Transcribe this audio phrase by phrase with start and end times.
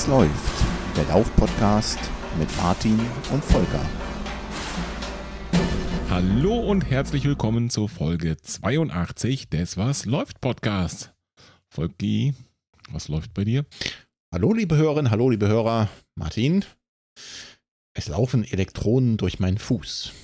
[0.00, 0.96] Was läuft?
[0.96, 1.98] Der Lauf-Podcast
[2.38, 2.98] mit Martin
[3.34, 3.84] und Volker.
[6.08, 11.12] Hallo und herzlich willkommen zur Folge 82 des Was läuft Podcast.
[11.68, 12.32] Volki,
[12.90, 13.66] was läuft bei dir?
[14.32, 15.90] Hallo liebe Hörerinnen, hallo liebe Hörer.
[16.14, 16.64] Martin,
[17.92, 20.14] es laufen Elektronen durch meinen Fuß.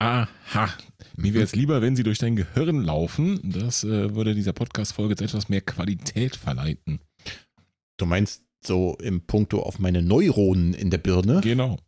[0.00, 0.28] Aha,
[1.16, 3.40] mir wäre es lieber, wenn sie durch dein Gehirn laufen.
[3.42, 7.00] Das äh, würde dieser Podcast-Folge jetzt etwas mehr Qualität verleiten.
[7.96, 11.40] Du meinst so im Punkto auf meine Neuronen in der Birne?
[11.42, 11.78] Genau.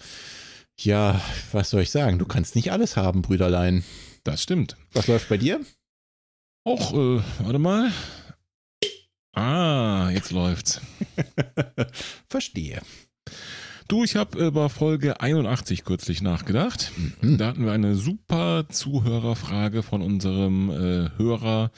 [0.79, 1.21] Ja,
[1.53, 2.19] was soll ich sagen?
[2.19, 3.85] Du kannst nicht alles haben, Brüderlein.
[4.25, 4.77] Das stimmt.
[4.93, 5.61] Was läuft bei dir?
[6.65, 7.91] Och, äh, warte mal.
[9.35, 10.81] Ah, jetzt läuft's.
[12.29, 12.83] Verstehe.
[13.89, 16.93] Du, ich habe über Folge 81 kürzlich nachgedacht.
[17.21, 17.39] Mhm.
[17.39, 21.71] Da hatten wir eine super Zuhörerfrage von unserem äh, Hörer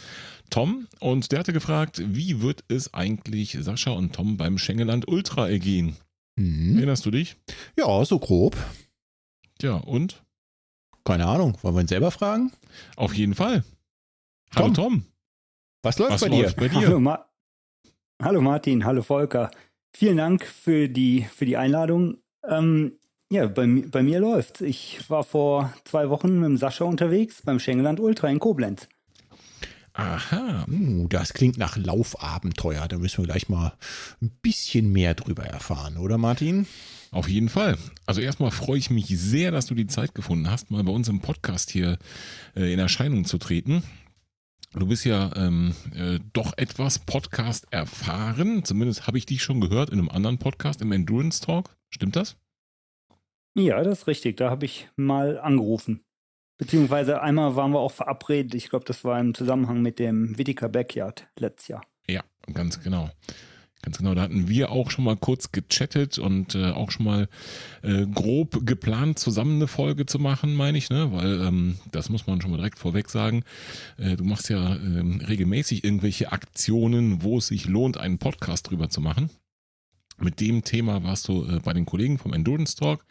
[0.55, 5.48] Tom und der hatte gefragt, wie wird es eigentlich Sascha und Tom beim Schengeland Ultra
[5.48, 5.97] ergehen?
[6.36, 6.77] Mhm.
[6.77, 7.36] Erinnerst du dich?
[7.77, 8.56] Ja, so grob.
[9.60, 10.22] Ja, und?
[11.05, 11.58] Keine Ahnung.
[11.62, 12.52] Wollen wir ihn selber fragen?
[12.94, 13.64] Auf jeden Fall.
[14.55, 14.75] Hallo Tom.
[14.75, 15.05] Tom,
[15.82, 16.69] Was läuft was bei läuft dir?
[16.69, 16.98] bei Hallo, dir?
[17.00, 17.27] Ma
[18.22, 19.50] Hallo Martin, hallo Volker.
[19.92, 22.19] Vielen Dank für die, für die Einladung.
[22.48, 22.92] Ähm,
[23.28, 24.60] ja, bei, bei mir läuft's.
[24.60, 28.88] Ich war vor zwei Wochen mit dem Sascha unterwegs beim Schengeland Ultra in Koblenz.
[29.95, 32.89] Aha, Uh, das klingt nach Laufabenteuer.
[32.89, 33.75] Da müssen wir gleich mal
[34.20, 36.67] ein bisschen mehr drüber erfahren, oder Martin?
[37.14, 37.78] auf jeden Fall.
[38.06, 41.09] Also erstmal freue ich mich sehr, dass du die Zeit gefunden hast, mal bei uns
[41.09, 41.98] im Podcast hier
[42.56, 43.84] äh, in Erscheinung zu treten.
[44.72, 48.65] Du bist ja ähm, äh, doch etwas Podcast erfahren.
[48.65, 51.76] Zumindest habe ich dich schon gehört in einem anderen Podcast, im Endurance Talk.
[51.91, 52.37] Stimmt das?
[53.56, 54.37] Ja, das ist richtig.
[54.37, 56.03] Da habe ich mal angerufen.
[56.56, 58.54] Beziehungsweise einmal waren wir auch verabredet.
[58.54, 61.82] Ich glaube, das war im Zusammenhang mit dem Whittaker Backyard letztes Jahr.
[62.06, 62.22] Ja,
[62.53, 63.10] ganz genau.
[63.84, 67.28] Ganz genau, da hatten wir auch schon mal kurz gechattet und äh, auch schon mal
[67.82, 71.12] äh, grob geplant, zusammen eine Folge zu machen, meine ich, ne?
[71.12, 73.44] Weil ähm, das muss man schon mal direkt vorweg sagen.
[73.98, 78.88] Äh, du machst ja ähm, regelmäßig irgendwelche Aktionen, wo es sich lohnt, einen Podcast drüber
[78.88, 79.28] zu machen.
[80.19, 83.04] Mit dem Thema warst du äh, bei den Kollegen vom Endurance Talk.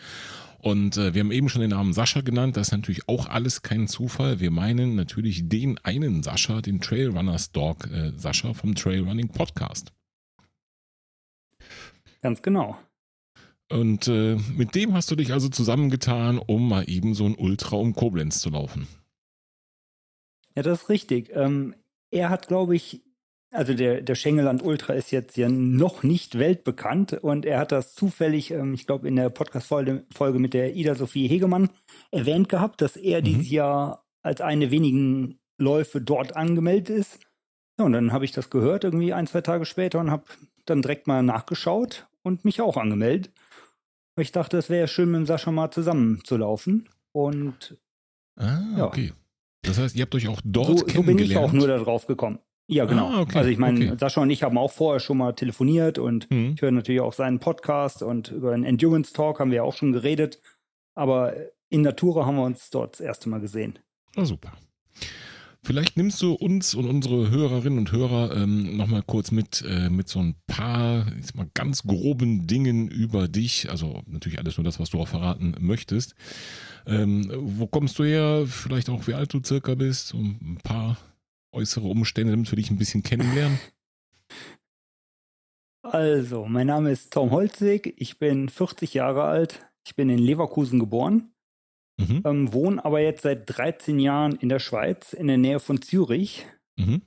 [0.63, 2.55] Und äh, wir haben eben schon den Namen Sascha genannt.
[2.55, 4.39] Das ist natürlich auch alles kein Zufall.
[4.39, 9.91] Wir meinen natürlich den einen Sascha, den Trailrunners Dog äh, Sascha vom Trailrunning Podcast.
[12.21, 12.79] Ganz genau.
[13.69, 17.75] Und äh, mit dem hast du dich also zusammengetan, um mal eben so ein Ultra
[17.75, 18.87] um Koblenz zu laufen.
[20.55, 21.31] Ja, das ist richtig.
[21.35, 21.75] Ähm,
[22.09, 23.01] er hat, glaube ich,
[23.53, 27.95] also der, der Schengeland Ultra ist jetzt ja noch nicht weltbekannt und er hat das
[27.95, 31.69] zufällig, ähm, ich glaube, in der Podcast-Folge Folge mit der Ida Sophie Hegemann
[32.11, 33.23] erwähnt gehabt, dass er Mhm.
[33.25, 37.19] dieses Jahr als eine wenigen Läufe dort angemeldet ist.
[37.79, 40.23] Ja, und dann habe ich das gehört, irgendwie ein, zwei Tage später und habe
[40.65, 43.31] dann direkt mal nachgeschaut und mich auch angemeldet.
[44.19, 46.87] Ich dachte, es wäre schön, mit dem Sascha mal zusammen zu laufen.
[47.13, 47.77] Und
[48.35, 48.85] Ah, Ja.
[48.85, 49.11] okay.
[49.63, 51.45] Das heißt, ihr habt euch auch dort so, so bin ich kennengelernt.
[51.47, 52.39] auch nur darauf gekommen.
[52.67, 53.09] Ja, genau.
[53.09, 53.97] Ah, okay, Also ich meine, okay.
[53.99, 56.53] Sascha und ich haben auch vorher schon mal telefoniert und Hm.
[56.55, 59.75] ich höre natürlich auch seinen Podcast und über einen Endurance Talk haben wir ja auch
[59.75, 60.39] schon geredet.
[60.95, 61.33] Aber
[61.69, 63.79] in Natura haben wir uns dort das erste Mal gesehen.
[64.15, 64.53] Ah, super.
[65.65, 70.09] Vielleicht nimmst du uns und unsere Hörerinnen und Hörer ähm, nochmal kurz mit, äh, mit
[70.09, 73.69] so ein paar, jetzt mal ganz groben Dingen über dich.
[73.69, 76.15] Also natürlich alles nur das, was du auch verraten möchtest.
[76.85, 78.43] Ähm, wo kommst du her?
[78.45, 80.09] Vielleicht auch, wie alt du circa bist?
[80.09, 80.97] So ein paar
[81.53, 83.59] äußere Umstände, damit wir dich ein bisschen kennenlernen.
[85.83, 87.93] Also, mein Name ist Tom Holzweg.
[87.97, 89.61] Ich bin 40 Jahre alt.
[89.85, 91.33] Ich bin in Leverkusen geboren,
[91.99, 92.21] Mhm.
[92.25, 96.45] ähm, wohne aber jetzt seit 13 Jahren in der Schweiz, in der Nähe von Zürich
[96.79, 97.01] Mhm.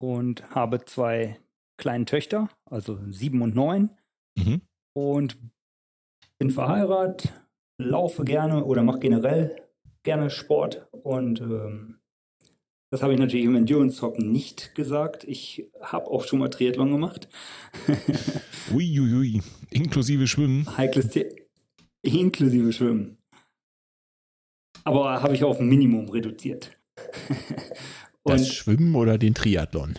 [0.00, 1.38] und habe zwei
[1.76, 3.90] kleine Töchter, also sieben und neun.
[4.38, 4.62] Mhm.
[4.96, 5.36] und
[6.38, 7.32] bin verheiratet,
[7.78, 9.68] laufe gerne oder mache generell
[10.04, 11.99] gerne Sport und ähm,
[12.90, 15.24] das habe ich natürlich im Endurance Talk nicht gesagt.
[15.24, 17.28] Ich habe auch schon mal Triathlon gemacht.
[18.74, 19.40] Uiuiui.
[19.70, 20.66] Inklusive Schwimmen.
[20.76, 21.30] Heikles Thema,
[22.02, 23.16] inklusive Schwimmen.
[24.84, 26.76] Aber habe ich auf ein Minimum reduziert.
[28.22, 29.98] Das Schwimmen oder den Triathlon?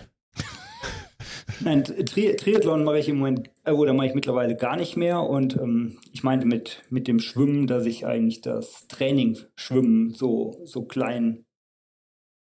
[1.59, 5.21] Nein, Tri Triathlon mache ich im Moment, äh, oder mache ich mittlerweile gar nicht mehr.
[5.21, 10.61] Und ähm, ich meinte mit, mit dem Schwimmen, dass ich eigentlich das Training Schwimmen so,
[10.65, 11.45] so klein,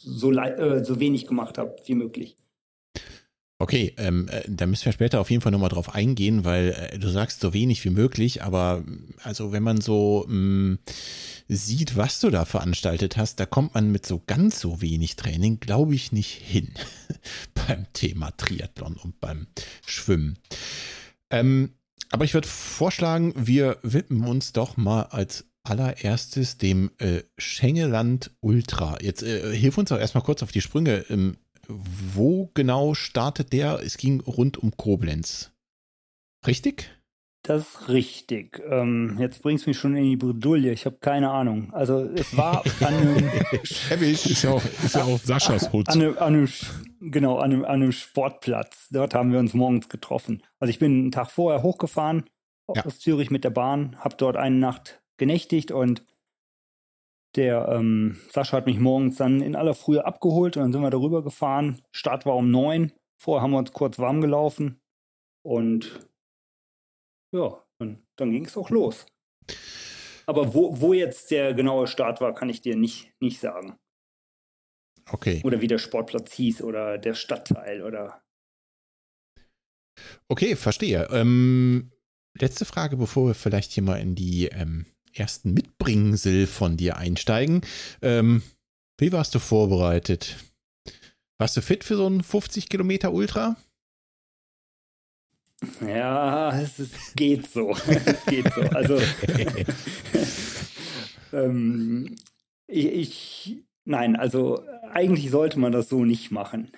[0.05, 2.35] so, äh, so wenig gemacht habe wie möglich.
[3.57, 6.99] Okay, ähm, äh, da müssen wir später auf jeden Fall nochmal drauf eingehen, weil äh,
[6.99, 10.77] du sagst so wenig wie möglich, aber mm, also wenn man so, mh,
[11.47, 15.61] sieht, was du da veranstaltet hast, da kommt man mit so ganz so wenig Training,
[15.61, 16.73] glaube ich, nicht hin
[17.67, 19.47] beim Thema Triathlon und beim
[19.85, 20.37] Schwimmen.
[21.29, 21.75] Ähm,
[22.11, 28.97] aber ich würde vorschlagen, wir widmen uns doch mal als allererstes dem äh, Schengeland Ultra.
[29.01, 31.05] Jetzt äh, hilf uns doch erstmal kurz auf die Sprünge.
[31.09, 33.79] Ähm, wo genau startet der?
[33.83, 35.51] Es ging rund um Koblenz.
[36.45, 36.91] Richtig?
[37.41, 38.59] Das ist richtig.
[38.69, 40.71] Ähm, jetzt bringst du mich schon in die Bredouille.
[40.71, 41.71] Ich habe keine Ahnung.
[41.73, 43.29] Also es war an einem,
[43.61, 45.87] ist ja auch, ist ja auch Saschas Hut.
[45.89, 46.49] an einem, an einem,
[47.01, 48.87] genau, an einem, an einem Sportplatz.
[48.91, 50.41] Dort haben wir uns morgens getroffen.
[50.59, 52.25] Also ich bin einen Tag vorher hochgefahren
[52.75, 52.83] Ja.
[52.83, 56.03] aus Zürich mit der Bahn, habe dort eine Nacht genächtigt und
[57.35, 60.89] der ähm, Sascha hat mich morgens dann in aller Frühe abgeholt und dann sind wir
[60.89, 61.81] darüber gefahren.
[61.91, 62.93] Start war um neun.
[63.19, 64.79] Vorher haben wir uns kurz warm gelaufen
[65.43, 66.07] und
[67.33, 69.05] ja, und dann ging es auch los.
[70.25, 73.77] Aber wo, wo jetzt der genaue Start war, kann ich dir nicht, nicht sagen.
[75.11, 75.41] Okay.
[75.43, 78.23] Oder wie der Sportplatz hieß oder der Stadtteil oder.
[80.27, 81.07] Okay, verstehe.
[81.11, 81.91] Ähm,
[82.37, 87.61] letzte Frage, bevor wir vielleicht hier mal in die ähm, ersten Mitbringsel von dir einsteigen.
[88.01, 88.43] Ähm,
[88.97, 90.37] wie warst du vorbereitet?
[91.37, 93.57] Warst du fit für so einen 50 Kilometer Ultra?
[95.85, 97.71] Ja, es, ist, geht so.
[98.05, 98.61] es geht so.
[98.61, 98.97] Also,
[101.33, 102.15] ähm,
[102.67, 106.71] ich, ich, nein, also eigentlich sollte man das so nicht machen,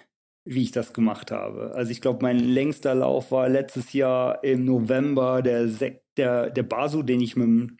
[0.46, 1.74] wie ich das gemacht habe.
[1.76, 6.64] Also ich glaube, mein längster Lauf war letztes Jahr im November der, Sek der, der
[6.64, 7.78] Basu, den ich mit dem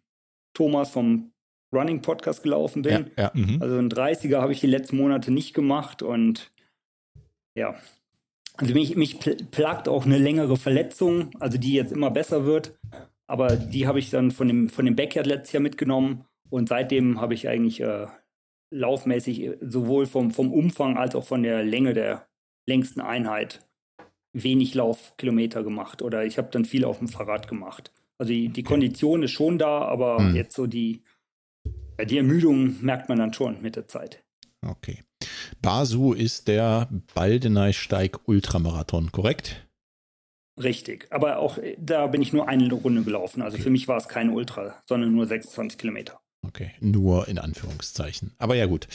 [0.58, 1.32] Thomas vom
[1.74, 3.12] Running Podcast gelaufen bin.
[3.18, 3.32] ja.
[3.34, 3.62] Mhm.
[3.62, 6.50] Also ein 30er habe ich die letzten Monate nicht gemacht und
[7.56, 7.76] ja.
[8.56, 12.78] Also mich, mich pl- plagt auch eine längere Verletzung, also die jetzt immer besser wird.
[13.28, 17.20] Aber die habe ich dann von dem, von dem Backyard letztes Jahr mitgenommen und seitdem
[17.22, 18.08] habe ich eigentlich äh,
[18.74, 22.26] laufmäßig äh, sowohl vom, vom Umfang als auch von der Länge der
[22.66, 23.60] längsten Einheit
[24.34, 27.92] wenig Laufkilometer gemacht oder ich habe dann viel auf dem Fahrrad gemacht.
[28.20, 30.36] Also die, die Kondition ist schon da, aber Hm.
[30.36, 31.02] jetzt so die,
[32.06, 34.24] die Ermüdung merkt man dann schon mit der Zeit.
[34.66, 35.04] Okay.
[35.62, 39.68] Basu ist der Baldeneysteig Ultramarathon, korrekt?
[40.62, 41.08] Richtig.
[41.12, 43.42] Aber auch äh, da bin ich nur eine Runde gelaufen.
[43.42, 46.20] Also für mich war es kein Ultra, sondern nur 26 Kilometer.
[46.46, 48.34] Okay, nur in Anführungszeichen.
[48.38, 48.88] Aber ja gut.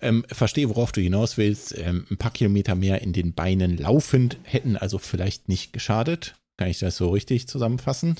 [0.00, 1.76] Ähm, verstehe, worauf du hinaus willst.
[1.76, 6.36] Ähm, ein paar Kilometer mehr in den Beinen laufend hätten also vielleicht nicht geschadet.
[6.58, 8.16] Kann ich das so richtig zusammenfassen?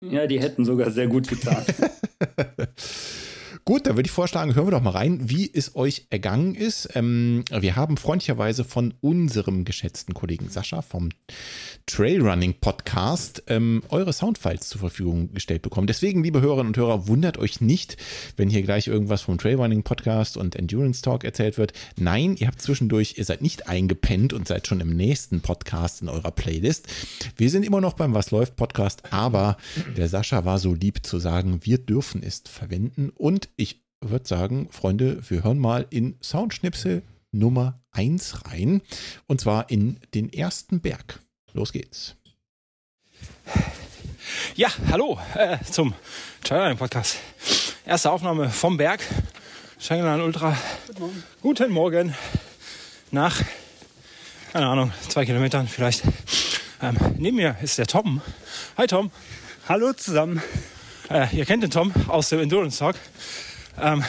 [0.00, 1.64] Ja, die hätten sogar sehr gut getan.
[3.68, 6.88] Gut, dann würde ich vorschlagen, hören wir doch mal rein, wie es euch ergangen ist.
[6.94, 11.08] Ähm, wir haben freundlicherweise von unserem geschätzten Kollegen Sascha vom
[11.86, 15.88] Trailrunning Podcast ähm, eure Soundfiles zur Verfügung gestellt bekommen.
[15.88, 17.96] Deswegen, liebe Hörerinnen und Hörer, wundert euch nicht,
[18.36, 21.72] wenn hier gleich irgendwas vom Trailrunning Podcast und Endurance Talk erzählt wird.
[21.98, 26.08] Nein, ihr habt zwischendurch, ihr seid nicht eingepennt und seid schon im nächsten Podcast in
[26.08, 26.86] eurer Playlist.
[27.36, 29.56] Wir sind immer noch beim Was läuft Podcast, aber
[29.96, 34.68] der Sascha war so lieb zu sagen, wir dürfen es verwenden und ich würde sagen,
[34.70, 38.82] Freunde, wir hören mal in Soundschnipsel Nummer 1 rein
[39.26, 41.20] und zwar in den ersten Berg.
[41.52, 42.16] Los geht's.
[44.54, 45.94] Ja, hallo äh, zum
[46.42, 47.18] Trailrunning Podcast.
[47.84, 49.00] Erste Aufnahme vom Berg.
[49.78, 50.56] Schengelan Ultra.
[50.86, 51.24] Guten Morgen.
[51.42, 52.14] Guten Morgen.
[53.10, 53.40] Nach,
[54.52, 56.02] keine Ahnung, zwei Kilometern vielleicht.
[56.82, 58.20] Ähm, neben mir ist der Tom.
[58.76, 59.10] Hi Tom.
[59.68, 60.42] Hallo zusammen.
[61.10, 62.96] Äh, ihr kennt den Tom aus dem Endurance Talk.
[63.80, 64.04] Ähm,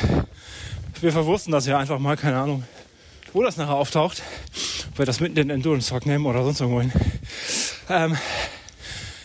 [0.99, 2.63] wir verwursten das ja einfach mal, keine Ahnung,
[3.33, 4.23] wo das nachher auftaucht.
[4.91, 6.91] Ob wir das mitten in den Endurance Talk nehmen oder sonst irgendwo hin.
[7.89, 8.17] Ähm,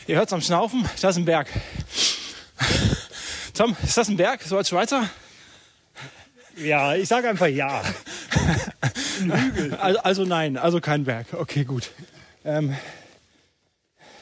[0.06, 1.48] ihr hört es am Schnaufen, da ist ein Berg.
[3.54, 5.08] Tom, ist das ein Berg, so als Schweizer?
[6.56, 7.82] Ja, ich sage einfach ja.
[9.78, 11.28] Also, also nein, also kein Berg.
[11.32, 11.92] Okay, gut.
[12.44, 12.76] Ähm,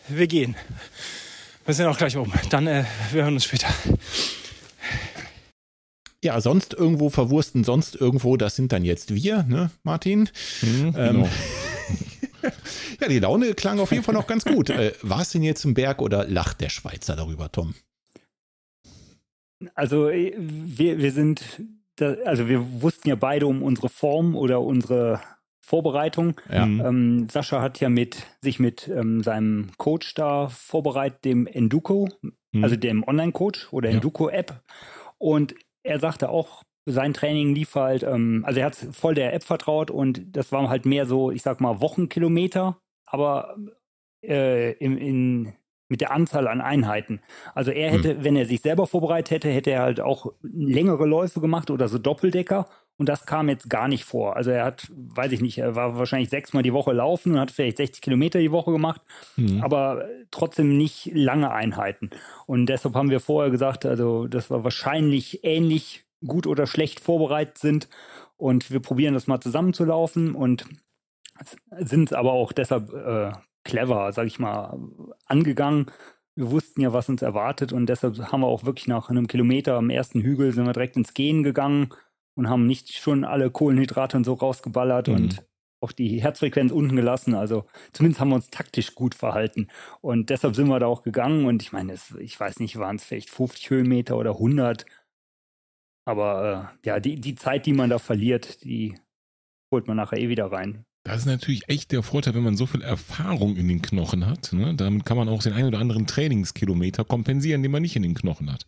[0.09, 0.55] wir gehen.
[1.71, 2.33] Wir sind auch gleich oben.
[2.51, 3.69] Dann, äh, wir hören uns später.
[6.21, 10.29] Ja, sonst irgendwo verwursten, sonst irgendwo, das sind dann jetzt wir, ne, Martin?
[10.63, 11.29] Mhm, Ähm, genau.
[13.01, 14.71] Ja, die Laune klang auf jeden Fall noch ganz gut.
[14.71, 17.77] Äh, war es denn jetzt im Berg oder lacht der Schweizer darüber, Tom?
[19.77, 21.63] Also äh, wir, wir sind,
[21.95, 25.21] da, also wir wussten ja beide um unsere Form oder unsere
[25.71, 26.35] Vorbereitung.
[26.53, 26.67] Ja.
[26.67, 26.81] Mhm.
[26.85, 32.09] Ähm, Sascha hat ja mit sich mit ähm, seinem Coach da vorbereitet, dem Enduko,
[32.53, 32.65] Mhm.
[32.65, 33.95] also dem Online-Coach oder Ja.
[33.95, 34.61] Enduko-App.
[35.19, 39.45] Und er sagte auch, sein Training lief halt, ähm, also er hat voll der App
[39.45, 43.57] vertraut und das waren halt mehr so, ich sag mal, Wochenkilometer, aber
[44.27, 45.53] äh, in, in,
[45.91, 47.21] mit der Anzahl an Einheiten.
[47.55, 48.25] Also er hätte, hm.
[48.25, 51.99] wenn er sich selber vorbereitet hätte, hätte er halt auch längere Läufe gemacht oder so
[51.99, 52.67] Doppeldecker.
[52.97, 54.37] Und das kam jetzt gar nicht vor.
[54.37, 57.51] Also er hat, weiß ich nicht, er war wahrscheinlich sechsmal die Woche laufen und hat
[57.51, 59.01] vielleicht 60 Kilometer die Woche gemacht,
[59.37, 59.63] mhm.
[59.63, 62.11] aber trotzdem nicht lange Einheiten.
[62.47, 67.59] Und deshalb haben wir vorher gesagt, also dass wir wahrscheinlich ähnlich gut oder schlecht vorbereitet
[67.59, 67.89] sind.
[68.37, 70.67] Und wir probieren das mal zusammenzulaufen und
[71.79, 73.33] sind aber auch deshalb äh,
[73.71, 74.79] clever, sag ich mal,
[75.27, 75.87] angegangen.
[76.37, 79.77] Wir wussten ja, was uns erwartet und deshalb haben wir auch wirklich nach einem Kilometer
[79.77, 81.91] am ersten Hügel sind wir direkt ins Gehen gegangen
[82.35, 85.15] und haben nicht schon alle Kohlenhydrate und so rausgeballert mhm.
[85.15, 85.45] und
[85.81, 87.35] auch die Herzfrequenz unten gelassen.
[87.35, 89.69] Also zumindest haben wir uns taktisch gut verhalten.
[90.01, 91.47] Und deshalb sind wir da auch gegangen.
[91.47, 94.85] Und ich meine, es, ich weiß nicht, waren es vielleicht 50 Höhenmeter oder 100.
[96.07, 98.99] Aber äh, ja, die, die Zeit, die man da verliert, die
[99.73, 100.85] holt man nachher eh wieder rein.
[101.03, 104.53] Das ist natürlich echt der Vorteil, wenn man so viel Erfahrung in den Knochen hat.
[104.53, 104.75] Ne?
[104.75, 108.15] Damit kann man auch den einen oder anderen Trainingskilometer kompensieren, den man nicht in den
[108.15, 108.67] Knochen hat.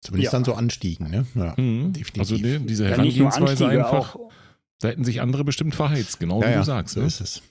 [0.00, 0.38] Zumindest ja.
[0.38, 1.26] dann so Anstiegen, ne?
[1.34, 1.92] Ja, mhm.
[1.92, 2.18] definitiv.
[2.18, 4.30] Also ne, diese Herangehensweise ja, einfach, auch.
[4.80, 6.94] da hätten sich andere bestimmt verheizt, genau wie du sagst.
[6.94, 7.42] So ist es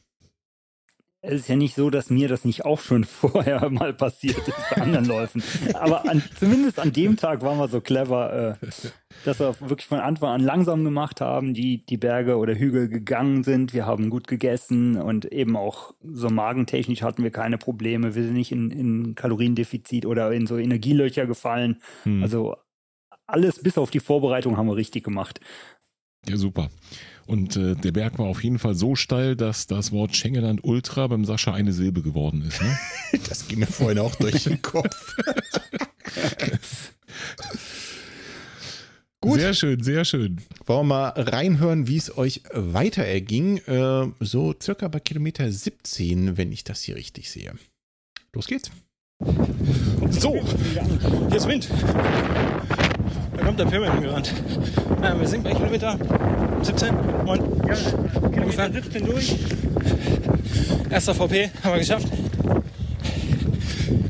[1.25, 4.57] es ist ja nicht so, dass mir das nicht auch schon vorher mal passiert ist
[4.69, 5.41] bei anderen Läufen.
[5.73, 8.67] Aber an, zumindest an dem Tag waren wir so clever, äh,
[9.23, 13.43] dass wir wirklich von Anfang an langsam gemacht haben, die, die Berge oder Hügel gegangen
[13.43, 13.73] sind.
[13.73, 18.15] Wir haben gut gegessen und eben auch so magentechnisch hatten wir keine Probleme.
[18.15, 21.81] Wir sind nicht in, in Kaloriendefizit oder in so Energielöcher gefallen.
[22.03, 22.21] Hm.
[22.21, 22.57] Also
[23.27, 25.39] alles bis auf die Vorbereitung haben wir richtig gemacht.
[26.27, 26.69] Ja, super.
[27.25, 31.07] Und äh, der Berg war auf jeden Fall so steil, dass das Wort Schengeland Ultra
[31.07, 32.61] beim Sascha eine Silbe geworden ist.
[32.61, 32.77] Ne?
[33.29, 35.15] das ging mir vorhin auch durch den Kopf.
[39.21, 39.39] Gut.
[39.39, 40.41] Sehr schön, sehr schön.
[40.65, 43.57] Wollen wir mal reinhören, wie es euch weiter erging.
[43.59, 47.53] Äh, so circa bei Kilometer 17, wenn ich das hier richtig sehe.
[48.33, 48.69] Los geht's.
[50.09, 50.41] So,
[51.29, 51.69] hier ist Wind.
[53.36, 54.34] Da kommt der Firma gerannt.
[55.01, 55.98] Ja, wir sind bei Kilometer
[56.62, 57.62] 17, 9.
[57.67, 59.36] Ja, Kilometer 17 durch.
[60.89, 62.08] Erster VP haben wir geschafft.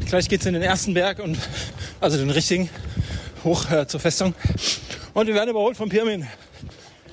[0.08, 1.38] Gleich geht's in den ersten Berg und
[2.00, 2.70] also den richtigen
[3.44, 4.36] hoch äh, zur Festung.
[5.14, 6.28] Und wir werden überholt von Pirmin.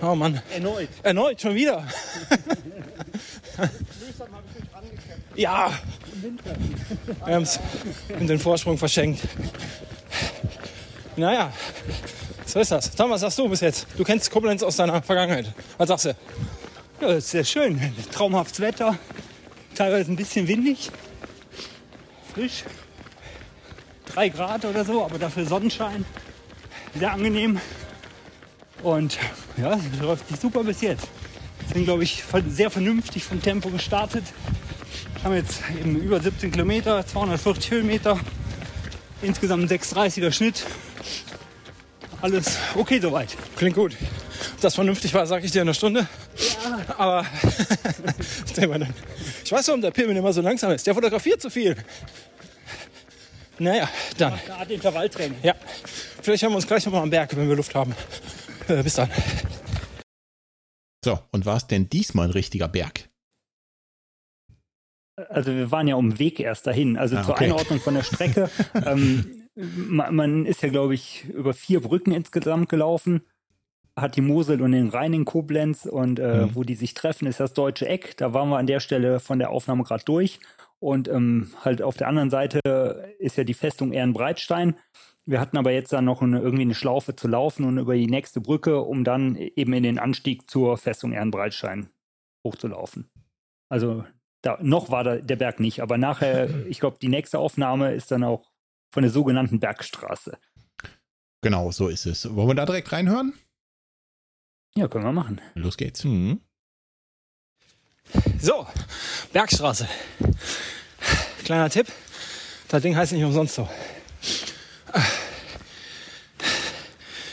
[0.02, 0.40] Oh Mann.
[0.54, 0.88] Erneut.
[1.02, 1.86] Erneut, schon wieder.
[5.36, 5.72] ja.
[7.24, 7.60] Wir haben es
[8.18, 9.20] in den Vorsprung verschenkt.
[11.20, 11.52] Naja,
[12.46, 12.96] so ist das.
[12.96, 13.86] Thomas, was sagst du bis jetzt?
[13.98, 15.52] Du kennst Koblenz aus deiner Vergangenheit.
[15.76, 16.08] Was sagst du?
[16.08, 17.78] Ja, das ist sehr schön.
[18.10, 18.96] Traumhaftes Wetter.
[19.74, 20.90] Teilweise ein bisschen windig.
[22.32, 22.64] Frisch.
[24.06, 26.06] Drei Grad oder so, aber dafür Sonnenschein.
[26.98, 27.60] Sehr angenehm.
[28.82, 29.18] Und
[29.58, 31.06] ja, es läuft sich super bis jetzt.
[31.70, 34.24] Sind, glaube ich, sehr vernünftig vom Tempo gestartet.
[35.22, 38.18] Haben jetzt eben über 17 Kilometer, 240 Höhenmeter.
[39.20, 40.64] Insgesamt 6,30er Schnitt
[42.22, 43.36] alles okay soweit.
[43.56, 43.96] Klingt gut.
[44.54, 46.06] Ob das vernünftig war, sage ich dir in einer Stunde.
[46.64, 46.94] Ja.
[46.96, 47.26] Aber
[49.44, 50.86] ich weiß, warum der Pimmel immer so langsam ist.
[50.86, 51.76] Der fotografiert zu viel.
[53.58, 54.32] Naja, dann.
[54.32, 55.38] Eine Art Intervalltraining.
[55.42, 55.54] Ja.
[56.22, 57.94] Vielleicht haben wir uns gleich nochmal am Berg, wenn wir Luft haben.
[58.68, 59.10] Äh, bis dann.
[61.04, 63.08] So, und war es denn diesmal ein richtiger Berg?
[65.28, 66.96] Also wir waren ja um Weg erst dahin.
[66.96, 67.26] Also ah, okay.
[67.26, 68.50] zur Einordnung von der Strecke.
[68.86, 69.39] ähm,
[69.76, 73.22] man ist ja, glaube ich, über vier Brücken insgesamt gelaufen.
[73.96, 76.54] Hat die Mosel und den Rhein in Koblenz und äh, mhm.
[76.54, 78.16] wo die sich treffen, ist das deutsche Eck.
[78.16, 80.40] Da waren wir an der Stelle von der Aufnahme gerade durch.
[80.78, 82.60] Und ähm, halt auf der anderen Seite
[83.18, 84.76] ist ja die Festung Ehrenbreitstein.
[85.26, 88.06] Wir hatten aber jetzt dann noch eine, irgendwie eine Schlaufe zu laufen und über die
[88.06, 91.90] nächste Brücke, um dann eben in den Anstieg zur Festung Ehrenbreitstein
[92.44, 93.10] hochzulaufen.
[93.68, 94.04] Also
[94.42, 98.10] da, noch war da der Berg nicht, aber nachher, ich glaube, die nächste Aufnahme ist
[98.10, 98.49] dann auch
[98.90, 100.38] von der sogenannten Bergstraße.
[101.42, 102.34] Genau, so ist es.
[102.34, 103.32] Wollen wir da direkt reinhören?
[104.76, 105.40] Ja, können wir machen.
[105.54, 106.04] Los geht's.
[106.04, 106.40] Mhm.
[108.40, 108.66] So,
[109.32, 109.88] Bergstraße.
[111.44, 111.86] Kleiner Tipp,
[112.68, 113.68] das Ding heißt nicht umsonst so.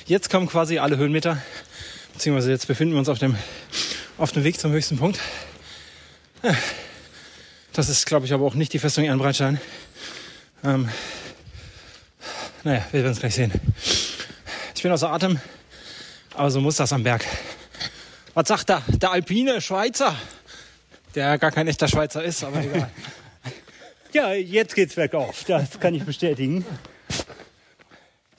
[0.06, 1.42] Jetzt kommen quasi alle Höhenmeter,
[2.14, 3.36] beziehungsweise jetzt befinden wir uns auf dem,
[4.18, 5.20] auf dem Weg zum höchsten Punkt.
[7.74, 9.60] Das ist, glaube ich, aber auch nicht die Festung Ehrenbreitstein.
[10.64, 10.90] Ähm,
[12.64, 13.52] naja, wir werden es gleich sehen.
[14.76, 15.40] Ich bin außer Atem,
[16.34, 17.26] aber so muss das am Berg.
[18.34, 20.16] Was sagt da der alpine Schweizer?
[21.16, 22.92] Der gar kein echter Schweizer ist, aber egal.
[24.14, 25.44] ja, jetzt geht's bergauf.
[25.46, 26.64] Das kann ich bestätigen.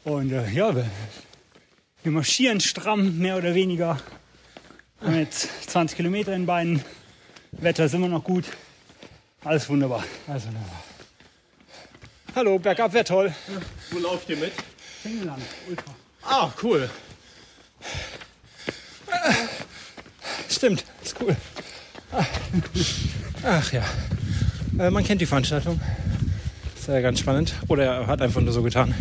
[0.04, 0.86] Und äh, ja, wir,
[2.02, 3.98] wir marschieren stramm, mehr oder weniger.
[5.12, 6.84] Jetzt 20 Kilometer in Beinen.
[7.52, 8.44] Wetter ist immer noch gut.
[9.44, 10.04] Alles wunderbar.
[10.26, 10.87] Alles wunderbar.
[12.34, 13.34] Hallo, bergab wäre toll.
[13.90, 14.52] Wo lauft ihr mit?
[15.04, 15.94] England, Ultra.
[16.22, 16.88] Ah, cool.
[20.48, 21.36] Stimmt, ist cool.
[23.44, 23.84] Ach ja.
[24.78, 25.80] Äh, man kennt die Veranstaltung.
[26.78, 27.54] Ist ja ganz spannend.
[27.68, 28.94] Oder er hat einfach nur so getan.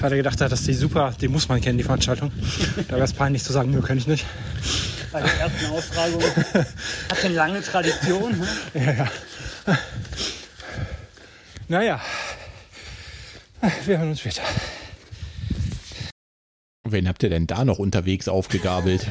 [0.00, 2.32] Weil er gedacht hat, dass die super, die muss man kennen, die Veranstaltung.
[2.88, 4.26] Da wäre es peinlich zu sagen, nö, kann ich nicht.
[5.12, 6.22] Bei der ersten Austragung
[6.54, 8.40] hat eine lange Tradition.
[8.74, 9.08] Ne?
[11.72, 12.02] Naja.
[13.86, 14.42] Wir hören uns später.
[16.84, 19.10] Wen habt ihr denn da noch unterwegs aufgegabelt?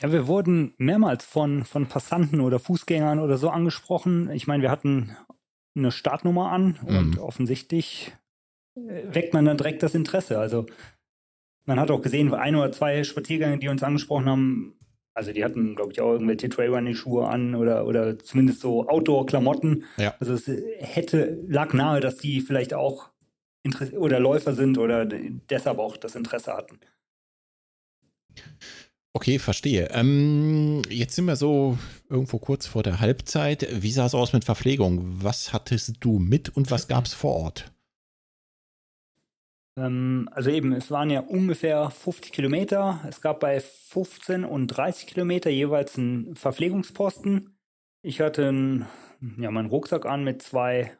[0.00, 4.30] Ja, wir wurden mehrmals von, von Passanten oder Fußgängern oder so angesprochen.
[4.30, 5.14] Ich meine, wir hatten
[5.76, 7.18] eine Startnummer an und Mhm.
[7.18, 8.10] offensichtlich
[8.76, 10.38] äh, weckt man dann direkt das Interesse.
[10.38, 10.64] Also
[11.66, 14.78] man hat auch gesehen, ein oder zwei Spaziergänge, die uns angesprochen haben,
[15.18, 19.82] also die hatten, glaube ich, auch irgendwelche Trailrunning-Schuhe an oder, oder zumindest so Outdoor-Klamotten.
[19.96, 20.14] Ja.
[20.20, 20.46] Also es
[20.78, 23.10] hätte, lag nahe, dass die vielleicht auch
[23.64, 26.78] Interesse oder Läufer sind oder deshalb auch das Interesse hatten.
[29.12, 29.88] Okay, verstehe.
[29.90, 31.76] Ähm, jetzt sind wir so
[32.08, 33.66] irgendwo kurz vor der Halbzeit.
[33.82, 35.00] Wie sah es aus mit Verpflegung?
[35.20, 37.72] Was hattest du mit und was gab es vor Ort?
[39.78, 43.00] Ähm, also eben, es waren ja ungefähr 50 Kilometer.
[43.08, 47.58] Es gab bei 15 und 30 Kilometer jeweils einen Verpflegungsposten.
[48.02, 48.86] Ich hatte einen,
[49.38, 50.96] ja, meinen Rucksack an mit zwei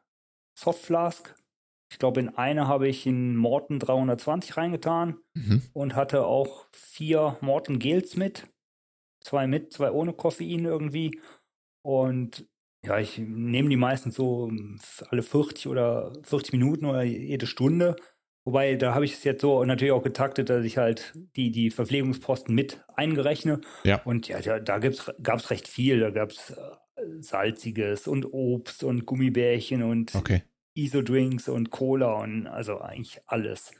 [0.59, 1.35] Softflask.
[1.91, 5.63] Ich glaube, in eine habe ich in Morton 320 reingetan Mhm.
[5.73, 8.47] und hatte auch vier Morton Gels mit.
[9.21, 11.21] Zwei mit, zwei ohne Koffein irgendwie.
[11.83, 12.47] Und
[12.85, 14.51] ja, ich nehme die meistens so
[15.11, 17.97] alle 40 oder 40 Minuten oder jede Stunde.
[18.49, 21.71] Wobei, da habe ich es jetzt so natürlich auch getaktet, dass ich halt die, die
[21.71, 23.61] Verpflegungsposten mit eingerechne.
[23.85, 24.01] Ja.
[24.05, 26.01] Und ja, da, da gab es recht viel.
[26.01, 26.57] Da gab es
[27.21, 30.45] Salziges und Obst und Gummibärchen und Okay.
[30.75, 33.71] Isodrinks und Cola und also eigentlich alles.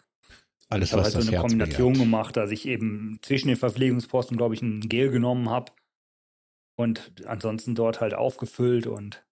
[0.69, 2.05] Alles, Ich habe halt so eine Herz Kombination begehrt.
[2.05, 5.73] gemacht, dass ich eben zwischen den Verpflegungsposten, glaube ich, ein Gel genommen habe
[6.77, 9.25] und ansonsten dort halt aufgefüllt und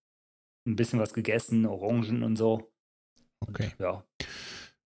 [0.66, 2.72] ein bisschen was gegessen, Orangen und so.
[3.46, 3.72] Okay.
[3.78, 4.02] Ja,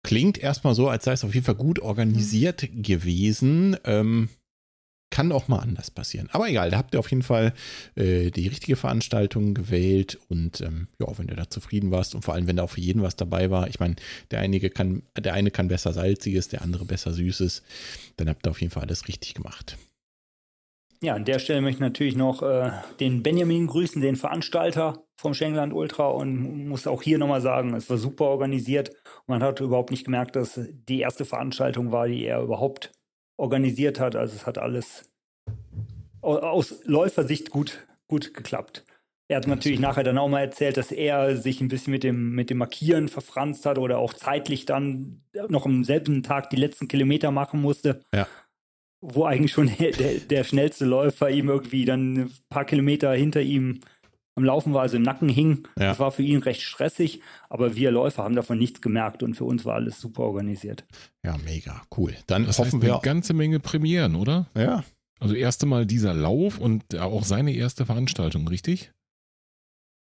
[0.04, 3.76] Klingt erstmal so, als sei es auf jeden Fall gut organisiert gewesen.
[3.84, 4.28] Ähm,
[5.10, 6.28] kann auch mal anders passieren.
[6.32, 7.54] Aber egal, da habt ihr auf jeden Fall
[7.94, 12.34] äh, die richtige Veranstaltung gewählt und ähm, ja, wenn du da zufrieden warst und vor
[12.34, 13.68] allem, wenn da auch für jeden was dabei war.
[13.68, 13.96] Ich meine,
[14.30, 17.62] der einige kann, der eine kann besser salziges, der andere besser süßes.
[18.16, 19.76] Dann habt ihr auf jeden Fall alles richtig gemacht.
[21.00, 25.32] Ja, an der Stelle möchte ich natürlich noch äh, den Benjamin grüßen, den Veranstalter vom
[25.32, 28.90] Schengeland Ultra und muss auch hier nochmal sagen, es war super organisiert.
[29.26, 32.92] Man hat überhaupt nicht gemerkt, dass die erste Veranstaltung war, die er überhaupt
[33.36, 34.16] organisiert hat.
[34.16, 35.12] Also es hat alles
[36.20, 38.84] au- aus Läufersicht gut, gut geklappt.
[39.30, 42.30] Er hat natürlich nachher dann auch mal erzählt, dass er sich ein bisschen mit dem,
[42.34, 46.88] mit dem Markieren verfranst hat oder auch zeitlich dann noch am selben Tag die letzten
[46.88, 48.00] Kilometer machen musste
[49.00, 53.80] wo eigentlich schon der, der schnellste Läufer ihm irgendwie dann ein paar Kilometer hinter ihm
[54.36, 55.66] am Laufen war, also im Nacken hing.
[55.78, 55.88] Ja.
[55.88, 59.44] Das war für ihn recht stressig, aber wir Läufer haben davon nichts gemerkt und für
[59.44, 60.84] uns war alles super organisiert.
[61.24, 62.14] Ja, mega, cool.
[62.28, 63.00] Dann Das heißt hoffen eine wir.
[63.02, 64.46] ganze Menge Premieren, oder?
[64.56, 64.84] Ja,
[65.18, 68.92] Also erste Mal dieser Lauf und auch seine erste Veranstaltung, richtig?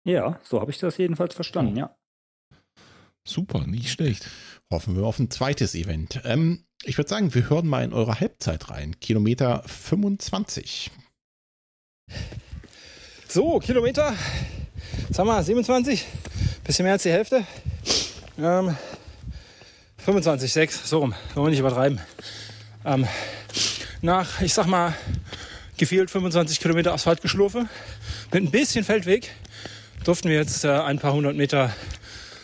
[0.05, 1.95] Ja, so habe ich das jedenfalls verstanden, ja.
[3.23, 4.27] Super, nicht schlecht.
[4.71, 6.21] hoffen wir auf ein zweites Event.
[6.23, 8.99] Ähm, ich würde sagen, wir hören mal in eure Halbzeit rein.
[8.99, 10.89] Kilometer 25.
[13.27, 14.15] So, Kilometer.
[15.11, 16.05] Sag mal, 27.
[16.63, 17.45] Bisschen mehr als die Hälfte.
[18.39, 18.75] Ähm,
[19.99, 21.13] 25, 6, so rum.
[21.35, 21.99] Wollen wir nicht übertreiben.
[22.83, 23.07] Ähm,
[24.01, 24.95] nach, ich sag mal,
[25.77, 27.67] gefühlt 25 Kilometer Asphaltgeschlurfe
[28.31, 29.29] mit ein bisschen Feldweg
[30.03, 31.71] durften wir jetzt äh, ein paar hundert Meter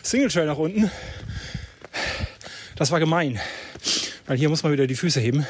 [0.08, 0.90] Single Trail nach unten.
[2.76, 3.38] Das war gemein,
[4.26, 5.46] weil hier muss man wieder die Füße heben.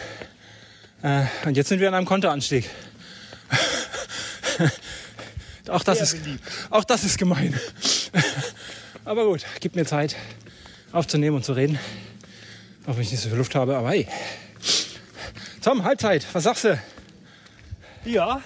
[1.01, 2.69] Äh, und jetzt sind wir an einem Konteranstieg.
[5.69, 6.17] Auch das, ist,
[6.71, 7.55] auch das ist gemein.
[9.05, 10.17] Aber gut, gib mir Zeit
[10.93, 11.79] aufzunehmen und zu reden.
[12.87, 14.09] Auch wenn ich nicht so viel Luft habe, aber hey.
[15.63, 16.83] Tom, Halbzeit, was sagst du?
[18.07, 18.41] Ja,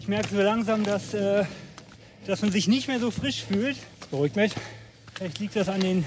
[0.00, 1.44] ich merke so langsam, dass, äh,
[2.26, 3.76] dass man sich nicht mehr so frisch fühlt.
[4.10, 4.52] Beruhigt mich.
[5.18, 6.04] Vielleicht liegt das an den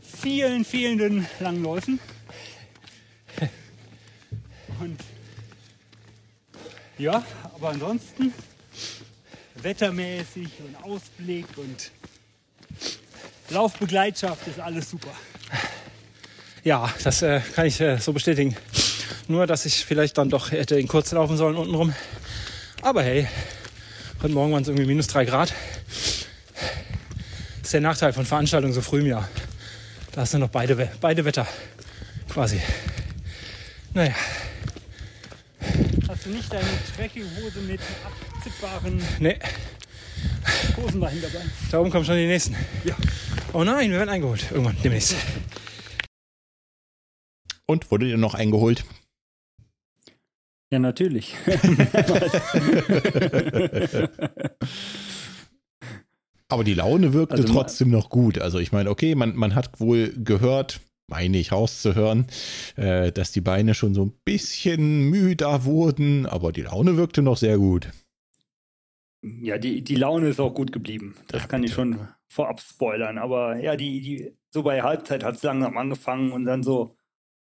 [0.00, 1.98] vielen, fehlenden Langläufen.
[4.80, 4.98] Und
[6.98, 8.32] ja, aber ansonsten
[9.56, 11.90] wettermäßig und Ausblick und
[13.50, 15.10] Laufbegleitschaft ist alles super.
[16.64, 18.56] Ja, das äh, kann ich äh, so bestätigen.
[19.26, 21.92] Nur, dass ich vielleicht dann doch hätte in kurz laufen sollen untenrum.
[22.82, 23.28] Aber hey,
[24.22, 25.52] Heute Morgen waren es irgendwie minus drei Grad.
[27.72, 29.26] Ist der Nachteil von Veranstaltungen so früh im Jahr.
[30.12, 31.46] Da hast du noch beide, beide Wetter
[32.28, 32.60] quasi.
[33.94, 34.14] Naja.
[36.06, 39.38] Hast du nicht deine Trekkinghose mit abziehbaren Nee,
[40.76, 41.46] Hosenbeinen dabei?
[41.70, 42.54] da oben kommen schon die nächsten.
[42.84, 42.94] Ja.
[43.54, 44.50] Oh nein, wir werden eingeholt.
[44.50, 45.16] Irgendwann, demnächst.
[47.64, 48.84] Und wurdet ihr noch eingeholt?
[50.70, 51.36] Ja, natürlich.
[56.52, 58.38] Aber die Laune wirkte Also trotzdem noch gut.
[58.38, 62.26] Also ich meine, okay, man, man hat wohl gehört, meine ich rauszuhören,
[62.76, 67.38] äh, dass die Beine schon so ein bisschen müder wurden, aber die Laune wirkte noch
[67.38, 67.88] sehr gut.
[69.22, 71.14] ja, die, die Laune ist auch gut geblieben.
[71.28, 73.16] Das Ja, kann ich schon vorab spoilern.
[73.16, 76.96] Aber ja, die, die, so bei Halbzeit hat es langsam angefangen und dann so,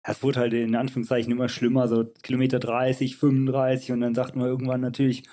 [0.03, 4.47] es wurde halt in Anführungszeichen immer schlimmer, so Kilometer 30, 35 und dann sagten wir
[4.47, 5.23] irgendwann natürlich,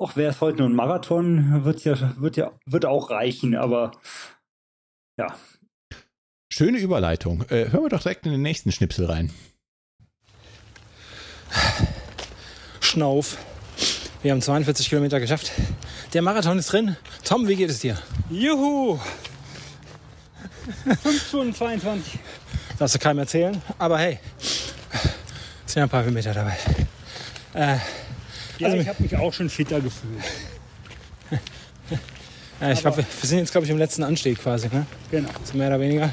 [0.00, 3.92] ach, wäre es heute nur ein Marathon, wird ja, wird ja, wird auch reichen, aber
[5.18, 5.34] ja,
[6.52, 7.44] Schöne Überleitung.
[7.48, 9.30] Äh, hören wir doch direkt in den nächsten Schnipsel rein.
[12.80, 13.38] Schnauf.
[14.22, 15.52] Wir haben 42 Kilometer geschafft.
[16.12, 16.96] Der Marathon ist drin.
[17.24, 17.96] Tom, wie geht es dir?
[18.28, 18.98] Juhu!
[21.02, 22.18] 5 Stunden 22.
[22.78, 23.62] Darfst du keinem erzählen.
[23.78, 24.72] Aber hey, es
[25.66, 26.56] sind ja ein paar Kilometer dabei.
[27.54, 27.78] Äh,
[28.60, 30.22] Ja, Also- ich habe mich auch schon fitter gefühlt.
[32.60, 34.68] äh, ich glaub, wir wir sind jetzt, glaube ich, im letzten Anstieg quasi.
[34.68, 34.86] Ne?
[35.10, 35.28] Genau.
[35.44, 36.10] So mehr oder weniger.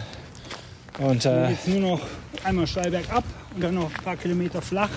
[0.99, 2.01] Und äh, Jetzt nur noch
[2.43, 4.89] einmal steil bergab und dann noch ein paar Kilometer flach.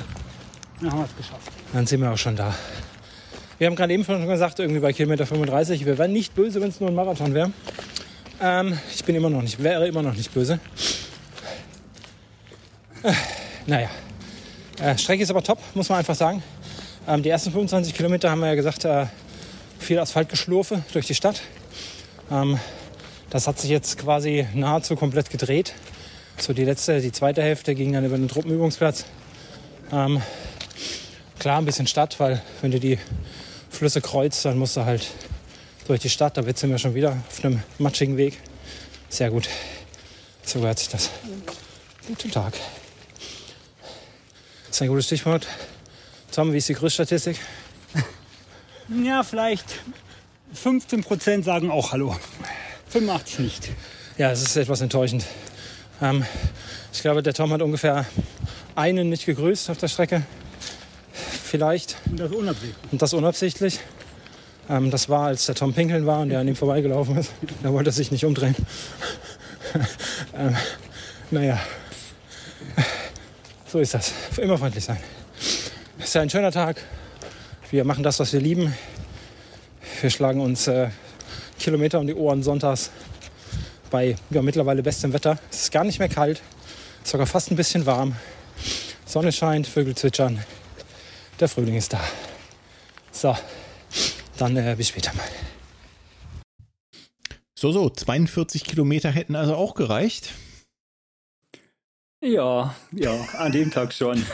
[0.81, 1.51] Dann haben wir es geschafft.
[1.73, 2.55] dann sind wir auch schon da.
[3.59, 6.71] Wir haben gerade eben schon gesagt, irgendwie bei Kilometer 35, wir wären nicht böse, wenn
[6.71, 7.53] es nur ein Marathon wäre.
[8.41, 10.59] Ähm, ich bin immer noch nicht, wäre immer noch nicht böse.
[13.03, 13.13] Äh,
[13.67, 13.91] naja,
[14.81, 16.43] äh, Strecke ist aber top, muss man einfach sagen.
[17.09, 19.07] Ähm, die ersten 25 Kilometer haben wir ja gesagt, äh,
[19.79, 21.41] viel Asphaltgeschlurfe durch die Stadt.
[22.31, 22.59] Ähm,
[23.31, 25.75] das hat sich jetzt quasi nahezu komplett gedreht.
[26.39, 29.05] So die letzte, die zweite Hälfte ging dann über den Truppenübungsplatz.
[29.93, 30.23] Ähm,
[31.39, 32.99] klar, ein bisschen Stadt, weil wenn du die
[33.71, 35.11] Flüsse kreuzt, dann musst du halt
[35.87, 36.37] durch die Stadt.
[36.37, 38.39] Da sind wir schon wieder auf einem matschigen Weg.
[39.09, 39.49] Sehr gut.
[40.43, 41.11] So gehört sich das.
[42.07, 42.55] Guten Tag.
[44.67, 45.47] Das ist ein gutes Stichwort.
[46.33, 47.39] Tom, wie ist die Grüßstatistik?
[49.05, 49.67] Ja, vielleicht
[50.53, 52.17] 15 Prozent sagen auch Hallo.
[52.89, 53.69] 85 nicht.
[54.19, 55.25] Ja, es ist etwas enttäuschend.
[56.03, 56.25] Ähm,
[56.93, 58.05] ich glaube, der Tom hat ungefähr
[58.75, 60.25] einen nicht gegrüßt auf der Strecke.
[61.13, 61.97] Vielleicht.
[62.07, 62.75] Und das unabsichtlich.
[62.91, 63.81] Und das unabsichtlich.
[64.69, 67.31] Ähm, das war, als der Tom pinkeln war und der an ihm vorbeigelaufen ist.
[67.63, 68.57] Da wollte er sich nicht umdrehen.
[70.35, 70.57] ähm,
[71.31, 71.61] naja,
[73.67, 74.13] so ist das.
[74.37, 74.99] Immer freundlich sein.
[76.01, 76.83] Es ist ja ein schöner Tag.
[77.71, 78.75] Wir machen das, was wir lieben.
[80.01, 80.89] Wir schlagen uns äh,
[81.59, 82.91] Kilometer um die Ohren sonntags
[83.91, 85.39] bei ja, mittlerweile bestem Wetter.
[85.51, 86.41] Es ist gar nicht mehr kalt,
[87.05, 88.17] ist sogar fast ein bisschen warm.
[89.05, 90.43] Sonne scheint, Vögel zwitschern.
[91.39, 92.01] Der Frühling ist da.
[93.13, 93.37] So,
[94.39, 95.29] dann äh, bis später mal.
[97.55, 100.33] So, so, 42 Kilometer hätten also auch gereicht.
[102.23, 104.23] Ja, ja, an dem Tag schon.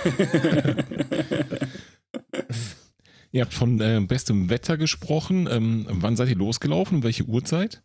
[3.37, 5.47] Ihr habt von äh, bestem Wetter gesprochen.
[5.51, 7.03] Ähm, wann seid ihr losgelaufen?
[7.03, 7.83] Welche Uhrzeit?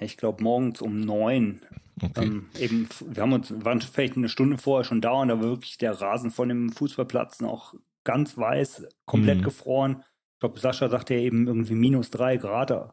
[0.00, 1.60] ich glaube morgens um neun.
[2.00, 2.24] Okay.
[2.24, 5.48] Ähm, eben, wir haben uns, waren vielleicht eine Stunde vorher schon da und da war
[5.50, 9.42] wirklich der Rasen von dem Fußballplatz noch ganz weiß, komplett Mhm.
[9.42, 10.04] gefroren.
[10.34, 12.92] Ich glaube, Sascha sagte ja eben irgendwie minus drei Grad.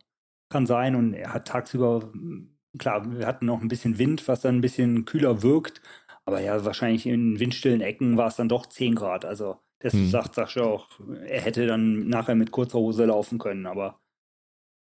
[0.52, 2.12] Kann sein und er hat tagsüber,
[2.80, 5.82] klar, wir hatten noch ein bisschen Wind, was dann ein bisschen kühler wirkt.
[6.26, 9.26] Aber ja, wahrscheinlich in windstillen Ecken war es dann doch 10 Grad.
[9.26, 10.10] Also, das Mhm.
[10.10, 10.88] sagt Sascha auch,
[11.26, 13.66] er hätte dann nachher mit kurzer Hose laufen können.
[13.66, 14.00] Aber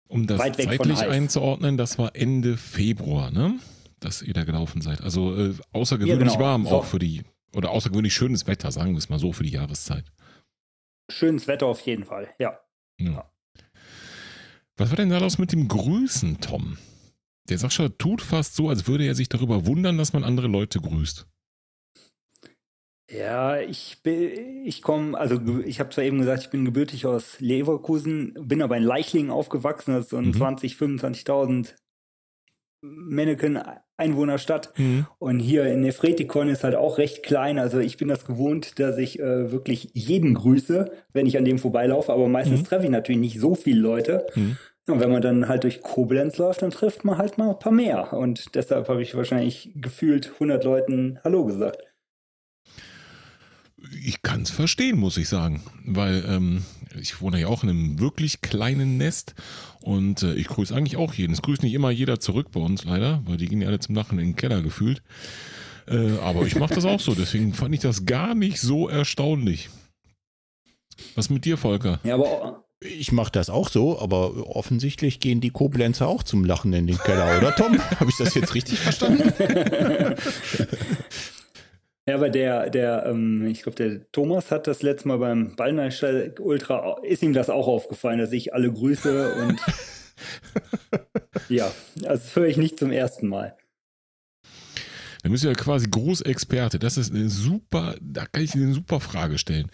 [0.08, 1.08] Um das weit weg von zeitlich heiß.
[1.10, 3.58] einzuordnen, das war Ende Februar, ne?
[4.00, 5.00] Dass ihr da gelaufen seid.
[5.00, 6.38] Also äh, außergewöhnlich Ja, genau.
[6.40, 6.70] warm So.
[6.76, 7.22] auch für die,
[7.54, 10.04] oder außergewöhnlich schönes Wetter, sagen wir es mal so, für die Jahreszeit.
[11.10, 12.58] schönes Wetter auf jeden Fall, ja.
[12.98, 13.30] Ja.
[14.76, 16.78] Was war denn da los mit dem Grüßen, Tom?
[17.48, 20.80] Der Sascha tut fast so, als würde er sich darüber wundern, dass man andere Leute
[20.80, 21.26] grüßt.
[23.16, 27.38] Ja, ich bin, ich komme, also ich habe zwar eben gesagt, ich bin gebürtig aus
[27.40, 30.34] Leverkusen, bin aber in Leichlingen aufgewachsen, das ist so eine Mhm.
[30.34, 31.74] 20, 25.000
[32.84, 33.60] Manneken
[33.96, 34.72] Einwohnerstadt.
[35.20, 37.60] Und hier in Nefretikon ist halt auch recht klein.
[37.60, 41.58] Also ich bin das gewohnt, dass ich äh, wirklich jeden grüße, wenn ich an dem
[41.58, 42.12] vorbeilaufe.
[42.12, 42.64] Aber meistens Mhm.
[42.64, 44.26] treffe ich natürlich nicht so viele Leute.
[44.34, 44.56] Mhm.
[44.88, 47.70] Und wenn man dann halt durch Koblenz läuft, dann trifft man halt mal ein paar
[47.70, 48.12] mehr.
[48.14, 51.91] Und deshalb habe ich wahrscheinlich gefühlt 100 Leuten Hallo gesagt.
[54.04, 56.64] Ich kann es verstehen, muss ich sagen, weil ähm,
[57.00, 59.34] ich wohne ja auch in einem wirklich kleinen Nest
[59.80, 61.32] und äh, ich grüße eigentlich auch jeden.
[61.32, 63.94] Es grüßt nicht immer jeder zurück bei uns leider, weil die gehen ja alle zum
[63.94, 65.02] Lachen in den Keller gefühlt.
[65.88, 69.68] Äh, aber ich mache das auch so, deswegen fand ich das gar nicht so erstaunlich.
[71.16, 71.98] Was mit dir, Volker?
[72.04, 76.72] Ja, aber Ich mache das auch so, aber offensichtlich gehen die Koblenzer auch zum Lachen
[76.72, 77.78] in den Keller, oder Tom?
[78.00, 79.32] Habe ich das jetzt richtig verstanden?
[82.08, 86.32] Ja, aber der, der, ähm, ich glaube, der Thomas hat das letzte Mal beim Ballmeister
[86.40, 89.60] Ultra, ist ihm das auch aufgefallen, dass ich alle grüße und
[91.48, 93.56] ja, also das höre ich nicht zum ersten Mal.
[95.22, 96.80] Da bist du ja quasi Großexperte.
[96.80, 99.70] Das ist eine super, da kann ich dir eine super Frage stellen.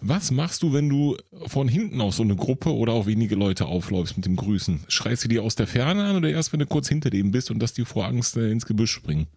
[0.00, 3.66] Was machst du, wenn du von hinten auf so eine Gruppe oder auch wenige Leute
[3.66, 4.80] aufläufst mit dem Grüßen?
[4.88, 7.52] Schreist du die aus der Ferne an oder erst, wenn du kurz hinter denen bist
[7.52, 9.28] und dass die vor Angst äh, ins Gebüsch springen?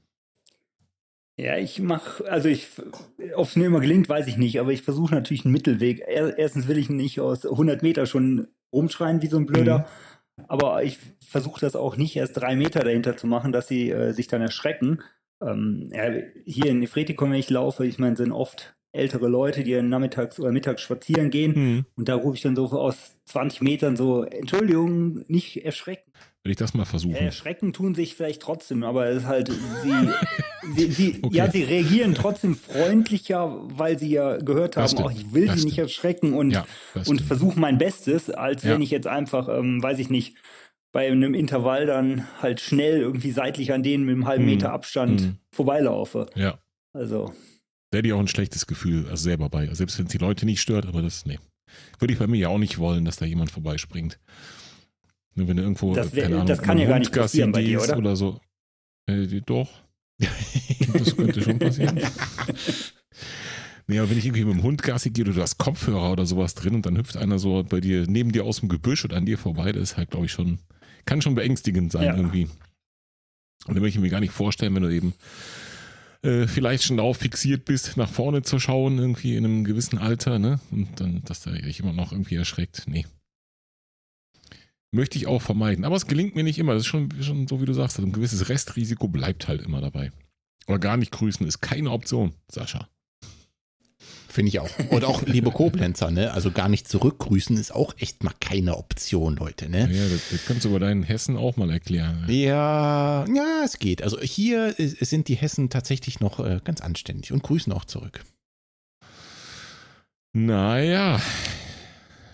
[1.39, 2.67] Ja, ich mache, also ich,
[3.35, 5.99] ob es mir immer gelingt, weiß ich nicht, aber ich versuche natürlich einen Mittelweg.
[6.07, 9.87] Er, erstens will ich nicht aus 100 Meter schon rumschreien wie so ein Blöder,
[10.47, 14.11] aber ich versuche das auch nicht erst drei Meter dahinter zu machen, dass sie äh,
[14.13, 14.99] sich dann erschrecken.
[15.41, 16.11] Ähm, ja,
[16.45, 20.51] hier in Nefretikum, wenn ich laufe, ich meine, sind oft ältere Leute, die nachmittags oder
[20.51, 21.85] mittags spazieren gehen Hm.
[21.95, 26.11] und da rufe ich dann so aus 20 Metern so, Entschuldigung, nicht erschrecken.
[26.43, 27.15] Will ich das mal versuchen?
[27.15, 29.51] Erschrecken tun sich vielleicht trotzdem, aber es ist halt,
[29.83, 30.09] sie,
[30.75, 31.37] sie, sie Okay.
[31.37, 35.05] ja, sie reagieren trotzdem freundlicher, weil sie ja gehört haben, stimmt.
[35.05, 36.65] oh, ich will Das sie nicht erschrecken und, Ja,
[37.05, 38.73] und versuche mein Bestes, als Ja.
[38.73, 40.35] wenn ich jetzt einfach, ähm, weiß ich nicht,
[40.91, 44.49] bei einem Intervall dann halt schnell irgendwie seitlich an denen mit einem halben Mhm.
[44.49, 45.37] Meter Abstand Mhm.
[45.53, 46.25] vorbeilaufe.
[46.35, 46.59] Ja.
[46.93, 47.31] Also,
[47.91, 49.67] Da hätte ich auch ein schlechtes Gefühl also selber bei.
[49.73, 51.37] Selbst wenn es die Leute nicht stört, aber das, nee.
[51.99, 54.19] Würde ich bei mir ja auch nicht wollen, dass da jemand vorbeispringt.
[55.35, 57.51] Nur wenn du irgendwo, Das wär- keine Ahnung, das kann mit ja gar nicht passieren
[57.51, 57.97] bei dir, gehst oder?
[57.97, 58.39] Oder so.
[59.07, 59.69] Äh, doch.
[60.93, 61.99] Das könnte schon passieren.
[63.87, 66.25] Nee, aber wenn ich irgendwie mit dem Hund Gassi gehe oder du hast Kopfhörer oder
[66.25, 69.11] sowas drin und dann hüpft einer so bei dir, neben dir aus dem Gebüsch und
[69.13, 70.59] an dir vorbei, das ist halt, glaube ich, schon,
[71.05, 72.15] kann schon beängstigend sein Ja.
[72.15, 72.47] irgendwie.
[73.65, 75.13] Und da möchte ich mir gar nicht vorstellen, wenn du eben
[76.23, 80.39] äh, vielleicht schon darauf fixiert bist, nach vorne zu schauen, irgendwie in einem gewissen Alter,
[80.39, 80.59] ne?
[80.71, 82.83] Und dann, dass da dich immer noch irgendwie erschreckt.
[82.87, 83.05] Nee.
[84.93, 85.85] Möchte ich auch vermeiden.
[85.85, 86.73] Aber es gelingt mir nicht immer.
[86.73, 90.11] Das ist schon, schon so, wie du sagst, ein gewisses Restrisiko bleibt halt immer dabei.
[90.67, 92.87] Aber gar nicht grüßen ist keine Option, Sascha.
[94.31, 94.69] Finde ich auch.
[94.89, 96.31] Und auch liebe Koblenzer, ne?
[96.31, 99.91] Also gar nicht zurückgrüßen ist auch echt mal keine Option, Leute, ne?
[99.91, 102.25] Ja, das, das kannst du bei deinen Hessen auch mal erklären.
[102.29, 104.01] Ja, ja, es geht.
[104.01, 108.23] Also hier sind die Hessen tatsächlich noch äh, ganz anständig und grüßen auch zurück.
[110.31, 111.19] Naja,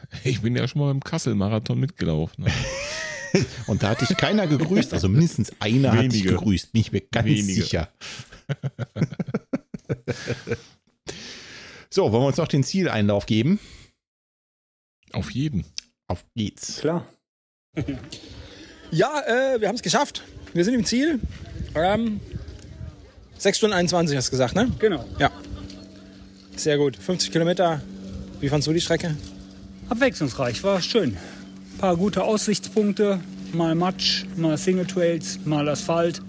[0.23, 2.45] ich bin ja schon mal beim Kassel-Marathon mitgelaufen.
[3.67, 6.29] Und da hat dich keiner gegrüßt, also mindestens einer hat dich Wenige.
[6.29, 7.53] gegrüßt, bin ich mir ganz Wenige.
[7.61, 7.89] sicher.
[11.89, 13.59] so, wollen wir uns noch den Zieleinlauf geben?
[15.11, 15.65] Auf jeden.
[16.07, 16.79] Auf geht's.
[16.79, 17.05] klar.
[18.91, 20.23] Ja, äh, wir haben es geschafft.
[20.53, 21.19] Wir sind im Ziel.
[21.75, 22.19] Ähm,
[23.37, 24.71] 6 Stunden 21 hast du gesagt, ne?
[24.79, 25.05] Genau.
[25.19, 25.31] Ja.
[26.55, 26.95] Sehr gut.
[26.95, 27.81] 50 Kilometer.
[28.39, 29.15] Wie fandst du die Strecke?
[29.89, 31.11] Abwechslungsreich, war schön.
[31.11, 33.19] Ein paar gute Aussichtspunkte,
[33.53, 36.21] mal Matsch, mal Single Trails, mal Asphalt,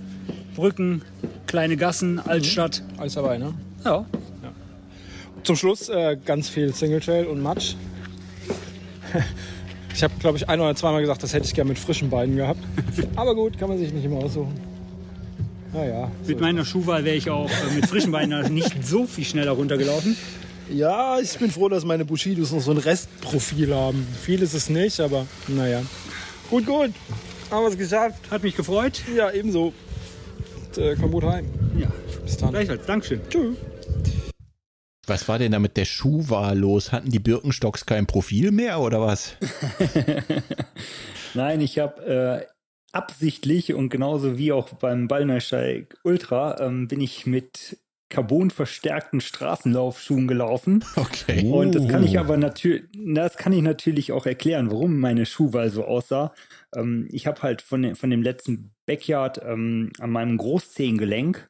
[0.54, 1.02] Brücken,
[1.46, 2.82] kleine Gassen, Altstadt.
[2.98, 3.54] Alles dabei, ne?
[3.84, 4.04] Ja,
[5.44, 7.74] Zum Schluss äh, ganz viel Single Trail und Matsch.
[9.94, 12.36] Ich habe, glaube ich, ein oder zweimal gesagt, das hätte ich gerne mit frischen Beinen
[12.36, 12.60] gehabt.
[13.16, 14.54] Aber gut, kann man sich nicht immer aussuchen.
[15.72, 16.08] Naja.
[16.24, 20.16] mit meiner Schuhwahl wäre ich auch äh, mit frischen Beinen nicht so viel schneller runtergelaufen.
[20.70, 24.06] Ja, ich bin froh, dass meine Bushidos noch so ein Restprofil haben.
[24.22, 25.82] Viel ist es nicht, aber naja.
[26.50, 26.90] Gut, gut.
[27.50, 28.30] Haben wir es geschafft.
[28.30, 29.02] Hat mich gefreut.
[29.14, 29.72] Ja, ebenso.
[30.66, 31.46] Und, äh, komm gut heim.
[31.78, 31.88] Ja,
[32.22, 32.50] Bis dann.
[32.50, 32.84] gleichfalls.
[32.86, 33.20] Dankeschön.
[33.30, 33.56] Tschüss.
[35.06, 36.92] Was war denn da mit der Schuhwahl los?
[36.92, 39.36] Hatten die Birkenstocks kein Profil mehr oder was?
[41.34, 42.46] Nein, ich habe äh,
[42.92, 47.78] absichtlich und genauso wie auch beim Ballnersteig Ultra ähm, bin ich mit
[48.10, 50.84] carbonverstärkten Straßenlaufschuhen gelaufen.
[50.96, 51.50] Okay.
[51.50, 52.20] Und das kann ich Oh.
[52.20, 56.32] aber natürlich, das kann ich natürlich auch erklären, warum meine Schuhwahl so aussah.
[56.74, 61.48] Ähm, ich habe halt von, dem- von dem letzten Backyard ähm, an meinem Großzehengelenk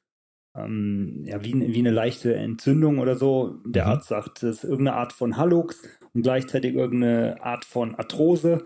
[0.56, 3.60] ähm, ja, wie, wie eine leichte Entzündung oder so.
[3.64, 3.90] Der Mhm.
[3.92, 5.82] Arzt sagt, das ist irgendeine Art von Hallux
[6.14, 8.64] und gleichzeitig irgendeine Art von Arthrose.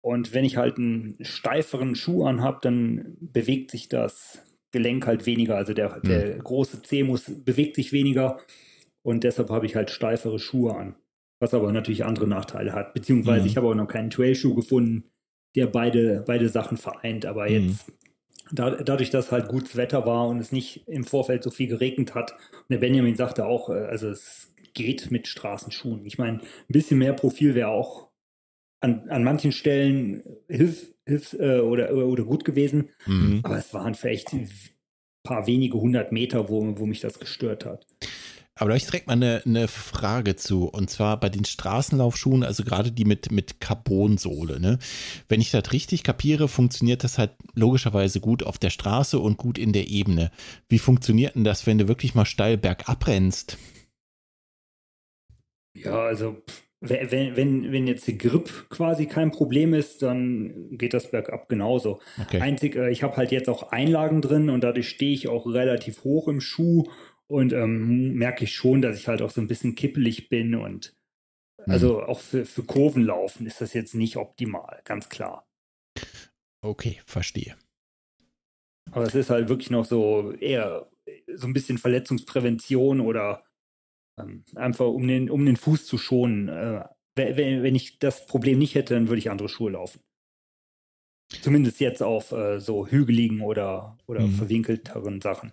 [0.00, 4.42] Und wenn ich halt einen steiferen Schuh anhab, dann bewegt sich das
[4.74, 5.56] Gelenk halt weniger.
[5.56, 8.38] Also der, der große Zeh muss, bewegt sich weniger.
[9.02, 10.96] Und deshalb habe ich halt steifere Schuhe an.
[11.40, 12.92] Was aber natürlich andere Nachteile hat.
[12.94, 13.46] Beziehungsweise Mhm.
[13.46, 15.04] ich habe auch noch keinen Trailschuh gefunden,
[15.56, 17.26] der beide, beide Sachen vereint.
[17.26, 17.68] Aber Mhm.
[17.68, 17.92] jetzt,
[18.52, 22.14] da, dadurch, dass halt gutes Wetter war und es nicht im Vorfeld so viel geregnet
[22.14, 26.04] hat, und der Benjamin sagte auch, äh, also es geht mit Straßenschuhen.
[26.06, 28.08] Ich meine, ein bisschen mehr Profil wäre auch
[28.84, 32.90] an, an manchen Stellen hilf, hilf äh, oder, oder gut gewesen.
[33.06, 33.40] Mhm.
[33.42, 34.48] Aber es waren vielleicht ein
[35.22, 37.86] paar wenige hundert Meter, wo, wo mich das gestört hat.
[38.56, 40.68] Aber da habe ich direkt mal eine, eine, Frage zu.
[40.68, 44.60] Und zwar bei den Straßenlaufschuhen, also gerade die mit, mit Carbonsohle.
[44.60, 44.78] Ne?
[45.28, 49.58] Wenn ich das richtig kapiere, funktioniert das halt logischerweise gut auf der Straße und gut
[49.58, 50.30] in der Ebene.
[50.68, 53.58] Wie funktioniert denn das, wenn du wirklich mal steil bergab rennst?
[55.76, 56.36] Ja, also
[56.88, 62.00] wenn, wenn, wenn jetzt die Grip quasi kein Problem ist, dann geht das bergab genauso.
[62.20, 62.40] Okay.
[62.40, 66.04] Einzig, äh, ich habe halt jetzt auch Einlagen drin und dadurch stehe ich auch relativ
[66.04, 66.84] hoch im Schuh
[67.26, 70.94] und ähm, merke ich schon, dass ich halt auch so ein bisschen kippelig bin und
[71.64, 71.72] mhm.
[71.72, 75.46] also auch für, für Kurvenlaufen ist das jetzt nicht optimal, ganz klar.
[76.62, 77.56] Okay, verstehe.
[78.90, 80.88] Aber es ist halt wirklich noch so eher
[81.34, 83.43] so ein bisschen Verletzungsprävention oder
[84.18, 86.48] ähm, einfach um den, um den Fuß zu schonen.
[86.48, 86.84] Äh,
[87.16, 90.00] wenn, wenn ich das Problem nicht hätte, dann würde ich andere Schuhe laufen.
[91.40, 94.32] Zumindest jetzt auf äh, so hügeligen oder, oder mhm.
[94.32, 95.52] verwinkelteren Sachen.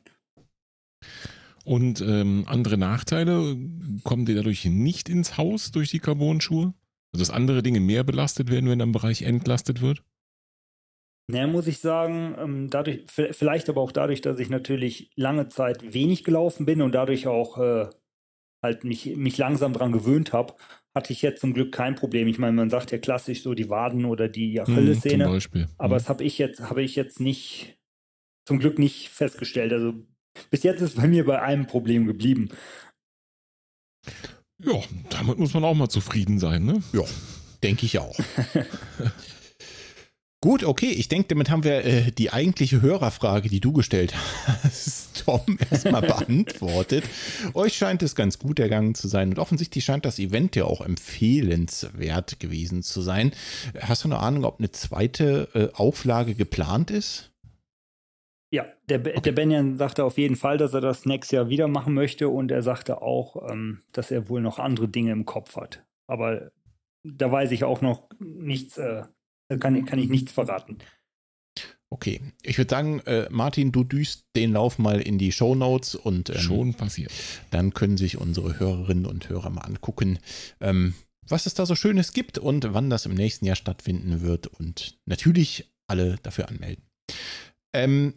[1.63, 3.55] Und ähm, andere Nachteile
[4.03, 6.73] kommen dir dadurch nicht ins Haus durch die Carbon-Schuhe?
[7.13, 10.03] Also dass andere Dinge mehr belastet werden, wenn am Bereich entlastet wird?
[11.27, 15.93] Naja, muss ich sagen, ähm, dadurch, vielleicht aber auch dadurch, dass ich natürlich lange Zeit
[15.93, 17.89] wenig gelaufen bin und dadurch auch äh,
[18.63, 20.55] halt mich, mich langsam dran gewöhnt habe,
[20.95, 22.27] hatte ich jetzt zum Glück kein Problem.
[22.27, 25.25] Ich meine, man sagt ja klassisch so die Waden oder die Achillessehne.
[25.25, 25.67] Hm, Beispiel.
[25.77, 25.99] Aber mhm.
[25.99, 27.77] das habe ich jetzt, habe ich jetzt nicht,
[28.45, 29.73] zum Glück nicht festgestellt.
[29.73, 29.93] Also
[30.49, 32.49] bis jetzt ist bei mir bei einem Problem geblieben.
[34.63, 36.83] Ja, damit muss man auch mal zufrieden sein, ne?
[36.93, 37.03] Ja,
[37.63, 38.17] denke ich auch.
[40.43, 44.15] Gut, okay, ich denke, damit haben wir äh, die eigentliche Hörerfrage, die du gestellt
[44.47, 47.03] hast, Tom, erstmal beantwortet.
[47.53, 50.81] Euch scheint es ganz gut ergangen zu sein und offensichtlich scheint das Event ja auch
[50.81, 53.31] empfehlenswert gewesen zu sein.
[53.79, 57.31] Hast du eine Ahnung, ob eine zweite äh, Auflage geplant ist?
[58.53, 59.21] Ja, der, okay.
[59.21, 62.51] der Benjan sagte auf jeden Fall, dass er das nächstes Jahr wieder machen möchte und
[62.51, 65.85] er sagte auch, ähm, dass er wohl noch andere Dinge im Kopf hat.
[66.07, 66.51] Aber
[67.03, 69.03] da weiß ich auch noch nichts, äh,
[69.59, 70.79] kann, kann ich nichts verraten.
[71.93, 75.93] Okay, ich würde sagen, äh, Martin, du düst den Lauf mal in die Show Notes
[75.93, 77.11] und ähm, schon passiert.
[77.51, 80.17] Dann können sich unsere Hörerinnen und Hörer mal angucken,
[80.61, 80.93] ähm,
[81.27, 84.99] was es da so Schönes gibt und wann das im nächsten Jahr stattfinden wird und
[85.05, 86.83] natürlich alle dafür anmelden.
[87.73, 88.13] Ähm,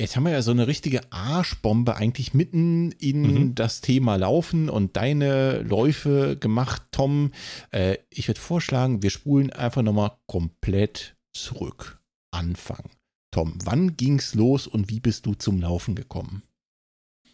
[0.00, 3.54] Jetzt haben wir ja so eine richtige Arschbombe eigentlich mitten in mhm.
[3.54, 7.30] das Thema Laufen und deine Läufe gemacht, Tom.
[7.70, 12.00] Äh, ich würde vorschlagen, wir spulen einfach nochmal komplett zurück.
[12.32, 12.90] Anfang.
[13.32, 16.42] Tom, wann ging's los und wie bist du zum Laufen gekommen?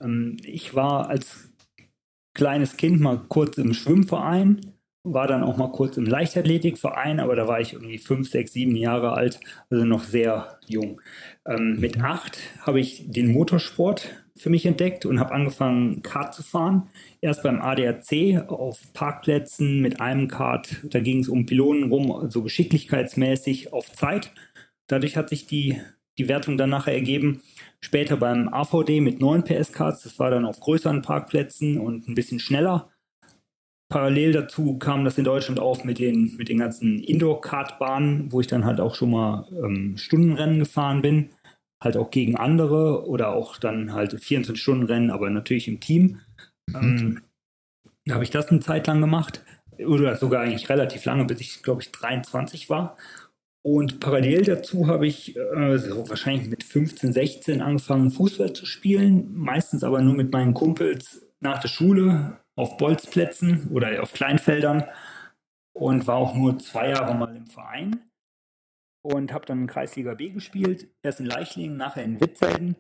[0.01, 1.51] Ähm, ich war als
[2.33, 4.79] kleines Kind mal kurz im Schwimmverein
[5.13, 8.77] war dann auch mal kurz im Leichtathletikverein, aber da war ich irgendwie fünf, sechs, sieben
[8.77, 11.01] Jahre alt, also noch sehr jung.
[11.47, 16.43] Ähm, mit acht habe ich den Motorsport für mich entdeckt und habe angefangen, Kart zu
[16.43, 16.89] fahren.
[17.21, 20.77] Erst beim ADAC auf Parkplätzen mit einem Kart.
[20.85, 24.31] Da ging es um Pilonen rum, so also geschicklichkeitsmäßig auf Zeit.
[24.89, 25.81] Dadurch hat sich die,
[26.19, 27.43] die Wertung dann nachher ergeben.
[27.81, 30.03] Später beim AVD mit 9 PS-Karts.
[30.03, 32.91] Das war dann auf größeren Parkplätzen und ein bisschen schneller.
[33.91, 38.47] Parallel dazu kam das in Deutschland auf mit den, mit den ganzen Indoor-Kartbahnen, wo ich
[38.47, 41.31] dann halt auch schon mal ähm, Stundenrennen gefahren bin.
[41.83, 46.21] Halt auch gegen andere oder auch dann halt 24-Stunden-Rennen, aber natürlich im Team.
[46.67, 46.75] Mhm.
[46.77, 47.23] Ähm,
[48.05, 49.43] da habe ich das eine Zeit lang gemacht.
[49.79, 52.97] Oder sogar eigentlich relativ lange, bis ich, glaube ich, 23 war.
[53.71, 59.35] Und parallel dazu habe ich äh, so wahrscheinlich mit 15, 16 angefangen, Fußball zu spielen.
[59.35, 64.85] Meistens aber nur mit meinen Kumpels nach der Schule auf Bolzplätzen oder auf Kleinfeldern
[65.75, 68.11] und war auch nur zwei Jahre mal im Verein
[69.03, 72.77] und habe dann in Kreisliga B gespielt, erst in Leichlingen, nachher in Wittfelden.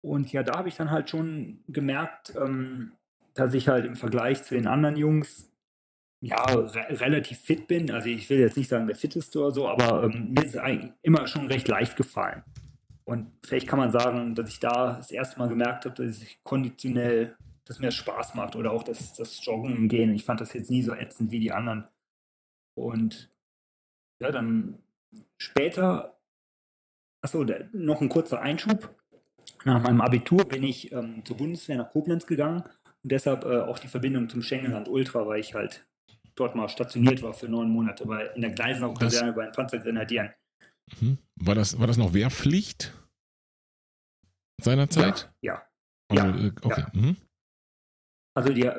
[0.00, 2.92] Und ja, da habe ich dann halt schon gemerkt, ähm,
[3.34, 5.51] dass ich halt im Vergleich zu den anderen Jungs
[6.22, 7.90] ja re relativ fit bin.
[7.90, 10.60] Also ich will jetzt nicht sagen der fitteste oder so, aber ähm, mir ist es
[10.60, 12.42] eigentlich immer schon recht leicht gefallen.
[13.04, 16.42] Und vielleicht kann man sagen, dass ich da das erste Mal gemerkt habe, dass ich
[16.44, 20.14] konditionell das mir Spaß macht oder auch das, das Joggen gehen.
[20.14, 21.88] Ich fand das jetzt nie so ätzend wie die anderen.
[22.74, 23.30] Und
[24.20, 24.78] ja, dann
[25.38, 26.16] später,
[27.20, 28.94] achso, noch ein kurzer Einschub.
[29.64, 32.62] Nach meinem Abitur bin ich ähm, zur Bundeswehr nach Koblenz gegangen
[33.02, 35.86] und deshalb äh, auch die Verbindung zum Schengenland Ultra, weil ich halt
[36.42, 40.30] dort mal stationiert war für neun Monate bei, in der Gleisenau-Kaserne bei den Panzergrenadieren.
[41.00, 41.18] Mhm.
[41.40, 42.92] War, das, war das noch Wehrpflicht
[44.60, 45.32] seinerzeit?
[45.40, 45.62] Ja.
[46.12, 46.26] ja.
[46.26, 46.84] ja, äh, okay.
[46.92, 47.00] Ja.
[47.00, 47.16] Mhm.
[48.34, 48.70] Also die,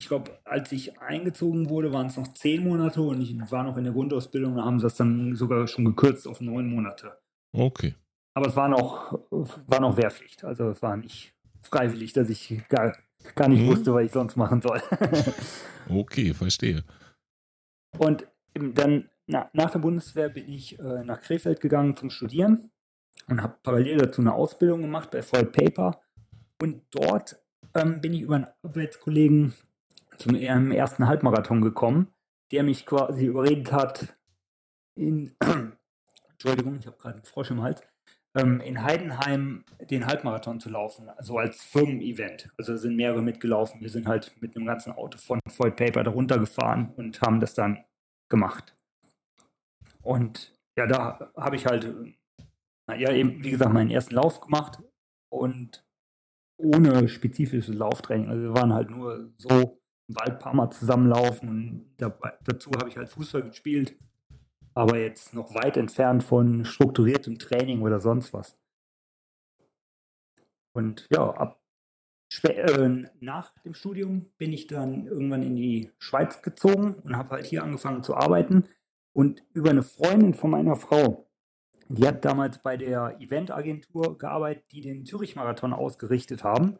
[0.00, 3.76] ich glaube, als ich eingezogen wurde, waren es noch zehn Monate und ich war noch
[3.76, 7.18] in der Grundausbildung, da haben sie das dann sogar schon gekürzt auf neun Monate.
[7.52, 7.94] Okay.
[8.34, 10.44] Aber es war noch, war noch Wehrpflicht.
[10.44, 12.96] Also es war nicht freiwillig, dass ich gar,
[13.34, 13.68] gar nicht Mhm.
[13.68, 14.82] wusste, was ich sonst machen soll.
[15.90, 16.84] Okay, verstehe.
[17.96, 22.70] Und dann na, nach der Bundeswehr bin ich äh, nach Krefeld gegangen zum Studieren
[23.26, 26.00] und habe parallel dazu eine Ausbildung gemacht bei Freud Paper.
[26.60, 27.40] Und dort
[27.74, 29.54] ähm, bin ich über einen Arbeitskollegen
[30.16, 32.08] zum ähm, ersten Halbmarathon gekommen,
[32.52, 34.16] der mich quasi überredet hat,
[34.94, 35.36] in,
[36.30, 37.82] Entschuldigung, ich habe gerade einen Frosch im Hals,
[38.34, 42.50] in Heidenheim den Halbmarathon zu laufen, also als Firmen-Event.
[42.56, 43.80] Also sind mehrere mitgelaufen.
[43.80, 47.54] Wir sind halt mit einem ganzen Auto von Freud Paper da runtergefahren und haben das
[47.54, 47.84] dann
[48.30, 48.76] gemacht.
[50.02, 51.92] Und ja, da habe ich halt,
[52.96, 54.82] ja, eben, wie gesagt, meinen ersten Lauf gemacht
[55.32, 55.84] und
[56.60, 58.28] ohne spezifisches Lauftraining.
[58.28, 62.70] Also wir waren halt nur so im Wald ein paar Mal zusammenlaufen und dabei, dazu
[62.72, 63.96] habe ich halt Fußball gespielt,
[64.78, 68.56] aber jetzt noch weit entfernt von strukturiertem Training oder sonst was.
[70.72, 71.60] Und ja, ab
[72.44, 77.46] äh, nach dem Studium bin ich dann irgendwann in die Schweiz gezogen und habe halt
[77.46, 78.68] hier angefangen zu arbeiten.
[79.12, 81.28] Und über eine Freundin von meiner Frau,
[81.88, 86.78] die hat damals bei der Eventagentur gearbeitet, die den Zürich-Marathon ausgerichtet haben.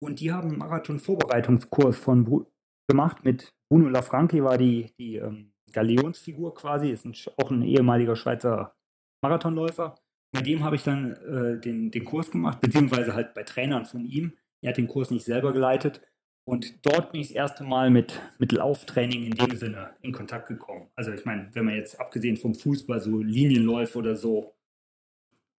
[0.00, 2.46] Und die haben einen Marathon-Vorbereitungskurs von
[2.88, 8.16] gemacht mit Bruno Lafranchi, war die, die ähm, Galeonsfigur quasi, ist ein, auch ein ehemaliger
[8.16, 8.74] Schweizer
[9.22, 9.94] Marathonläufer.
[10.32, 14.04] Bei dem habe ich dann äh, den, den Kurs gemacht, beziehungsweise halt bei Trainern von
[14.06, 14.32] ihm.
[14.62, 16.00] Er hat den Kurs nicht selber geleitet.
[16.48, 20.48] Und dort bin ich das erste Mal mit, mit Lauftraining in dem Sinne in Kontakt
[20.48, 20.88] gekommen.
[20.94, 24.54] Also ich meine, wenn man jetzt abgesehen vom Fußball so Linienläufe oder so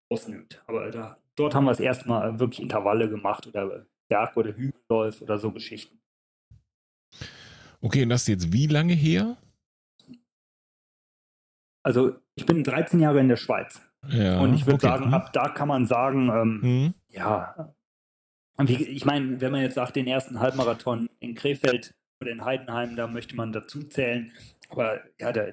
[0.10, 0.64] ausnimmt.
[0.66, 5.24] Aber da, dort haben wir das erste Mal wirklich Intervalle gemacht oder Berg- oder Hügelläufe
[5.24, 6.00] oder so Geschichten.
[7.82, 9.38] Okay, und das ist jetzt wie lange her?
[11.88, 13.82] Also ich bin 13 Jahre in der Schweiz.
[14.10, 14.88] Ja, und ich würde okay.
[14.88, 16.94] sagen, ab da kann man sagen, ähm, Hm.
[17.08, 17.74] ja,
[18.60, 22.98] wie, ich meine, wenn man jetzt sagt, den ersten Halbmarathon in Krefeld oder in Heidenheim,
[22.98, 24.34] da möchte man dazu zählen.
[24.68, 25.46] Aber ja, da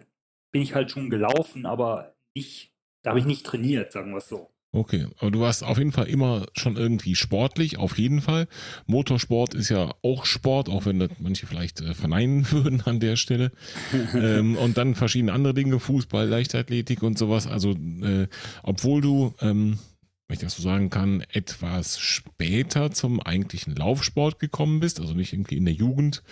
[0.51, 2.73] bin ich halt schon gelaufen, aber nicht,
[3.05, 4.51] da habe ich nicht trainiert, sagen wir es so.
[4.75, 8.49] Okay, aber du warst auf jeden Fall immer schon irgendwie sportlich, auf jeden Fall.
[8.87, 13.15] Motorsport ist ja auch Sport, auch wenn das manche vielleicht äh, verneinen würden an der
[13.15, 13.53] Stelle.
[14.15, 17.47] ähm, und dann verschiedene andere Dinge, Fußball, Leichtathletik und sowas.
[17.47, 18.27] Also, äh,
[18.65, 19.79] obwohl du, ähm,
[20.27, 25.33] wenn ich das so sagen kann, etwas später zum eigentlichen Laufsport gekommen bist, also nicht
[25.33, 26.25] irgendwie in der Jugend,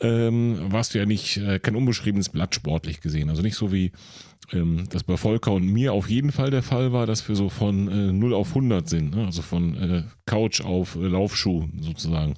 [0.00, 3.28] ähm, warst du ja nicht äh, kein unbeschriebenes Blatt sportlich gesehen.
[3.28, 3.92] Also nicht so wie
[4.52, 7.48] ähm, das bei Volker und mir auf jeden Fall der Fall war, dass wir so
[7.48, 9.14] von äh, 0 auf 100 sind.
[9.14, 9.26] Ne?
[9.26, 12.34] Also von äh, Couch auf äh, Laufschuh sozusagen.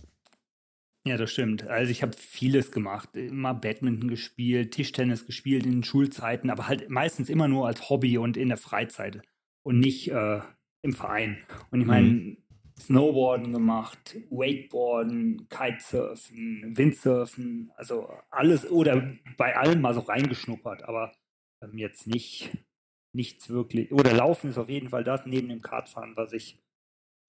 [1.05, 1.67] Ja, das stimmt.
[1.67, 3.17] Also ich habe vieles gemacht.
[3.17, 8.19] Immer Badminton gespielt, Tischtennis gespielt in den Schulzeiten, aber halt meistens immer nur als Hobby
[8.19, 9.21] und in der Freizeit
[9.65, 10.41] und nicht äh,
[10.83, 11.39] im Verein.
[11.71, 12.37] Und ich meine,
[12.79, 21.13] Snowboarden gemacht, Wakeboarden, Kitesurfen, Windsurfen, also alles oder bei allem mal so reingeschnuppert, aber
[21.63, 22.51] ähm, jetzt nicht
[23.15, 23.93] nichts wirklich.
[23.93, 26.57] Oder Laufen ist auf jeden Fall das neben dem Kartfahren, was ich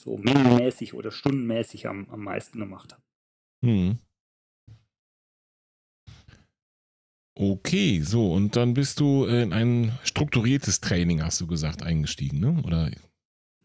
[0.01, 3.01] so mengenmäßig oder stundenmäßig am, am meisten gemacht habe.
[3.65, 3.99] Hm.
[7.35, 12.39] Okay, so, und dann bist du äh, in ein strukturiertes Training, hast du gesagt, eingestiegen,
[12.39, 12.61] ne?
[12.63, 12.91] Oder?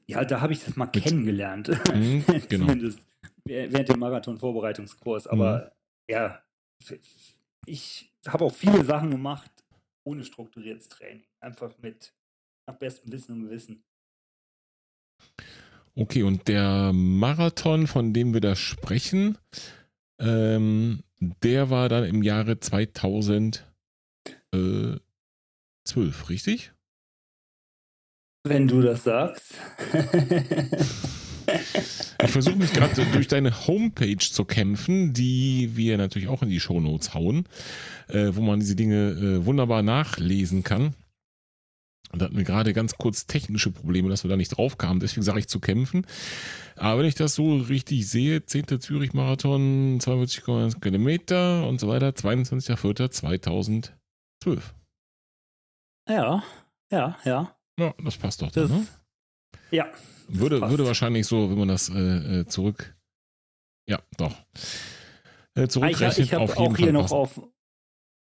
[0.08, 1.68] Ja, da habe ich das mal kennengelernt.
[1.94, 2.66] Mhm, genau.
[2.66, 3.00] Zumindest
[3.44, 5.26] während dem Marathon-Vorbereitungskurs.
[5.26, 5.72] Aber
[6.10, 6.42] ja,
[6.82, 6.98] f-
[7.66, 9.50] ich habe auch viele Sachen gemacht
[10.08, 11.26] ohne strukturiertes Training.
[11.40, 12.14] Einfach mit
[12.66, 13.84] nach bestem Wissen und Gewissen.
[15.94, 19.36] Okay, und der Marathon, von dem wir da sprechen,
[20.18, 23.60] ähm, der war dann im Jahre 2012,
[26.30, 26.72] richtig?
[28.44, 29.54] Wenn du das sagst.
[32.24, 36.58] Ich versuche mich gerade durch deine Homepage zu kämpfen, die wir natürlich auch in die
[36.58, 37.44] Shownotes hauen,
[38.08, 40.94] äh, wo man diese Dinge äh, wunderbar nachlesen kann.
[42.10, 44.98] Und da hatten wir gerade ganz kurz technische Probleme, dass wir da nicht drauf kamen.
[44.98, 46.06] Deswegen sage ich zu kämpfen.
[46.76, 48.80] Aber wenn ich das so richtig sehe, 10.
[48.80, 53.92] Zürich-Marathon, 42,1 Kilometer und so weiter, 22.04.2012.
[56.08, 56.42] ja,
[56.90, 57.54] ja, ja.
[57.78, 58.50] Ja, das passt doch.
[58.50, 58.86] Dann, Das, ne?
[59.70, 59.86] Ja.
[60.28, 60.70] Würde, passt.
[60.70, 62.94] würde wahrscheinlich so, wenn man das äh, äh, zurück.
[63.88, 64.32] Ja, doch.
[65.54, 67.14] Äh, Ah, Ich, zurückrechnet ich habe auf jeden auch hier Fall noch passen.
[67.14, 67.40] auf,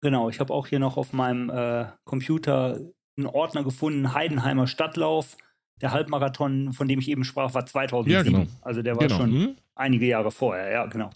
[0.00, 2.80] genau, ich habe auch hier noch auf meinem äh, Computer
[3.16, 5.36] einen Ordner gefunden, Heidenheimer Stadtlauf.
[5.80, 8.12] Der Halbmarathon, von dem ich eben sprach, war 2007.
[8.12, 8.50] Ja, genau.
[8.62, 9.16] Also der war Genau.
[9.18, 9.56] schon Hm?
[9.76, 11.10] einige Jahre vorher, ja, genau.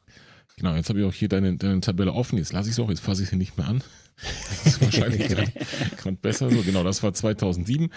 [0.57, 2.39] Genau, jetzt habe ich auch hier deine, deine Tabelle offen.
[2.39, 3.83] Jetzt lasse ich es auch, jetzt fasse ich sie nicht mehr an.
[4.17, 5.29] Das ist wahrscheinlich
[5.97, 6.63] gerade besser so.
[6.63, 7.91] Genau, das war 2007.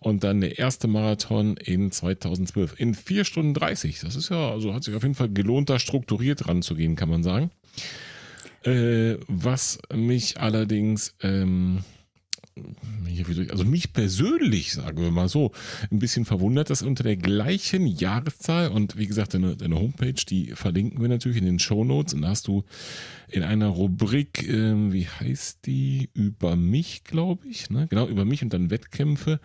[0.00, 2.78] Und dann der erste Marathon in 2012.
[2.78, 4.00] In 4 Stunden 30.
[4.00, 7.22] Das ist ja, also hat sich auf jeden Fall gelohnt, da strukturiert ranzugehen, kann man
[7.22, 7.50] sagen.
[8.64, 11.84] Äh, was mich allerdings ähm,
[13.50, 15.52] also mich persönlich, sagen wir mal so,
[15.90, 20.52] ein bisschen verwundert, dass unter der gleichen Jahreszahl und wie gesagt, deine, deine Homepage, die
[20.54, 22.64] verlinken wir natürlich in den Show Notes und da hast du
[23.28, 27.88] in einer Rubrik, äh, wie heißt die, über mich, glaube ich, ne?
[27.88, 29.40] genau, über mich und dann Wettkämpfe,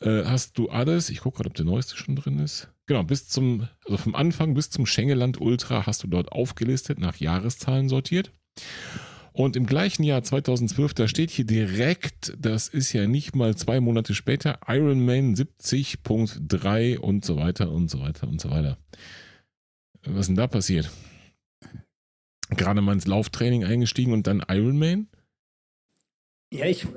[0.00, 3.28] äh, hast du alles, ich gucke gerade, ob der neueste schon drin ist, genau, bis
[3.28, 8.30] zum, also vom Anfang bis zum Schengeland Ultra hast du dort aufgelistet, nach Jahreszahlen sortiert.
[9.38, 13.78] Und im gleichen Jahr 2012, da steht hier direkt, das ist ja nicht mal zwei
[13.78, 18.78] Monate später, Ironman 70.3 und so weiter und so weiter und so weiter.
[20.02, 20.90] Was ist denn da passiert?
[22.50, 25.06] Gerade mal ins Lauftraining eingestiegen und dann Ironman?
[26.52, 26.88] Ja, ich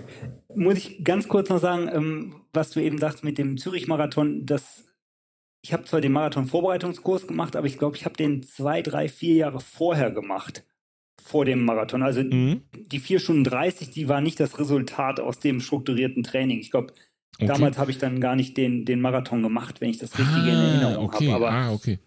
[0.54, 4.86] muss ich ganz kurz noch sagen, ähm, was du eben sagst mit dem Zürich-Marathon, dass
[5.60, 9.34] ich habe zwar den Marathon-Vorbereitungskurs gemacht, aber ich glaube, ich habe den zwei, drei, vier
[9.34, 10.64] Jahre vorher gemacht
[11.22, 12.02] vor dem Marathon.
[12.02, 12.62] Also mhm.
[12.72, 16.58] die 4 Stunden 30, die war nicht das Resultat aus dem strukturierten Training.
[16.58, 16.92] Ich glaube,
[17.36, 17.46] okay.
[17.46, 20.48] damals habe ich dann gar nicht den, den Marathon gemacht, wenn ich das richtig ah,
[20.48, 21.32] in Erinnerung okay.
[21.32, 21.36] habe.
[21.36, 21.98] Aber ah, okay.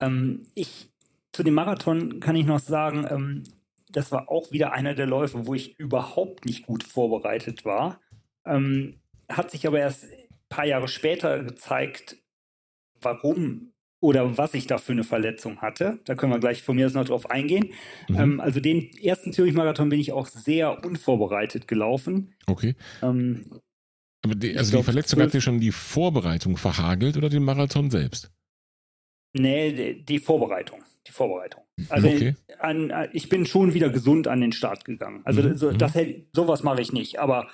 [0.00, 0.88] Ähm, ich,
[1.32, 3.44] zu dem Marathon kann ich noch sagen, ähm,
[3.90, 8.00] das war auch wieder einer der Läufe, wo ich überhaupt nicht gut vorbereitet war.
[8.44, 12.16] Ähm, hat sich aber erst ein paar Jahre später gezeigt,
[13.00, 13.73] warum
[14.04, 15.98] oder was ich da für eine Verletzung hatte.
[16.04, 17.70] Da können wir gleich von mir aus noch drauf eingehen.
[18.10, 18.16] Mhm.
[18.16, 22.34] Ähm, also den ersten Zürich-Marathon bin ich auch sehr unvorbereitet gelaufen.
[22.46, 22.76] Okay.
[23.00, 23.46] Ähm,
[24.22, 28.30] Aber die, also die Verletzung hat dir schon die Vorbereitung verhagelt oder den Marathon selbst?
[29.32, 30.82] Nee, die Vorbereitung.
[31.06, 31.62] Die Vorbereitung.
[31.88, 32.34] Also okay.
[32.58, 35.22] an, ich bin schon wieder gesund an den Start gegangen.
[35.24, 35.56] Also mhm.
[35.56, 35.94] so, das,
[36.34, 37.20] sowas mache ich nicht.
[37.20, 37.48] Aber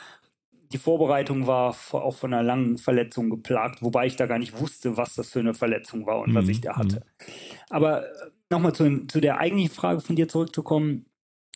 [0.72, 4.96] die Vorbereitung war auch von einer langen Verletzung geplagt, wobei ich da gar nicht wusste,
[4.96, 6.34] was das für eine Verletzung war und mhm.
[6.36, 7.02] was ich da hatte.
[7.68, 11.06] Aber äh, nochmal zu, zu der eigentlichen Frage von dir zurückzukommen.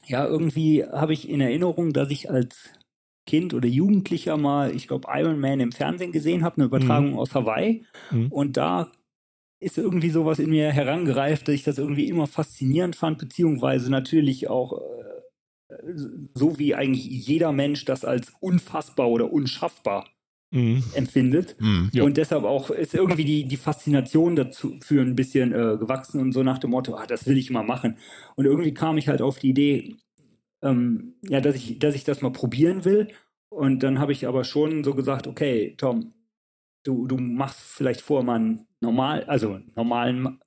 [0.06, 2.70] Ja, irgendwie habe ich in Erinnerung, dass ich als
[3.26, 7.18] Kind oder Jugendlicher mal, ich glaube, Iron Man im Fernsehen gesehen habe, eine Übertragung mhm.
[7.18, 7.84] aus Hawaii.
[8.10, 8.26] Mhm.
[8.30, 8.90] Und da
[9.60, 14.50] ist irgendwie sowas in mir herangereift, dass ich das irgendwie immer faszinierend fand, beziehungsweise natürlich
[14.50, 15.03] auch äh,
[16.34, 20.06] so wie eigentlich jeder Mensch das als unfassbar oder unschaffbar
[20.50, 20.82] mhm.
[20.94, 21.56] empfindet.
[21.60, 22.04] Mhm, ja.
[22.04, 26.32] Und deshalb auch ist irgendwie die, die Faszination dazu für ein bisschen äh, gewachsen und
[26.32, 27.98] so nach dem Motto, ah, das will ich mal machen.
[28.36, 29.96] Und irgendwie kam ich halt auf die Idee,
[30.62, 33.08] ähm, ja, dass ich, dass ich das mal probieren will.
[33.50, 36.14] Und dann habe ich aber schon so gesagt, okay, Tom,
[36.84, 40.40] du, du machst vielleicht vorher mal einen normal, also normalen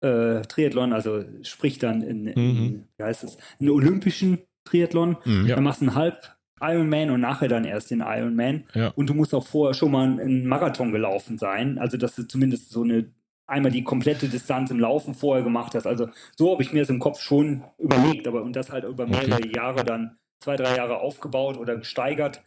[0.00, 2.84] äh, Triathlon, also sprich dann in, in mhm.
[2.96, 5.16] wie heißt es, einen olympischen Triathlon.
[5.24, 5.54] Mhm, ja.
[5.54, 8.64] Dann machst du einen Halb Ironman und nachher dann erst den Ironman.
[8.74, 8.88] Ja.
[8.88, 11.78] Und du musst auch vorher schon mal einen Marathon gelaufen sein.
[11.78, 13.06] Also, dass du zumindest so eine
[13.46, 15.86] einmal die komplette Distanz im Laufen vorher gemacht hast.
[15.86, 19.06] Also so habe ich mir das im Kopf schon überlegt, aber und das halt über
[19.06, 19.52] mehrere okay.
[19.54, 22.42] Jahre dann zwei, drei Jahre aufgebaut oder gesteigert,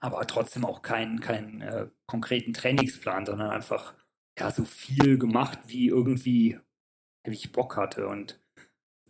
[0.00, 3.94] aber trotzdem auch keinen keinen äh, konkreten Trainingsplan, sondern einfach
[4.38, 6.58] ja so viel gemacht, wie irgendwie
[7.24, 8.38] wie ich Bock hatte und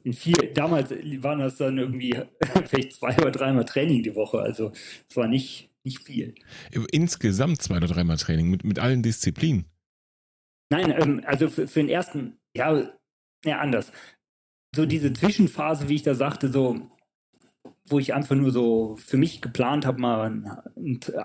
[0.04, 2.14] in vier, damals waren das dann irgendwie
[2.66, 4.40] vielleicht zwei oder dreimal Training die Woche.
[4.40, 4.72] Also
[5.08, 6.34] es war nicht, nicht viel.
[6.90, 9.66] Insgesamt zwei oder dreimal Training mit, mit allen Disziplinen?
[10.70, 12.90] Nein, ähm, also für, für den ersten, ja,
[13.44, 13.92] ja, anders.
[14.74, 16.88] So diese Zwischenphase, wie ich da sagte, so
[17.84, 20.62] wo ich einfach nur so für mich geplant habe, mal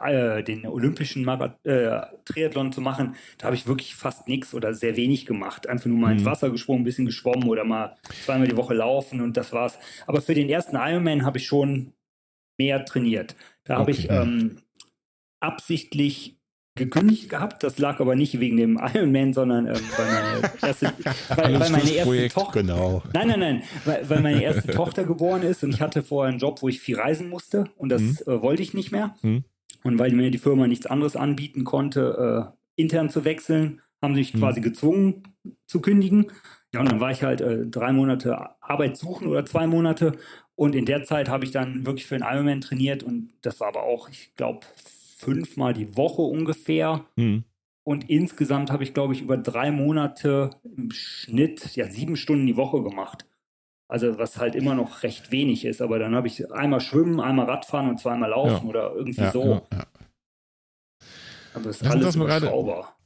[0.04, 4.74] äh, den olympischen Marath äh, Triathlon zu machen, da habe ich wirklich fast nichts oder
[4.74, 5.70] sehr wenig gemacht.
[5.70, 6.28] Einfach nur mal ins mhm.
[6.28, 7.96] Wasser gesprungen, ein bisschen geschwommen oder mal
[8.26, 9.78] zweimal die Woche laufen und das war's.
[10.08, 11.94] Aber für den ersten Ironman habe ich schon
[12.58, 13.36] mehr trainiert.
[13.64, 13.80] Da okay.
[13.80, 14.62] habe ich ähm,
[15.40, 16.37] absichtlich
[16.78, 17.64] gekündigt gehabt.
[17.64, 20.86] Das lag aber nicht wegen dem Ironman, sondern ähm, weil meine erste,
[21.36, 22.62] weil, weil meine erste Tochter.
[22.62, 23.04] Genau.
[23.14, 26.40] Nein, nein, nein, weil, weil, meine erste Tochter geboren ist und ich hatte vorher einen
[26.40, 28.18] Job, wo ich viel reisen musste und das mhm.
[28.26, 29.16] äh, wollte ich nicht mehr.
[29.22, 29.44] Mhm.
[29.84, 34.22] Und weil mir die Firma nichts anderes anbieten konnte, äh, intern zu wechseln, haben sie
[34.22, 34.40] mich mhm.
[34.40, 35.24] quasi gezwungen
[35.66, 36.32] zu kündigen.
[36.74, 40.14] Ja, und dann war ich halt äh, drei Monate Arbeit suchen oder zwei Monate.
[40.56, 43.68] Und in der Zeit habe ich dann wirklich für den Ironman trainiert und das war
[43.68, 44.62] aber auch, ich glaube,
[45.18, 47.06] fünfmal die Woche ungefähr.
[47.16, 47.44] Mhm.
[47.84, 52.58] Und insgesamt habe ich, glaube ich, über drei Monate im Schnitt ja sieben Stunden die
[52.58, 53.26] Woche gemacht.
[53.90, 55.82] Also was halt immer noch recht wenig ist.
[55.82, 58.70] Aber dann habe ich einmal schwimmen, einmal Radfahren und zweimal laufen ja.
[58.70, 59.62] oder irgendwie ja, so.
[59.72, 59.88] Ja,
[61.54, 62.98] Aber es ist Lass alles überschaubar.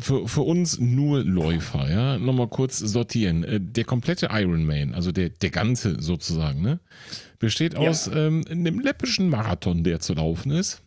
[0.00, 3.44] für, für uns nur Läufer, ja, nochmal kurz sortieren.
[3.44, 6.80] Äh, der komplette Ironman, also der, der ganze sozusagen, ne,
[7.38, 10.82] besteht aus ähm, einem läppischen Marathon, der zu laufen ist.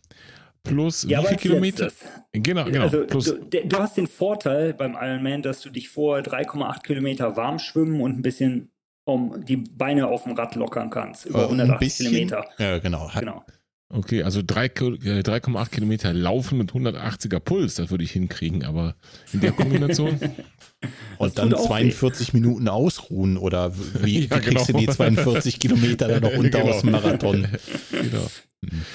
[0.66, 1.92] Plus ja, wie viele Kilometer?
[2.32, 2.82] Genau, genau.
[2.82, 7.36] Also, plus du, du, hast den Vorteil beim Ironman, dass du dich vor 3,8 Kilometer
[7.36, 8.72] warm schwimmen und ein bisschen
[9.04, 11.26] um die Beine auf dem Rad lockern kannst.
[11.26, 12.44] Über 180 Kilometer.
[12.58, 13.10] Ja, genau.
[13.16, 13.44] genau.
[13.88, 18.96] Okay, also 3,8 äh, Kilometer laufen mit 180er Puls, das würde ich hinkriegen, aber
[19.32, 20.18] in der Kombination.
[21.18, 22.40] Und dann 42 weh.
[22.40, 23.72] Minuten ausruhen oder
[24.02, 24.80] wie, ja, wie kriegst genau.
[24.80, 26.72] du die 42 Kilometer dann noch unter genau.
[26.72, 27.48] aus dem Marathon?
[27.90, 28.26] genau.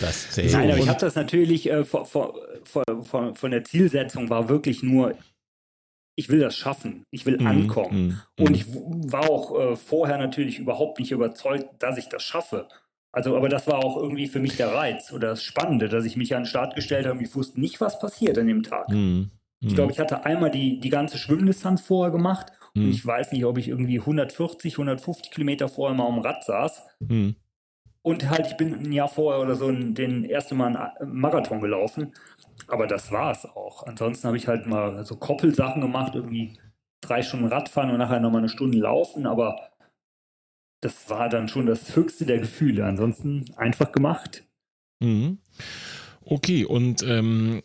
[0.01, 4.83] Das Nein, aber ich habe das natürlich äh, von, von, von, der Zielsetzung war wirklich
[4.83, 5.17] nur,
[6.17, 8.21] ich will das schaffen, ich will mm, ankommen.
[8.37, 12.67] Mm, Und ich war auch äh, vorher natürlich überhaupt nicht überzeugt, dass ich das schaffe.
[13.11, 16.15] Also, aber das war auch irgendwie für mich der Reiz oder das Spannende, dass ich
[16.15, 18.89] mich an den Start gestellt habe und ich wusste nicht, was passiert an dem Tag.
[18.89, 23.33] Mm, ich glaube, ich hatte einmal die, die ganze Schwimmdistanz vorher gemacht und ich weiß
[23.33, 26.83] nicht, ob ich irgendwie 140, 150 Kilometer vorher mal am Rad saß.
[28.01, 32.13] Und halt, ich bin ein Jahr vorher oder so den ersten Mal einen Marathon gelaufen.
[32.67, 33.85] Aber das war es auch.
[33.85, 36.57] Ansonsten habe ich halt mal so Koppelsachen gemacht, irgendwie
[37.01, 39.27] drei Stunden Radfahren und nachher nochmal eine Stunde laufen.
[39.27, 39.70] Aber
[40.81, 42.85] das war dann schon das höchste der Gefühle.
[42.85, 44.43] Ansonsten einfach gemacht.
[44.99, 45.37] Mhm.
[46.23, 47.61] Okay, und ähm,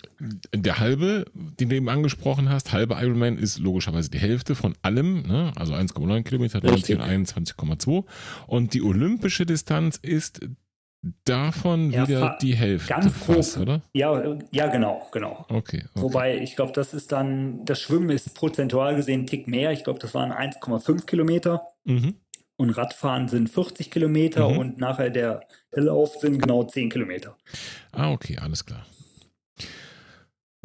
[0.55, 5.23] der halbe, den du eben angesprochen hast, halbe Ironman ist logischerweise die Hälfte von allem,
[5.23, 5.53] ne?
[5.57, 8.05] also 1,9 Kilometer, 19 21,2.
[8.47, 10.41] Und die olympische Distanz ist
[11.25, 12.93] davon ja, wieder die Hälfte.
[12.95, 13.83] Ganz fast, oder?
[13.93, 15.45] Ja, ja, genau, genau.
[15.49, 15.85] Okay.
[15.85, 15.85] okay.
[15.95, 19.71] Wobei, ich glaube, das ist dann, das Schwimmen ist prozentual gesehen ein Tick mehr.
[19.73, 21.63] Ich glaube, das waren 1,5 Kilometer.
[21.85, 22.15] Mhm
[22.57, 24.59] und Radfahren sind 40 Kilometer mhm.
[24.59, 27.37] und nachher der Hilllauf sind genau 10 Kilometer.
[27.93, 28.87] Ah, okay, alles klar.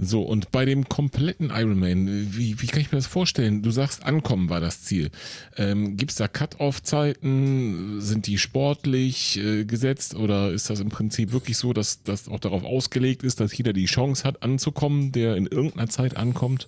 [0.03, 3.61] So, und bei dem kompletten Ironman, wie, wie kann ich mir das vorstellen?
[3.61, 5.11] Du sagst, Ankommen war das Ziel.
[5.57, 8.01] Ähm, Gibt es da Cut-Off-Zeiten?
[8.01, 12.39] Sind die sportlich äh, gesetzt oder ist das im Prinzip wirklich so, dass das auch
[12.39, 16.67] darauf ausgelegt ist, dass jeder die Chance hat, anzukommen, der in irgendeiner Zeit ankommt?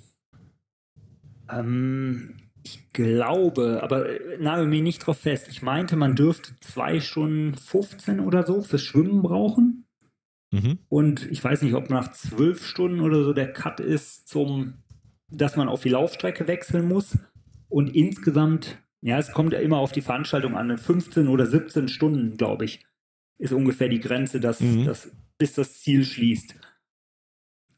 [1.49, 4.07] Ähm, ich glaube, aber
[4.39, 5.47] nagel mich nicht drauf fest.
[5.49, 9.86] Ich meinte, man dürfte zwei Stunden 15 oder so fürs Schwimmen brauchen.
[10.51, 10.80] Mhm.
[10.88, 14.76] Und ich weiß nicht, ob nach zwölf Stunden oder so der Cut ist, zum,
[15.30, 17.18] dass man auf die Laufstrecke wechseln muss.
[17.68, 22.38] Und insgesamt, ja, es kommt ja immer auf die Veranstaltung an, 15 oder 17 Stunden,
[22.38, 22.86] glaube ich,
[23.39, 24.86] ist ungefähr die Grenze, dass, mhm.
[24.86, 26.55] dass, bis das Ziel schließt.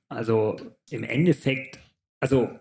[0.09, 0.57] Also
[0.91, 1.79] im Endeffekt,
[2.19, 2.59] also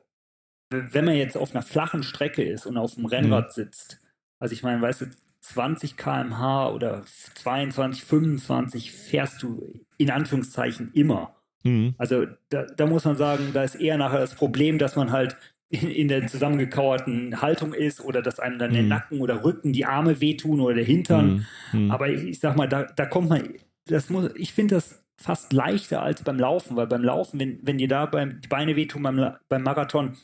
[0.91, 3.63] wenn man jetzt auf einer flachen Strecke ist und auf dem Rennrad mhm.
[3.63, 4.01] sitzt,
[4.39, 5.07] also ich meine, weißt du,
[5.41, 11.35] 20 km/h oder 22, 25 fährst du in Anführungszeichen immer.
[11.65, 11.95] Mhm.
[11.99, 15.37] Also da, da, muss man sagen, da ist eher nachher das Problem, dass man halt
[15.69, 18.75] in, in der zusammengekauerten Haltung ist oder dass einem dann mhm.
[18.75, 21.47] der Nacken oder Rücken, die Arme wehtun oder der Hintern.
[21.73, 21.85] Mhm.
[21.85, 21.91] mhm.
[21.91, 23.49] Aber ich, ich, sag mal, da, da kommt man,
[23.87, 27.79] das muss, ich finde das fast leichter als beim Laufen, weil beim Laufen, wenn, wenn
[27.79, 30.17] dir da beim, die Beine wehtun beim, beim Marathon,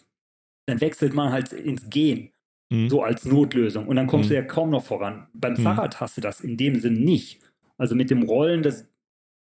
[0.70, 2.32] dann wechselt man halt ins Gehen.
[2.70, 2.88] Mhm.
[2.88, 3.86] So als Notlösung.
[3.86, 4.34] Und dann kommst mhm.
[4.34, 5.28] du ja kaum noch voran.
[5.34, 5.62] Beim mhm.
[5.62, 7.42] Fahrrad hast du das in dem Sinn nicht.
[7.76, 8.88] Also mit dem Rollen, das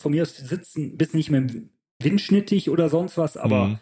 [0.00, 1.46] von mir aus sitzen, bist nicht mehr
[2.00, 3.78] windschnittig oder sonst was, aber mhm.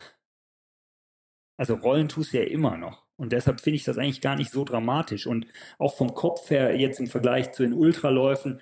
[1.58, 3.04] also Rollen tust du ja immer noch.
[3.16, 5.26] Und deshalb finde ich das eigentlich gar nicht so dramatisch.
[5.26, 5.46] Und
[5.78, 8.60] auch vom Kopf her, jetzt im Vergleich zu den Ultraläufen,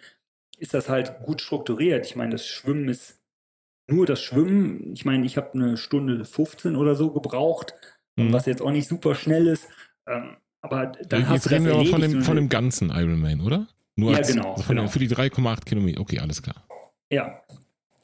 [0.59, 2.07] ist das halt gut strukturiert.
[2.07, 3.21] Ich meine, das Schwimmen ist
[3.89, 4.93] nur das Schwimmen.
[4.93, 7.75] Ich meine, ich habe eine Stunde 15 oder so gebraucht
[8.17, 8.33] mhm.
[8.33, 9.69] was jetzt auch nicht super schnell ist.
[10.07, 13.69] Ähm, aber dann jetzt hast reden wir aber von dem, von dem ganzen Ironman, oder?
[13.97, 14.89] Nur ja, als, genau, also genau.
[14.89, 16.01] für die 3,8 Kilometer.
[16.01, 16.67] Okay, alles klar.
[17.11, 17.41] Ja.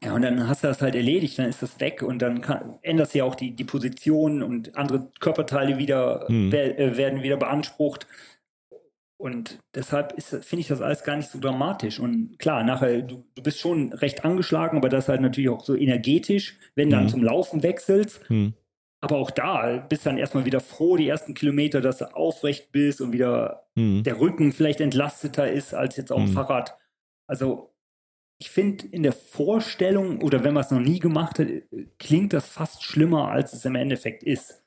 [0.02, 2.78] Ja, und dann hast du das halt erledigt, dann ist das weg und dann kann,
[2.80, 6.50] änderst du ja auch die, die Position und andere Körperteile wieder mhm.
[6.52, 8.06] äh, werden wieder beansprucht.
[9.18, 12.00] Und deshalb finde ich das alles gar nicht so dramatisch.
[12.00, 15.76] Und klar, nachher, du, du bist schon recht angeschlagen, aber das halt natürlich auch so
[15.76, 17.00] energetisch, wenn du mhm.
[17.00, 18.22] dann zum Laufen wechselst.
[18.30, 18.54] Mhm.
[19.02, 22.70] Aber auch da bist du dann erstmal wieder froh, die ersten Kilometer, dass du aufrecht
[22.70, 24.02] bist und wieder mhm.
[24.02, 26.34] der Rücken vielleicht entlasteter ist als jetzt auf dem mhm.
[26.34, 26.76] Fahrrad.
[27.26, 27.74] Also
[28.38, 31.48] ich finde in der Vorstellung oder wenn man es noch nie gemacht hat,
[31.98, 34.62] klingt das fast schlimmer, als es im Endeffekt ist.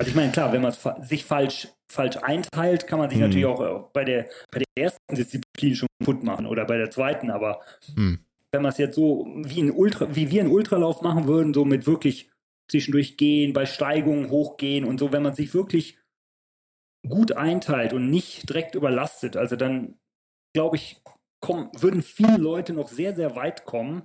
[0.00, 3.24] Also ich meine, klar, wenn man es sich falsch, falsch einteilt, kann man sich mhm.
[3.24, 6.90] natürlich auch äh, bei der, bei der ersten Disziplin schon kaputt machen oder bei der
[6.90, 7.60] zweiten, aber
[7.96, 8.20] mhm.
[8.52, 11.64] wenn man es jetzt so wie, ein Ultra, wie wir einen Ultralauf machen würden, so
[11.64, 12.30] mit wirklich
[12.68, 15.98] zwischendurch gehen, bei Steigungen hochgehen und so, wenn man sich wirklich
[17.08, 19.98] gut einteilt und nicht direkt überlastet, also dann
[20.52, 21.00] glaube ich,
[21.40, 24.02] kommen, würden viele Leute noch sehr, sehr weit kommen,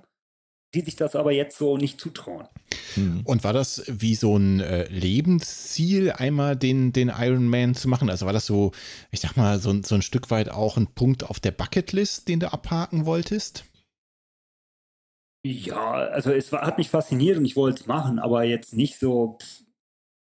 [0.74, 2.48] die sich das aber jetzt so nicht zutrauen.
[2.96, 3.22] Mhm.
[3.24, 8.10] Und war das wie so ein äh, Lebensziel, einmal den, den Ironman zu machen?
[8.10, 8.72] Also war das so,
[9.10, 12.40] ich sag mal, so, so ein Stück weit auch ein Punkt auf der Bucketlist, den
[12.40, 13.64] du abhaken wolltest?
[15.46, 18.98] Ja, also es war, hat mich fasziniert und ich wollte es machen, aber jetzt nicht
[18.98, 19.38] so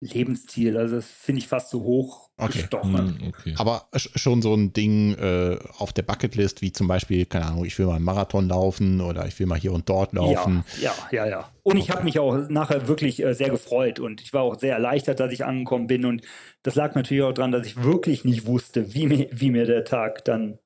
[0.00, 0.76] Lebensziel.
[0.76, 2.58] Also das finde ich fast so hoch Okay.
[2.58, 3.20] gestochen.
[3.20, 3.54] Hm, okay.
[3.56, 7.64] Aber sch- schon so ein Ding äh, auf der Bucketlist, wie zum Beispiel, keine Ahnung,
[7.64, 10.64] ich will mal einen Marathon laufen oder ich will mal hier und dort laufen.
[10.80, 11.52] Ja, ja, ja, ja.
[11.62, 14.74] Und ich habe mich auch nachher wirklich äh, sehr gefreut und ich war auch sehr
[14.74, 16.04] erleichtert, dass ich angekommen bin.
[16.04, 16.22] Und
[16.64, 19.84] das lag natürlich auch daran, dass ich wirklich nicht wusste, wie mir, wie mir der
[19.84, 20.58] Tag dann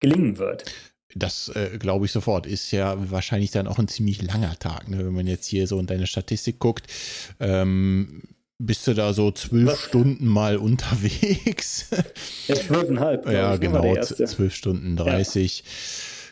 [0.00, 0.64] gelingen wird.
[1.14, 2.46] Das äh, glaube ich sofort.
[2.46, 4.98] Ist ja wahrscheinlich dann auch ein ziemlich langer Tag, ne?
[4.98, 6.86] wenn man jetzt hier so in deine Statistik guckt.
[7.40, 8.22] Ähm,
[8.58, 9.80] bist du da so zwölf Was?
[9.80, 11.86] Stunden mal unterwegs?
[12.46, 13.28] Ja, zwölfeinhalb.
[13.30, 15.64] ja, ne, genau, zwölf Stunden dreißig.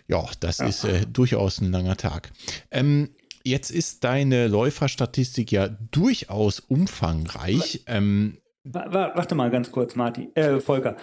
[0.08, 0.66] Ja, das Ja.
[0.66, 2.30] ist äh, durchaus ein langer Tag.
[2.70, 3.10] Ähm,
[3.44, 7.82] jetzt ist deine Läuferstatistik ja durchaus umfangreich.
[7.86, 10.96] Ähm, Wa- wa- Warte mal ganz kurz, Martin, äh, Volker.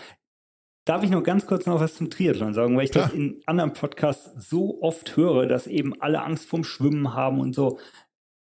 [0.90, 3.14] Darf ich nur ganz kurz noch was zum Triathlon sagen, weil ich das Klar.
[3.14, 7.78] in anderen Podcasts so oft höre, dass eben alle Angst vorm Schwimmen haben und so.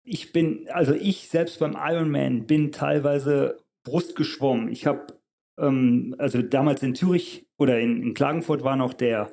[0.02, 4.70] Ich bin, also ich selbst beim Ironman bin teilweise Brust geschwommen.
[4.70, 5.08] Ich habe,
[5.60, 9.28] ähm, also damals in Zürich oder in, in Klagenfurt war noch der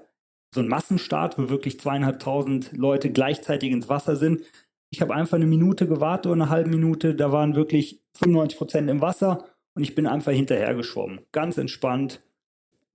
[0.54, 4.42] so ein Massenstart, wo wirklich zweieinhalbtausend Leute gleichzeitig ins Wasser sind.
[4.90, 8.90] Ich habe einfach eine Minute gewartet oder eine halbe Minute, da waren wirklich 95 Prozent
[8.90, 11.22] im Wasser und ich bin einfach hinterher geschwommen.
[11.32, 12.20] Ganz entspannt.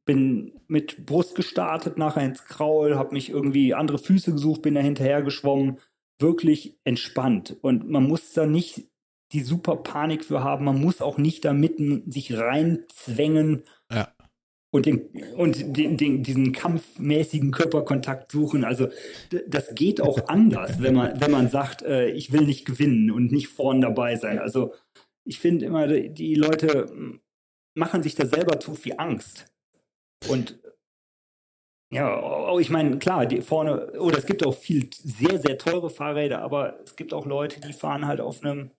[0.05, 4.81] Bin mit Brust gestartet, nachher ins Kraul, habe mich irgendwie andere Füße gesucht, bin da
[4.81, 5.79] hinterher geschwommen.
[6.19, 7.57] Wirklich entspannt.
[7.63, 8.89] Und man muss da nicht
[9.33, 10.65] die super Panik für haben.
[10.65, 14.15] Man muss auch nicht da mitten sich reinzwängen Ja.
[14.71, 18.65] und, den, und den, den, diesen kampfmäßigen Körperkontakt suchen.
[18.65, 18.89] Also
[19.49, 23.33] das geht auch anders, wenn man, wenn man sagt, äh, ich will nicht gewinnen und
[23.33, 24.39] nicht vorn dabei sein.
[24.39, 24.73] Also
[25.25, 27.21] ich finde immer, die Leute mm,
[27.75, 29.53] machen sich da selber zu viel Angst.
[30.29, 30.59] Und
[31.93, 35.91] ja, oh, ich meine, klar, die vorne, oder es gibt auch viel sehr, sehr teure
[35.91, 38.70] Fahrräder, aber es gibt auch Leute, die fahren halt auf einem,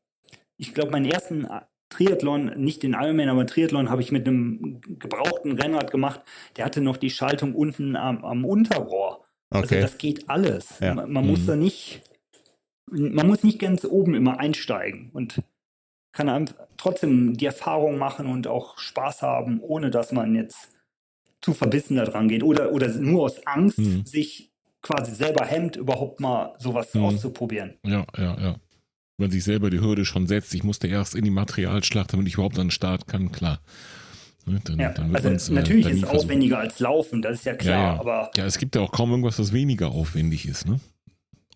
[0.57, 1.47] ich glaube, meinen ersten
[1.89, 6.21] Triathlon, nicht den Ironman, aber Triathlon habe ich mit einem gebrauchten Rennrad gemacht.
[6.57, 9.23] Der hatte noch die Schaltung unten am, am Unterrohr.
[9.49, 9.81] Also okay.
[9.81, 10.79] das geht alles.
[10.79, 10.95] Ja.
[10.95, 11.47] Man, man muss Mhm.
[11.47, 12.01] da nicht,
[12.91, 15.41] man muss nicht ganz oben immer einsteigen und
[16.11, 20.71] kann trotzdem die Erfahrung machen und auch Spaß haben, ohne dass man jetzt
[21.45, 24.03] zu verbissen da dran geht oder, oder nur aus Angst Mhm.
[24.05, 27.03] sich quasi selber hemmt, überhaupt mal sowas Mhm.
[27.03, 27.77] auszuprobieren.
[27.85, 28.55] Ja, ja, ja.
[29.17, 32.27] Wenn man sich selber die Hürde schon setzt, ich musste erst in die Materialschlacht, damit
[32.27, 33.61] ich überhaupt an den Start kann, klar.
[34.47, 37.53] Ne, dann, Ja, dann also äh, natürlich ist es aufwendiger als Laufen, das ist ja
[37.55, 37.99] klar, Ja, ja.
[37.99, 40.79] aber Ja, es gibt ja auch kaum irgendwas, das weniger aufwendig ist, ne?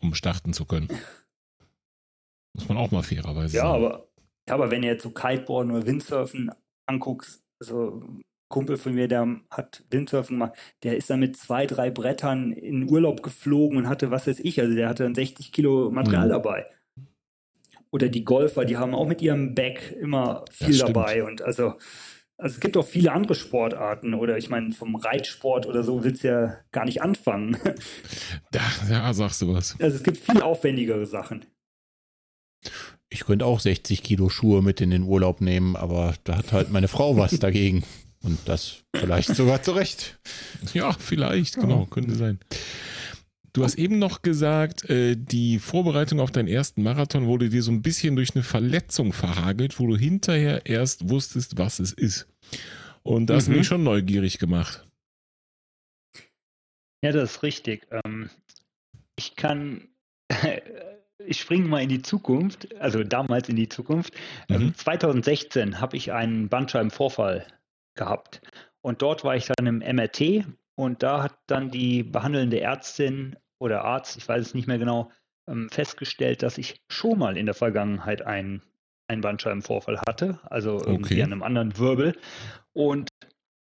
[0.02, 0.88] Um starten zu können.
[2.54, 3.84] Muss man auch mal fairerweise Ja, sagen.
[3.86, 4.08] aber,
[4.48, 6.52] ja, aber wenn du jetzt so Kiteboarden oder Windsurfen
[6.88, 8.02] anguckst, also
[8.50, 12.90] Kumpel von mir, der hat Windsurfen gemacht, der ist dann mit zwei, drei Brettern in
[12.90, 16.32] Urlaub geflogen und hatte, was weiß ich, also der hatte dann 60 Kilo Material Mhm.
[16.32, 16.66] dabei.
[17.92, 21.74] Oder die Golfer, die haben auch mit ihrem Bag immer viel dabei und also,
[22.38, 26.24] also es gibt auch viele andere Sportarten oder ich meine, vom Reitsport oder so willst
[26.24, 27.58] du ja gar nicht anfangen.
[28.52, 29.76] Da, ja, sagst du was.
[29.80, 31.46] Also es gibt viel aufwendigere Sachen.
[33.10, 36.72] Ich könnte auch 60 Kilo Schuhe mit in den Urlaub nehmen, aber da hat halt
[36.72, 37.84] meine Frau was dagegen.
[38.24, 40.20] Und das vielleicht sogar zurecht.
[40.74, 42.40] Ja, vielleicht, genau, könnte sein.
[43.54, 47.72] Du hast eben noch gesagt, äh, die Vorbereitung auf deinen ersten Marathon wurde dir so
[47.72, 52.28] ein bisschen durch eine Verletzung verhagelt, wo du hinterher erst wusstest, was es ist.
[53.04, 53.58] Und das hat Mhm.
[53.60, 54.86] mich schon neugierig gemacht.
[57.04, 57.88] Ja, das ist richtig.
[58.06, 58.30] Ähm,
[59.18, 59.88] ich kann,
[61.26, 64.14] ich springe mal in die Zukunft, also damals in die Zukunft.
[64.50, 64.76] Ähm, Mhm.
[64.76, 67.48] 2016 habe ich einen Bandscheibenvorfall
[68.00, 68.42] gehabt.
[68.82, 70.46] Und dort war ich dann im MRT
[70.76, 75.12] und da hat dann die behandelnde Ärztin oder Arzt, ich weiß es nicht mehr genau,
[75.48, 78.62] ähm, festgestellt, dass ich schon mal in der Vergangenheit einen,
[79.08, 81.24] einen Bandscheibenvorfall hatte, also irgendwie Okay.
[81.24, 82.18] an einem anderen Wirbel.
[82.74, 83.10] Und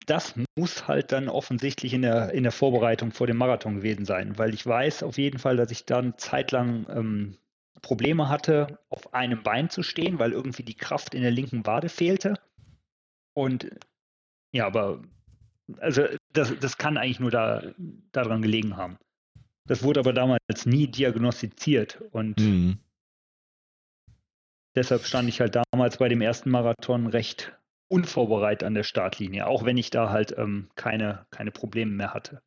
[0.07, 4.39] das muss halt dann offensichtlich in der, in der Vorbereitung vor dem Marathon gewesen sein,
[4.39, 7.37] weil ich weiß auf jeden Fall, dass ich dann zeitlang ähm,
[7.83, 11.89] Probleme hatte, auf einem Bein zu stehen, weil irgendwie die Kraft in der linken Wade
[11.89, 12.35] fehlte.
[13.35, 13.71] Und
[14.53, 15.03] ja, aber
[15.79, 17.63] also das, das kann eigentlich nur da,
[18.13, 18.99] daran gelegen haben.
[19.67, 22.79] Das wurde aber damals nie diagnostiziert und Mhm.
[24.75, 27.57] deshalb stand ich halt damals bei dem ersten Marathon recht
[27.89, 32.43] unvorbereitet an der Startlinie, auch wenn ich da halt ähm, keine, keine Probleme mehr hatte.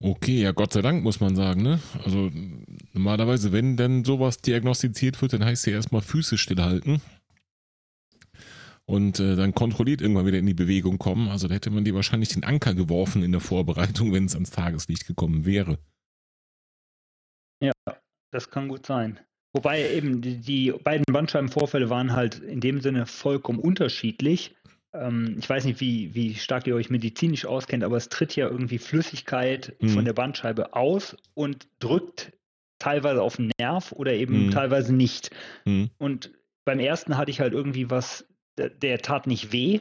[0.00, 1.78] Okay, ja, Gott sei Dank muss man sagen, ne?
[2.04, 2.30] Also
[2.92, 7.00] normalerweise, wenn denn sowas diagnostiziert wird, dann heißt es ja erstmal Füße stillhalten.
[8.84, 11.28] Und äh, dann kontrolliert irgendwann wieder in die Bewegung kommen.
[11.28, 14.50] Also da hätte man dir wahrscheinlich den Anker geworfen in der Vorbereitung, wenn es ans
[14.50, 15.78] Tageslicht gekommen wäre.
[17.62, 17.72] Ja,
[18.32, 19.20] das kann gut sein.
[19.54, 24.54] Wobei eben die, die beiden Bandscheibenvorfälle waren halt in dem Sinne vollkommen unterschiedlich.
[24.94, 28.48] Ähm, ich weiß nicht, wie, wie stark ihr euch medizinisch auskennt, aber es tritt ja
[28.48, 29.88] irgendwie Flüssigkeit mhm.
[29.90, 32.32] von der Bandscheibe aus und drückt
[32.78, 34.50] teilweise auf den Nerv oder eben mhm.
[34.50, 35.30] teilweise nicht.
[35.64, 35.90] Mhm.
[35.98, 36.32] Und
[36.64, 38.26] beim ersten hatte ich halt irgendwie was,
[38.58, 39.80] der, der tat nicht weh,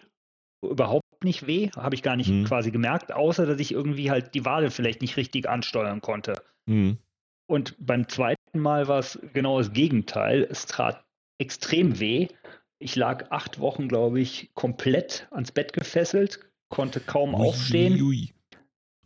[0.64, 2.46] überhaupt nicht weh, habe ich gar nicht mhm.
[2.46, 6.42] quasi gemerkt, außer dass ich irgendwie halt die Wade vielleicht nicht richtig ansteuern konnte.
[6.66, 6.98] Mhm.
[7.48, 10.48] Und beim zweiten Mal war es genau das Gegenteil.
[10.50, 11.04] Es trat
[11.38, 12.28] extrem weh.
[12.80, 18.02] Ich lag acht Wochen, glaube ich, komplett ans Bett gefesselt, konnte kaum ui, aufstehen.
[18.02, 18.34] Ui.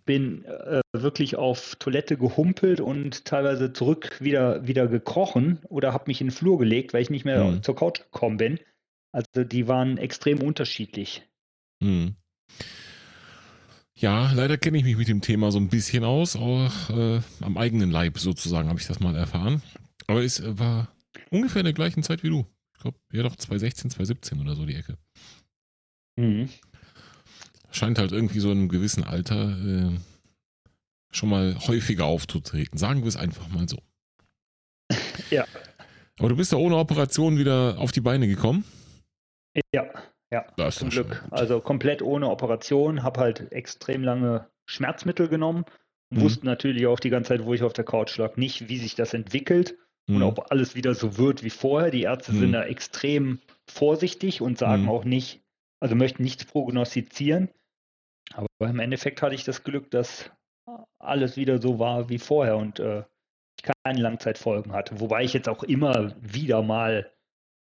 [0.05, 6.21] Bin äh, wirklich auf Toilette gehumpelt und teilweise zurück wieder, wieder gekrochen oder habe mich
[6.21, 7.63] in den Flur gelegt, weil ich nicht mehr mhm.
[7.63, 8.59] zur Couch gekommen bin.
[9.15, 11.23] Also die waren extrem unterschiedlich.
[11.81, 12.17] Mhm.
[13.93, 17.57] Ja, leider kenne ich mich mit dem Thema so ein bisschen aus, auch äh, am
[17.57, 19.61] eigenen Leib sozusagen habe ich das mal erfahren.
[20.07, 20.93] Aber es äh, war
[21.29, 22.45] ungefähr in der gleichen Zeit wie du.
[22.75, 24.97] Ich glaube, ja doch 2016, 2017 oder so die Ecke.
[26.17, 26.49] Mhm.
[27.71, 29.97] Scheint halt irgendwie so in einem gewissen Alter äh,
[31.11, 32.77] schon mal häufiger aufzutreten.
[32.77, 33.81] Sagen wir es einfach mal so.
[35.31, 35.45] Ja.
[36.19, 38.65] Aber du bist ja ohne Operation wieder auf die Beine gekommen?
[39.73, 39.85] Ja.
[40.31, 41.23] Ja, das zum Glück.
[41.31, 45.65] Also komplett ohne Operation, habe halt extrem lange Schmerzmittel genommen
[46.11, 46.21] und mhm.
[46.21, 48.95] wusste natürlich auch die ganze Zeit, wo ich auf der Couch lag, nicht, wie sich
[48.95, 49.77] das entwickelt
[50.07, 50.17] mhm.
[50.17, 51.91] und ob alles wieder so wird wie vorher.
[51.91, 52.39] Die Ärzte mhm.
[52.39, 53.39] sind da extrem
[53.69, 54.89] vorsichtig und sagen mhm.
[54.89, 55.41] auch nicht,
[55.79, 57.49] also möchten nichts prognostizieren.
[58.33, 60.31] Aber im Endeffekt hatte ich das Glück, dass
[60.99, 63.03] alles wieder so war wie vorher und äh,
[63.57, 64.99] ich keine Langzeitfolgen hatte.
[64.99, 67.14] Wobei ich jetzt auch immer wieder mal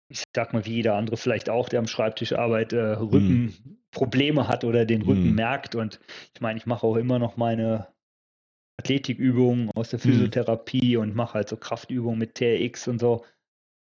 [0.09, 4.49] ich sag mal, wie jeder andere vielleicht auch, der am Schreibtisch arbeitet, äh, Rückenprobleme mm.
[4.49, 5.35] hat oder den Rücken mm.
[5.35, 5.75] merkt.
[5.75, 6.01] Und
[6.35, 7.89] ich meine, ich mache auch immer noch meine
[8.79, 11.01] Athletikübungen aus der Physiotherapie mm.
[11.01, 13.25] und mache halt so Kraftübungen mit TRX und so,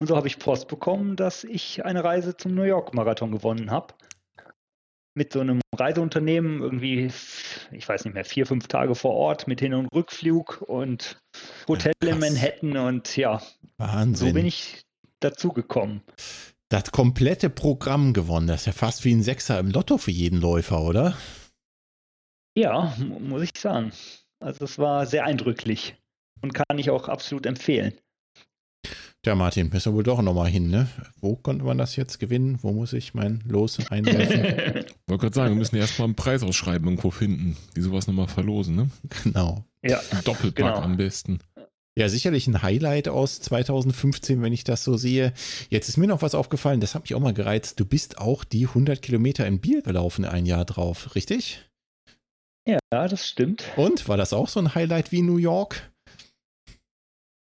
[0.00, 3.94] so hab ich Post bekommen, dass ich eine Reise zum New York Marathon gewonnen habe.
[5.16, 7.08] Mit so einem Reiseunternehmen irgendwie,
[7.70, 11.20] ich weiß nicht mehr, vier, fünf Tage vor Ort mit Hin- und Rückflug und
[11.68, 13.40] Hotel ja, in Manhattan und ja,
[13.76, 14.28] Wahnsinn.
[14.28, 14.82] so bin ich
[15.20, 16.02] dazugekommen
[16.68, 18.46] das komplette Programm gewonnen.
[18.46, 21.16] Das ist ja fast wie ein Sechser im Lotto für jeden Läufer, oder?
[22.56, 23.92] Ja, muss ich sagen.
[24.40, 25.96] Also es war sehr eindrücklich
[26.42, 27.94] und kann ich auch absolut empfehlen.
[29.24, 30.86] Ja, Martin, müssen wir wohl doch nochmal hin, ne?
[31.20, 32.58] Wo konnte man das jetzt gewinnen?
[32.60, 34.44] Wo muss ich mein Los einwerfen?
[34.44, 38.28] ich wollte gerade sagen, wir müssen erstmal einen Preis ausschreiben irgendwo finden, die sowas nochmal
[38.28, 38.90] verlosen, ne?
[39.22, 39.64] Genau.
[39.82, 40.00] Ja.
[40.24, 40.80] Doppelpack genau.
[40.80, 41.38] am besten.
[41.96, 45.32] Ja, sicherlich ein Highlight aus 2015, wenn ich das so sehe.
[45.70, 47.78] Jetzt ist mir noch was aufgefallen, das hat mich auch mal gereizt.
[47.78, 51.70] Du bist auch die 100 Kilometer in Bier gelaufen ein Jahr drauf, richtig?
[52.66, 53.64] Ja, das stimmt.
[53.76, 55.92] Und war das auch so ein Highlight wie New York?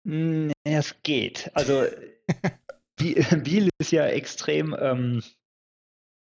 [0.06, 1.50] Hm, es geht.
[1.54, 1.86] Also
[2.96, 5.22] Biel ist ja extrem, ähm,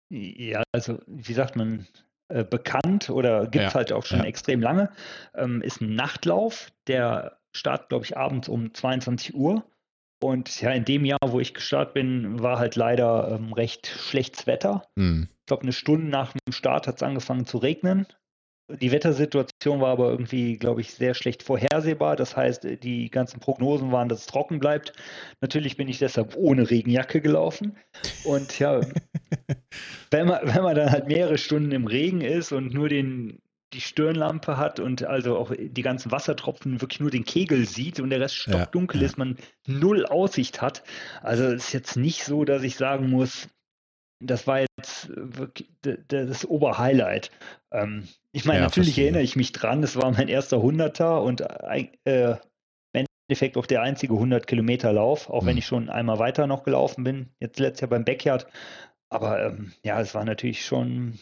[0.09, 1.87] ja, also wie sagt man,
[2.29, 4.25] äh, bekannt oder gibt es ja, halt auch schon ja.
[4.25, 4.91] extrem lange.
[5.35, 9.63] Ähm, ist ein Nachtlauf, der Start, glaube ich, abends um 22 Uhr.
[10.21, 14.47] Und ja, in dem Jahr, wo ich gestartet bin, war halt leider ähm, recht schlechtes
[14.47, 14.87] Wetter.
[14.95, 15.27] Mhm.
[15.39, 18.07] ich glaube, eine Stunde nach dem Start hat es angefangen zu regnen.
[18.69, 22.15] Die Wettersituation war aber irgendwie, glaube ich, sehr schlecht vorhersehbar.
[22.15, 24.93] Das heißt, die ganzen Prognosen waren, dass es trocken bleibt.
[25.41, 27.75] Natürlich bin ich deshalb ohne Regenjacke gelaufen.
[28.23, 28.79] Und ja,
[30.11, 33.41] wenn man, wenn man dann halt mehrere Stunden im Regen ist und nur den,
[33.73, 38.09] die Stirnlampe hat und also auch die ganzen Wassertropfen wirklich nur den Kegel sieht und
[38.09, 40.83] der Rest stockdunkel ja, ist, man null Aussicht hat.
[41.21, 43.49] Also es ist jetzt nicht so, dass ich sagen muss,
[44.19, 47.31] das war jetzt wirklich das Oberhighlight.
[47.71, 49.05] Ähm, ich meine, ja, natürlich verstehe.
[49.05, 52.37] erinnere ich mich dran, das war mein erster Hunderter und äh,
[52.93, 55.47] im Endeffekt auch der einzige 100 Kilometer Lauf, auch mhm.
[55.47, 58.47] wenn ich schon einmal weiter noch gelaufen bin, jetzt letztes Jahr beim Backyard.
[59.09, 61.19] Aber ähm, ja, es war natürlich schon,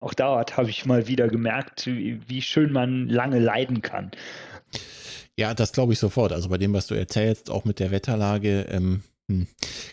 [0.00, 4.10] auch da habe ich mal wieder gemerkt, wie, schön man lange leiden kann.
[5.38, 6.32] Ja, das glaube ich sofort.
[6.32, 9.48] Also bei dem, was du erzählst, auch mit der Wetterlage, ähm, hm.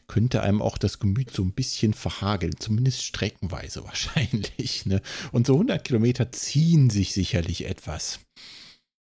[0.08, 4.86] könnte einem auch das Gemüt so ein bisschen verhageln, zumindest streckenweise wahrscheinlich.
[4.86, 5.02] Ne?
[5.32, 8.20] Und so 100 Kilometer ziehen sich sicherlich etwas.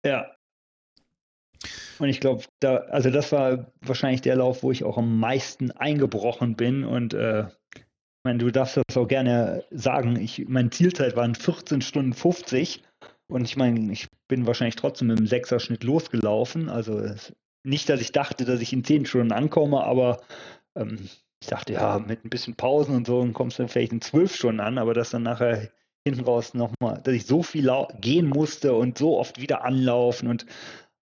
[0.06, 0.32] Ja.
[2.00, 5.72] Und ich glaube, da, also das war wahrscheinlich der Lauf, wo ich auch am meisten
[5.72, 6.84] eingebrochen bin.
[6.84, 7.46] Und äh,
[8.26, 10.18] meine, du darfst das auch gerne sagen.
[10.18, 12.84] Ich, meine Zielzeit waren 14 Stunden 50.
[13.28, 16.70] Und ich meine, ich bin wahrscheinlich trotzdem mit dem Sechserschnitt losgelaufen.
[16.70, 17.02] Also
[17.64, 20.22] nicht, dass ich dachte, dass ich in zehn Stunden ankomme, aber
[20.76, 21.10] ähm,
[21.42, 24.02] ich dachte, ja, mit ein bisschen Pausen und so dann kommst du dann vielleicht in
[24.02, 25.70] zwölf Stunden an, aber dass dann nachher
[26.08, 30.46] hinten raus nochmal, dass ich so viel gehen musste und so oft wieder anlaufen und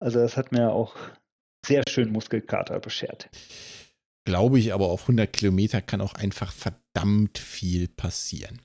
[0.01, 0.95] also das hat mir auch
[1.65, 3.31] sehr schön Muskelkater beschert
[4.25, 6.82] glaube ich, aber auf 100 Kilometer kann auch einfach verdammt
[7.39, 8.61] viel passieren.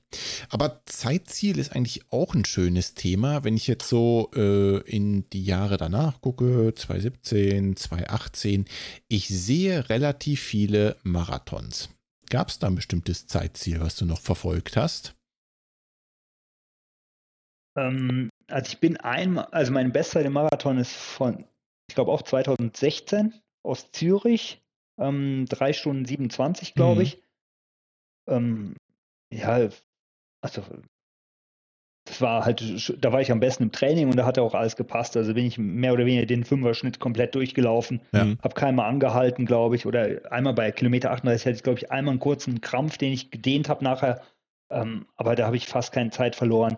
[0.50, 3.42] Aber Zeitziel ist eigentlich auch ein schönes Thema.
[3.44, 8.66] Wenn ich jetzt so äh, in die Jahre danach gucke, 2017, 2018,
[9.08, 11.88] ich sehe relativ viele Marathons.
[12.30, 15.14] Gab es da ein bestimmtes Zeitziel, was du noch verfolgt hast?
[17.76, 21.44] Ähm, also ich bin einmal, also mein bester Marathon ist von,
[21.88, 24.60] ich glaube auch 2016 aus Zürich
[24.98, 27.00] ähm, 3 Stunden 27, glaube mhm.
[27.02, 27.22] ich.
[28.28, 28.76] Ähm,
[29.32, 29.68] ja,
[30.40, 30.62] also
[32.08, 32.62] das war halt,
[33.04, 35.16] da war ich am besten im Training und da hat auch alles gepasst.
[35.16, 38.00] Also bin ich mehr oder weniger den Fünfer-Schnitt komplett durchgelaufen.
[38.12, 38.26] Ja.
[38.42, 39.84] Habe keinen angehalten, glaube ich.
[39.84, 43.30] Oder einmal bei Kilometer 38 hatte ich, glaube ich, einmal einen kurzen Krampf, den ich
[43.30, 44.22] gedehnt habe nachher.
[44.70, 46.76] Ähm, aber da habe ich fast keine Zeit verloren.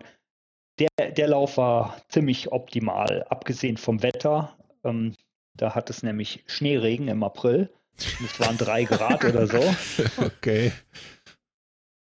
[0.79, 4.55] Der, der Lauf war ziemlich optimal, abgesehen vom Wetter.
[4.83, 5.15] Ähm,
[5.55, 7.69] da hat es nämlich Schneeregen im April.
[7.97, 9.59] Es waren drei Grad oder so.
[10.17, 10.71] Okay.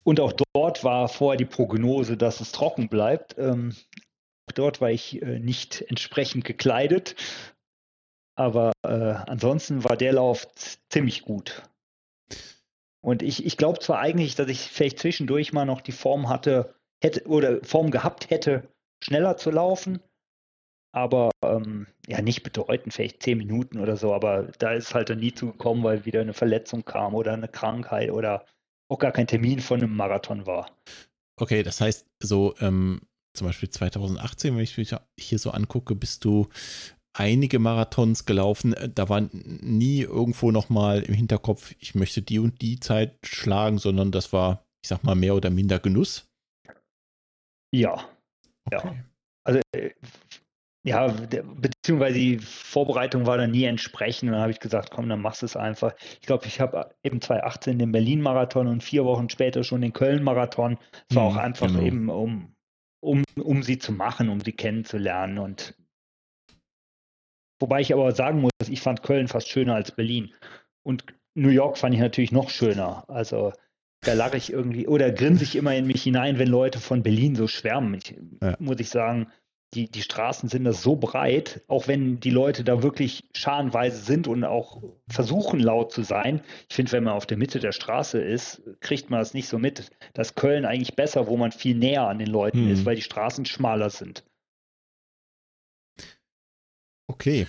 [0.04, 3.36] Und auch dort war vorher die Prognose, dass es trocken bleibt.
[3.38, 3.74] Ähm,
[4.54, 7.16] dort war ich äh, nicht entsprechend gekleidet.
[8.36, 10.46] Aber äh, ansonsten war der Lauf
[10.88, 11.62] ziemlich gut.
[13.00, 16.74] Und ich, ich glaube zwar eigentlich, dass ich vielleicht zwischendurch mal noch die Form hatte,
[17.02, 18.68] hätte oder Form gehabt hätte,
[19.02, 20.00] schneller zu laufen
[20.94, 25.18] aber ähm, ja, nicht bedeutend, vielleicht zehn Minuten oder so, aber da ist halt dann
[25.18, 28.46] nie zugekommen, weil wieder eine Verletzung kam oder eine Krankheit oder
[28.90, 30.70] auch gar kein Termin von einem Marathon war.
[31.40, 33.00] Okay, das heißt, so ähm,
[33.36, 36.48] zum Beispiel 2018, wenn ich mich hier so angucke, bist du
[37.14, 38.74] einige Marathons gelaufen.
[38.74, 43.78] Äh, da war nie irgendwo nochmal im Hinterkopf, ich möchte die und die Zeit schlagen,
[43.78, 46.28] sondern das war, ich sag mal, mehr oder minder Genuss.
[47.74, 48.08] Ja.
[48.66, 48.86] Okay.
[48.86, 49.04] Ja.
[49.46, 49.90] Also äh,
[50.84, 54.28] ja, beziehungsweise die Vorbereitung war dann nie entsprechend.
[54.28, 55.94] Und dann habe ich gesagt, komm, dann machst du es einfach.
[56.20, 60.76] Ich glaube, ich habe eben 2018 den Berlin-Marathon und vier Wochen später schon den Köln-Marathon.
[61.08, 61.80] Es war mhm, auch einfach genau.
[61.80, 62.54] eben, um,
[63.00, 65.38] um, um sie zu machen, um sie kennenzulernen.
[65.38, 65.74] Und
[67.60, 70.34] wobei ich aber sagen muss, ich fand Köln fast schöner als Berlin.
[70.82, 73.04] Und New York fand ich natürlich noch schöner.
[73.08, 73.54] Also
[74.02, 77.36] da lache ich irgendwie oder grinse ich immer in mich hinein, wenn Leute von Berlin
[77.36, 77.94] so schwärmen.
[77.94, 78.54] Ich, ja.
[78.58, 79.28] Muss ich sagen,
[79.74, 84.28] die, die Straßen sind das so breit, auch wenn die Leute da wirklich scharenweise sind
[84.28, 86.40] und auch versuchen laut zu sein.
[86.68, 89.58] Ich finde, wenn man auf der Mitte der Straße ist, kriegt man das nicht so
[89.58, 89.90] mit.
[90.12, 92.70] Das Köln eigentlich besser, wo man viel näher an den Leuten mhm.
[92.70, 94.24] ist, weil die Straßen schmaler sind.
[97.06, 97.46] Okay.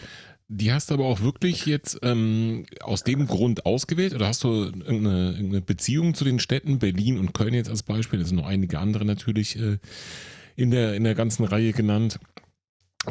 [0.47, 4.65] Die hast du aber auch wirklich jetzt ähm, aus dem Grund ausgewählt oder hast du
[4.65, 8.21] irgendeine, irgendeine, Beziehung zu den Städten Berlin und Köln jetzt als Beispiel?
[8.21, 9.59] Es sind noch einige andere natürlich.
[9.59, 9.79] Äh,
[10.55, 12.19] in der, in der ganzen Reihe genannt?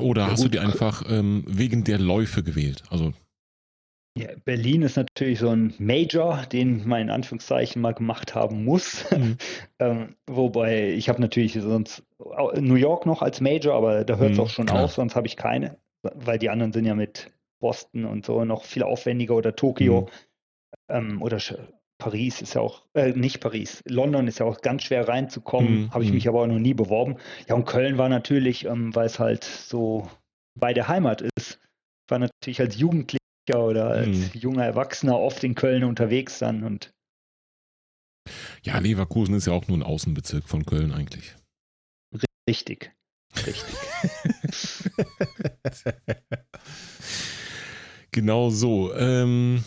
[0.00, 0.46] Oder ja, hast gut.
[0.46, 2.82] du die einfach ähm, wegen der Läufe gewählt?
[2.90, 3.12] Also
[4.16, 9.10] ja, Berlin ist natürlich so ein Major, den man in Anführungszeichen mal gemacht haben muss.
[9.10, 9.36] Mhm.
[9.80, 12.04] ähm, wobei ich habe natürlich sonst
[12.60, 14.84] New York noch als Major, aber da hört es mhm, auch schon klar.
[14.84, 18.64] auf, sonst habe ich keine, weil die anderen sind ja mit Boston und so noch
[18.64, 20.06] viel aufwendiger oder Tokio mhm.
[20.88, 21.38] ähm, oder
[21.98, 25.90] Paris ist ja auch, äh, nicht Paris, London ist ja auch ganz schwer reinzukommen, Mhm,
[25.92, 26.14] habe ich mhm.
[26.16, 27.16] mich aber auch noch nie beworben.
[27.48, 30.08] Ja, und Köln war natürlich, ähm, weil es halt so
[30.58, 31.60] bei der Heimat ist,
[32.08, 33.18] war natürlich als Jugendlicher
[33.50, 34.40] oder als Mhm.
[34.40, 36.90] junger Erwachsener oft in Köln unterwegs dann und
[38.62, 41.34] Ja, Leverkusen ist ja auch nur ein Außenbezirk von Köln eigentlich.
[42.48, 42.92] richtig,
[43.46, 43.74] richtig.
[48.10, 48.94] Genau so.
[48.94, 49.64] Ähm,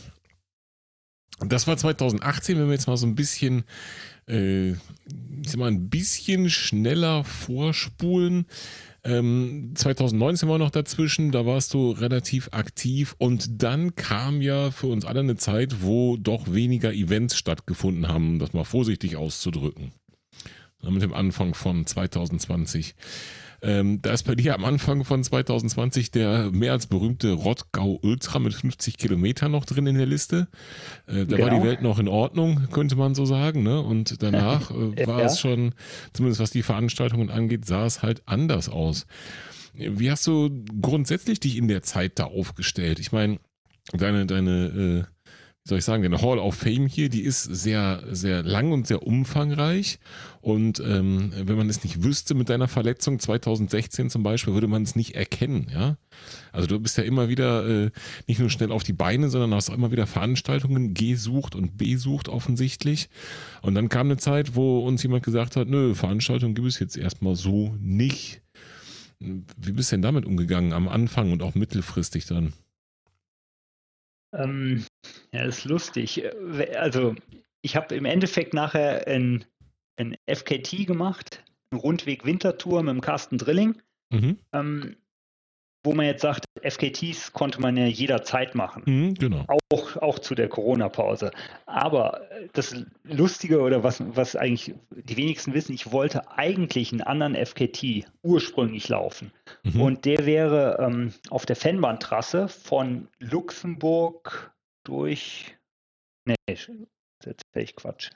[1.39, 3.63] das war 2018, wenn wir jetzt mal so ein bisschen,
[4.27, 4.77] äh, ich
[5.45, 8.45] sag mal, ein bisschen schneller vorspulen.
[9.03, 14.87] Ähm, 2019 war noch dazwischen, da warst du relativ aktiv und dann kam ja für
[14.87, 19.91] uns alle eine Zeit, wo doch weniger Events stattgefunden haben, um das mal vorsichtig auszudrücken.
[20.81, 22.95] Mit dem Anfang von 2020.
[23.61, 28.39] Ähm, da ist bei dir am Anfang von 2020 der mehr als berühmte Rottgau Ultra
[28.39, 30.47] mit 50 Kilometern noch drin in der Liste.
[31.07, 31.61] Äh, da war Genau.
[31.61, 33.63] die Welt noch in Ordnung, könnte man so sagen.
[33.63, 33.81] Ne?
[33.81, 35.25] Und danach äh, war Ja.
[35.25, 35.73] es schon,
[36.13, 39.07] zumindest was die Veranstaltungen angeht, sah es halt anders aus.
[39.73, 40.49] Wie hast du
[40.81, 42.99] grundsätzlich dich in der Zeit da aufgestellt?
[42.99, 43.39] Ich meine,
[43.93, 45.16] deine, deine, äh,
[45.67, 49.03] soll ich sagen, deine Hall of Fame hier, die ist sehr, sehr lang und sehr
[49.03, 49.99] umfangreich.
[50.41, 54.83] Und ähm, wenn man es nicht wüsste mit deiner Verletzung 2016 zum Beispiel, würde man
[54.83, 55.97] es nicht erkennen, ja.
[56.51, 57.91] Also du bist ja immer wieder äh,
[58.27, 63.09] nicht nur schnell auf die Beine, sondern hast immer wieder Veranstaltungen gesucht und besucht offensichtlich.
[63.61, 66.97] Und dann kam eine Zeit, wo uns jemand gesagt hat, nö, Veranstaltungen gibt es jetzt
[66.97, 68.41] erstmal so nicht.
[69.19, 72.53] Wie bist du denn damit umgegangen am Anfang und auch mittelfristig dann?
[74.33, 74.85] Ähm,
[75.31, 76.23] ja, ist lustig.
[76.23, 77.15] Äh, Also,
[77.61, 79.45] ich habe im Endeffekt nachher ein,
[79.97, 84.37] ein FKT gemacht, eine Rundweg-Wintertour mit dem Carsten Drilling, Mhm.
[84.53, 84.95] ähm,
[85.87, 88.83] wo man jetzt sagt, FKTs konnte man ja jederzeit machen.
[88.85, 89.45] Mhm, genau.
[89.47, 91.31] Auch, auch zu der Corona-Pause.
[91.65, 92.75] Aber das
[93.05, 98.89] Lustige oder was, was eigentlich die wenigsten wissen, ich wollte eigentlich einen anderen FKT ursprünglich
[98.89, 99.31] laufen.
[99.63, 99.81] Mhm.
[99.81, 105.55] Und der wäre ähm, auf der Fennbahntrasse von Luxemburg durch.
[106.25, 106.69] Nee, jetzt
[107.23, 108.09] erzähle ich Quatsch.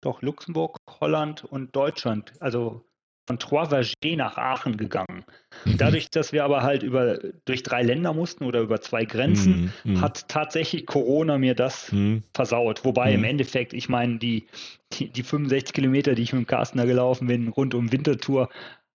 [0.00, 2.32] Doch, Luxemburg, Holland und Deutschland.
[2.40, 2.86] Also
[3.26, 5.24] von Trois-Vergers nach Aachen gegangen.
[5.64, 5.76] Mhm.
[5.78, 9.92] Dadurch, dass wir aber halt über, durch drei Länder mussten oder über zwei Grenzen, Mhm,
[9.92, 10.00] mhm.
[10.00, 12.22] hat tatsächlich Corona mir das Mhm.
[12.34, 12.84] versaut.
[12.84, 13.14] Wobei Mhm.
[13.18, 14.46] im Endeffekt, ich meine, die,
[14.92, 18.48] die, die 65 Kilometer, die ich mit dem Carsten da gelaufen bin, rund um Wintertour,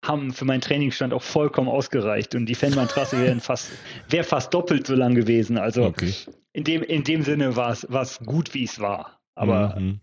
[0.06, 2.36] haben für meinen Trainingsstand auch vollkommen ausgereicht.
[2.36, 3.72] Und die Fennbahntrasse wäre fast,
[4.10, 5.58] wär fast doppelt so lang gewesen.
[5.58, 6.14] Also Okay.
[6.54, 9.20] in, dem, in dem Sinne war es war es gut, wie es war.
[9.36, 10.02] Aber Mhm.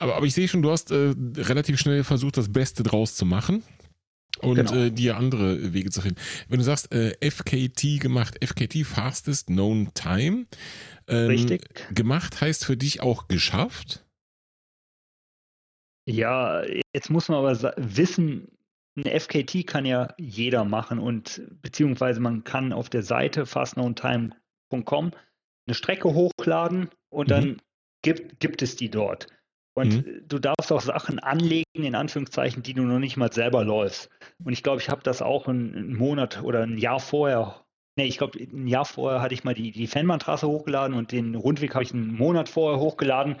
[0.00, 3.24] Aber, aber ich sehe schon, du hast äh, relativ schnell versucht, das Beste draus zu
[3.26, 3.62] machen
[4.40, 4.74] und Genau.
[4.74, 6.20] äh, dir andere Wege zu finden.
[6.48, 10.46] Wenn du sagst, äh, FKT gemacht, FKT Fastest Known Time,
[11.08, 11.68] ähm, richtig.
[11.94, 14.04] gemacht heißt für dich auch geschafft?
[16.06, 16.62] Ja,
[16.94, 18.48] jetzt muss man aber wissen,
[18.96, 25.12] ein FKT kann ja jeder machen und beziehungsweise man kann auf der Seite fastknowntime.com
[25.66, 27.30] eine Strecke hochladen und Mhm.
[27.30, 27.62] dann
[28.02, 29.26] gibt, gibt es die dort.
[29.80, 34.10] Und du darfst auch Sachen anlegen, in Anführungszeichen, die du noch nicht mal selber läufst.
[34.44, 37.64] Und ich glaube, ich habe das auch einen, Monat oder ein Jahr vorher,
[37.96, 41.34] nee, ich glaube, ein Jahr vorher hatte ich mal die, die Fennbahntrasse hochgeladen und den
[41.34, 43.36] Rundweg habe ich einen Monat vorher hochgeladen.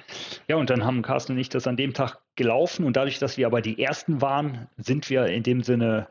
[0.48, 3.36] Ja, und dann haben Carsten und ich das an dem Tag gelaufen und dadurch, dass
[3.36, 6.08] wir aber die Ersten waren, sind wir in dem Sinne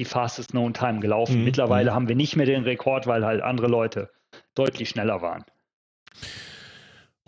[0.00, 1.38] die fastest known time gelaufen.
[1.38, 1.94] Mhm, Mittlerweile mhm.
[1.94, 4.10] haben wir nicht mehr den Rekord, weil halt andere Leute
[4.54, 5.44] deutlich schneller waren.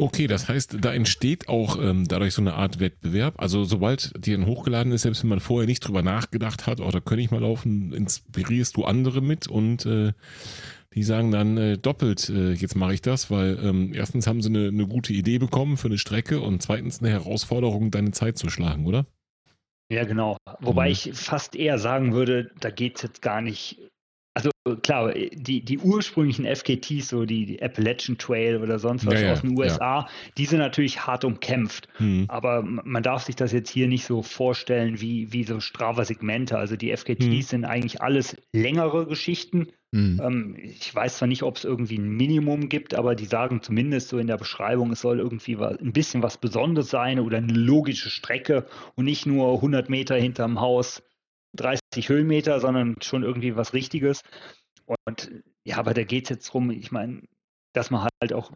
[0.00, 3.34] Okay, das heißt, da entsteht auch ähm, dadurch so eine Art Wettbewerb.
[3.38, 6.90] Also sobald dir ein hochgeladen ist, selbst wenn man vorher nicht drüber nachgedacht hat, oh,
[6.90, 10.14] da könnte ich mal laufen, inspirierst du andere mit und äh,
[10.94, 14.48] die sagen dann äh, doppelt, äh, jetzt mache ich das, weil ähm, erstens haben sie
[14.48, 18.48] eine, eine gute Idee bekommen für eine Strecke und zweitens eine Herausforderung, deine Zeit zu
[18.48, 19.04] schlagen, oder?
[19.92, 20.38] Ja, genau.
[20.60, 20.92] Wobei Mhm.
[20.92, 23.89] ich fast eher sagen würde, da geht es jetzt gar nicht.
[24.70, 29.26] Also klar, die, die ursprünglichen FKTs, so die, die Appalachian Trail oder sonst was Ja,
[29.26, 31.88] ja, aus den USA, die sind natürlich hart umkämpft.
[31.96, 32.26] Hm.
[32.28, 36.56] Aber man darf sich das jetzt hier nicht so vorstellen wie, wie so Strava-Segmente.
[36.56, 37.42] Also die FKTs Mhm.
[37.42, 39.68] sind eigentlich alles längere Geschichten.
[39.92, 40.20] Mhm.
[40.22, 44.08] Ähm, ich weiß zwar nicht, ob es irgendwie ein Minimum gibt, aber die sagen zumindest
[44.08, 47.52] so in der Beschreibung, es soll irgendwie wa- ein bisschen was Besonderes sein oder eine
[47.52, 51.02] logische Strecke und nicht nur 100 Meter hinterm Haus
[51.56, 54.22] 30 Höhenmeter, sondern schon irgendwie was Richtiges.
[55.06, 55.30] Und
[55.64, 57.22] ja, aber da geht es jetzt drum, ich meine,
[57.72, 58.52] dass man halt auch,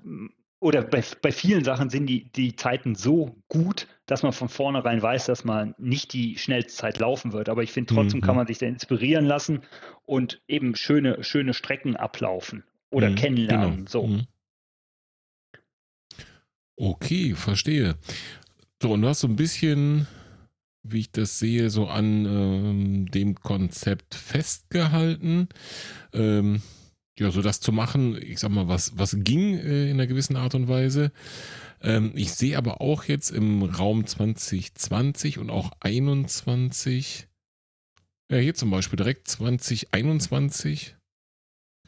[0.61, 5.03] oder bei, bei vielen Sachen sind die, die Zeiten so gut, dass man von vornherein
[5.03, 7.49] weiß, dass man nicht die schnellste Zeit laufen wird.
[7.49, 8.25] Aber ich finde, trotzdem Mhm.
[8.25, 9.63] kann man sich da inspirieren lassen
[10.05, 13.77] und eben schöne, schöne Strecken ablaufen oder Mhm, kennenlernen.
[13.77, 13.89] genau.
[13.89, 14.07] So.
[14.07, 14.27] Mhm.
[16.77, 17.97] Okay, verstehe.
[18.83, 20.09] So, und du hast so ein bisschen,
[20.85, 25.49] wie ich das sehe, so an ähm, dem Konzept festgehalten.
[26.13, 26.63] Ähm,
[27.19, 30.37] ja, so das zu machen, ich sag mal, was, was ging äh, in einer gewissen
[30.37, 31.13] Art und Weise.
[31.81, 37.29] Ähm, ich sehe aber auch jetzt im Raum 2020 und auch 21,
[38.31, 40.97] ja, hier zum Beispiel direkt 2021,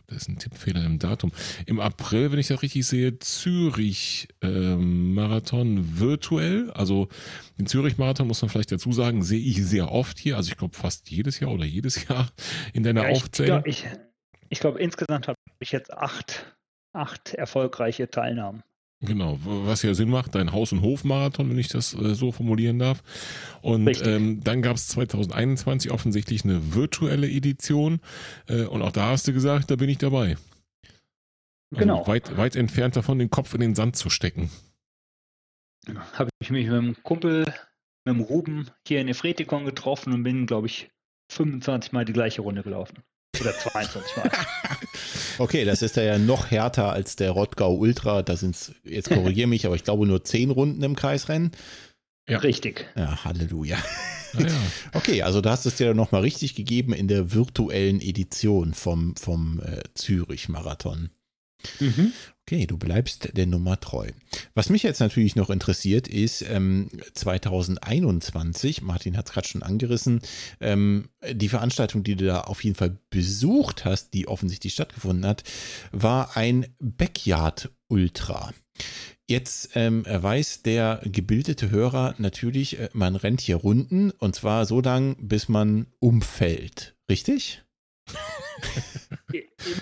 [0.07, 1.33] das ist ein Tippfehler im Datum.
[1.67, 6.71] Im April, wenn ich das richtig sehe, Zürich ähm, Marathon virtuell.
[6.71, 7.09] Also
[7.59, 10.37] den Zürich Marathon muss man vielleicht dazu sagen, sehe ich sehr oft hier.
[10.37, 12.31] Also ich glaube fast jedes Jahr oder jedes Jahr
[12.73, 13.63] in deiner ja, Aufzählung.
[13.65, 13.91] Ich, ich,
[14.49, 16.57] ich glaube, insgesamt habe ich jetzt acht,
[16.93, 18.63] acht erfolgreiche Teilnahmen.
[19.01, 22.79] Genau, was ja Sinn macht, dein Haus- und Hofmarathon, wenn ich das äh, so formulieren
[22.79, 23.03] darf.
[23.61, 28.01] Und ähm, dann gab es 2021 offensichtlich eine virtuelle Edition.
[28.49, 30.37] Äh, und auch da hast du gesagt, da bin ich dabei.
[31.73, 32.07] Also genau.
[32.07, 34.51] Weit, weit entfernt davon, den Kopf in den Sand zu stecken.
[36.15, 37.45] Habe ich mich mit einem Kumpel,
[38.07, 40.91] mit dem Ruben hier in Efretikon getroffen und bin, glaube ich,
[41.33, 43.03] 25 Mal die gleiche Runde gelaufen.
[43.41, 44.31] Oder 22 Mal.
[45.39, 48.23] okay, das ist ja noch härter als der Rottgau Ultra.
[48.23, 51.53] Da sind es, jetzt korrigiere mich, aber ich glaube nur 10 Runden im Kreisrennen.
[52.29, 52.39] Ja.
[52.39, 52.87] Richtig.
[52.97, 53.79] Ja, Halleluja.
[54.35, 54.53] Ja, ja.
[54.93, 59.15] Okay, also da hast du es dir nochmal richtig gegeben in der virtuellen Edition vom,
[59.17, 61.11] vom äh, Zürich-Marathon.
[61.81, 62.13] Mhm.
[62.49, 64.09] Okay, du bleibst der Nummer treu.
[64.55, 70.21] Was mich jetzt natürlich noch interessiert, ist ähm, 2021, Martin hat es gerade schon angerissen,
[70.61, 75.43] ähm, die Veranstaltung, die du da auf jeden Fall besucht hast, die offensichtlich stattgefunden hat,
[75.91, 78.53] war ein Backyard Ultra.
[79.27, 84.81] Jetzt ähm, weiß der gebildete Hörer natürlich, äh, man rennt hier Runden und zwar so
[84.81, 86.95] lang, bis man umfällt.
[87.11, 87.66] Richtig?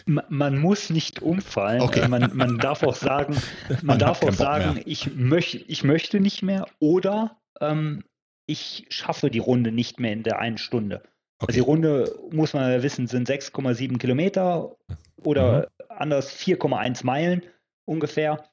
[0.06, 1.82] Man muss nicht umfallen.
[1.82, 2.08] Okay.
[2.08, 3.36] Man, man, darf auch sagen,
[3.68, 8.04] man, man darf auch sagen, ich, möch, ich möchte nicht mehr oder ähm,
[8.46, 10.96] ich schaffe die Runde nicht mehr in der einen Stunde.
[10.96, 11.46] Also okay.
[11.46, 14.76] Also die Runde, muss man ja wissen, sind 6,7 Kilometer
[15.22, 15.86] oder mhm.
[15.88, 17.42] anders 4,1 Meilen
[17.84, 18.44] ungefähr,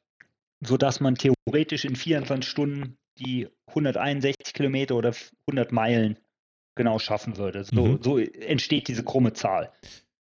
[0.61, 5.13] sodass man theoretisch in 24 Stunden die 161 Kilometer oder
[5.47, 6.17] 100 Meilen
[6.75, 7.63] genau schaffen würde.
[7.63, 7.99] So, mhm.
[8.01, 9.71] so entsteht diese krumme Zahl.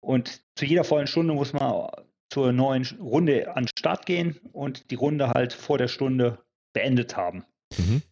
[0.01, 1.89] Und zu jeder vollen Stunde muss man
[2.31, 6.39] zur neuen Runde an den Start gehen und die Runde halt vor der Stunde
[6.73, 7.45] beendet haben.
[7.77, 8.03] Mhm.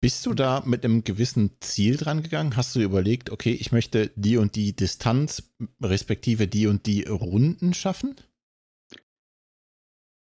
[0.00, 2.56] Bist du da mit einem gewissen Ziel dran gegangen?
[2.56, 7.72] Hast du überlegt, okay, ich möchte die und die Distanz, respektive die und die Runden
[7.72, 8.14] schaffen?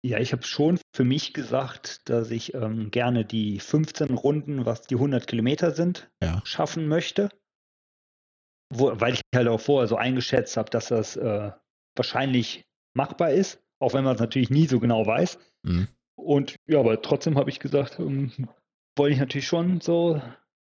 [0.05, 4.83] Ja, ich habe schon für mich gesagt, dass ich ähm, gerne die 15 Runden, was
[4.83, 6.41] die 100 Kilometer sind, ja.
[6.45, 7.29] schaffen möchte
[8.73, 11.53] wo, weil ich halt auch vorher so eingeschätzt habe, dass das äh,
[11.95, 12.65] wahrscheinlich
[12.95, 15.39] machbar ist, auch wenn man es natürlich nie so genau weiß.
[15.63, 15.89] Mhm.
[16.17, 18.33] Und ja, aber trotzdem habe ich gesagt, ähm,
[18.97, 20.21] wollte ich natürlich schon so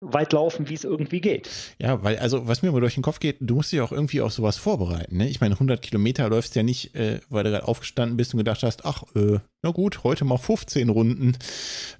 [0.02, 1.48] weit laufen, wie es irgendwie geht.
[1.78, 4.20] Ja, weil, also, was mir immer durch den Kopf geht, du musst dich auch irgendwie
[4.20, 5.16] auf sowas vorbereiten.
[5.16, 5.28] Ne?
[5.28, 8.62] Ich meine, 100 Kilometer läufst ja nicht, äh, weil du gerade aufgestanden bist und gedacht
[8.64, 11.38] hast, ach, äh, na gut, heute mal 15 Runden,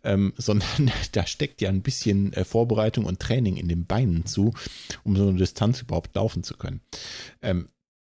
[0.02, 4.52] ähm, sondern da steckt ja ein bisschen äh, Vorbereitung und Training in den Beinen zu,
[5.04, 6.80] um so eine Distanz überhaupt laufen zu können.
[7.40, 7.68] Ähm,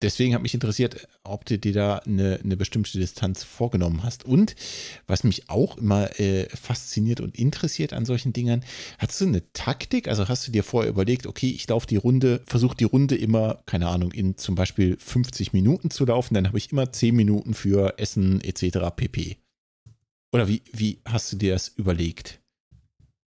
[0.06, 4.24] deswegen hat mich interessiert, ob du dir da eine, eine, bestimmte Distanz vorgenommen hast.
[4.24, 4.56] Und
[5.08, 8.64] was mich auch immer äh, fasziniert und interessiert an solchen Dingern,
[9.00, 10.08] hast du eine Taktik?
[10.08, 13.64] Also hast du dir vorher überlegt, okay, ich laufe die Runde, versuche die Runde immer,
[13.66, 17.54] keine Ahnung, in zum Beispiel 50 Minuten zu laufen, dann habe ich immer 10 Minuten
[17.54, 18.78] für Essen etc.
[18.96, 19.38] pp.
[20.32, 22.40] Oder wie, wie hast du dir das überlegt?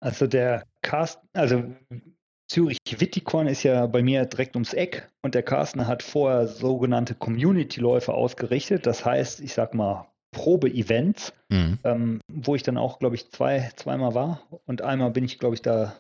[0.01, 1.75] Also der Cast, also
[2.49, 8.15] Zürich-Wittikon ist ja bei mir direkt ums Eck und der Carsten hat vorher sogenannte Community-Läufe
[8.15, 8.87] ausgerichtet.
[8.87, 11.79] Das heißt, ich sag mal, Probe-Events, mhm.
[11.85, 14.43] ähm, wo ich dann auch, glaube ich, zwei, zweimal war.
[14.67, 15.97] Und einmal bin ich, glaube ich, da,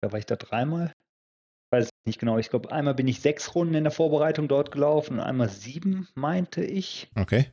[0.00, 0.86] da war ich da dreimal.
[0.86, 2.38] Ich weiß nicht genau.
[2.38, 6.08] Ich glaube, einmal bin ich sechs Runden in der Vorbereitung dort gelaufen und einmal sieben,
[6.14, 7.08] meinte ich.
[7.16, 7.46] Okay.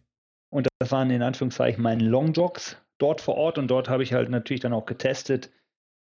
[0.51, 4.29] Und das waren in Anführungszeichen meine Longjogs dort vor Ort und dort habe ich halt
[4.29, 5.49] natürlich dann auch getestet,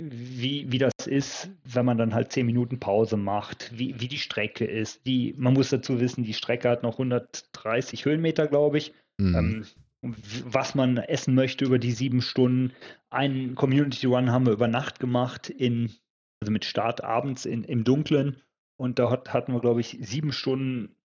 [0.01, 4.18] wie, wie das ist, wenn man dann halt zehn Minuten Pause macht, wie, wie die
[4.18, 5.06] Strecke ist.
[5.06, 8.94] Die, man muss dazu wissen, die Strecke hat noch 130 Höhenmeter, glaube ich.
[9.18, 9.35] Mhm.
[9.35, 9.66] Ähm,
[10.02, 12.72] was man essen möchte über die sieben Stunden.
[13.10, 15.93] Einen Community Run haben wir über Nacht gemacht, in,
[16.40, 18.40] also mit Start abends in, im Dunkeln.
[18.78, 20.97] Und da hat, hatten wir, glaube ich, sieben Stunden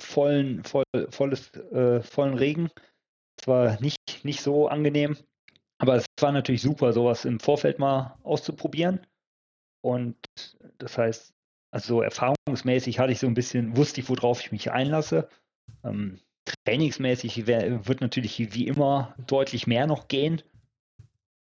[0.00, 2.70] vollen, voll, volles, äh, vollen Regen.
[3.38, 5.16] Es war nicht, nicht so angenehm.
[5.82, 9.04] Aber es war natürlich super, sowas im Vorfeld mal auszuprobieren.
[9.84, 10.16] Und
[10.78, 11.34] das heißt,
[11.72, 15.28] also erfahrungsmäßig hatte ich so ein bisschen, wusste ich, worauf ich mich einlasse.
[15.82, 16.20] Ähm,
[16.64, 20.42] trainingsmäßig wär, wird natürlich wie immer deutlich mehr noch gehen.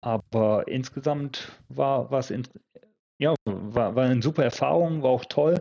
[0.03, 2.49] Aber insgesamt war es in,
[3.19, 5.61] ja, war, war eine super Erfahrung, war auch toll.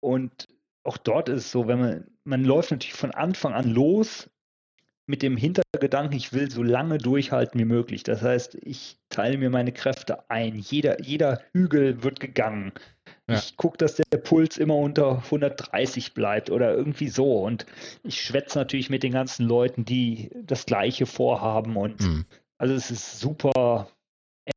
[0.00, 0.48] Und
[0.84, 4.28] auch dort ist es so, wenn man, man läuft natürlich von Anfang an los
[5.06, 8.02] mit dem Hintergedanken, ich will so lange durchhalten wie möglich.
[8.02, 10.56] Das heißt, ich teile mir meine Kräfte ein.
[10.56, 12.72] Jeder, jeder Hügel wird gegangen.
[13.28, 13.36] Ja.
[13.36, 17.42] Ich gucke, dass der Puls immer unter 130 bleibt oder irgendwie so.
[17.42, 17.66] Und
[18.04, 21.76] ich schwätze natürlich mit den ganzen Leuten, die das Gleiche vorhaben.
[21.76, 22.24] Und mhm.
[22.58, 23.88] also es ist super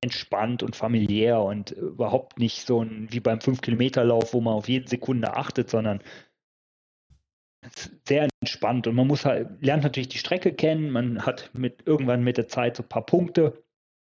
[0.02, 4.88] entspannt und familiär und überhaupt nicht so ein wie beim 5-Kilometer-Lauf, wo man auf jede
[4.88, 6.02] Sekunde achtet, sondern
[8.08, 12.24] sehr entspannt und man muss halt, lernt natürlich die Strecke kennen, man hat mit irgendwann
[12.24, 13.64] mit der Zeit so ein paar Punkte,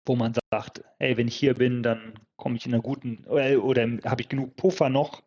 [0.05, 3.63] wo man sagt, hey, wenn ich hier bin, dann komme ich in einer guten oder,
[3.63, 5.23] oder habe ich genug Puffer noch,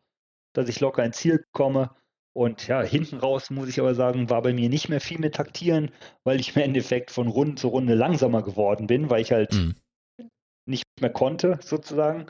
[0.52, 1.90] dass ich locker ins Ziel komme.
[2.34, 5.34] Und ja, hinten raus muss ich aber sagen, war bei mir nicht mehr viel mit
[5.34, 5.90] Taktieren,
[6.22, 9.74] weil ich im Endeffekt von Runde zu Runde langsamer geworden bin, weil ich halt mhm.
[10.66, 12.26] nicht mehr konnte, sozusagen.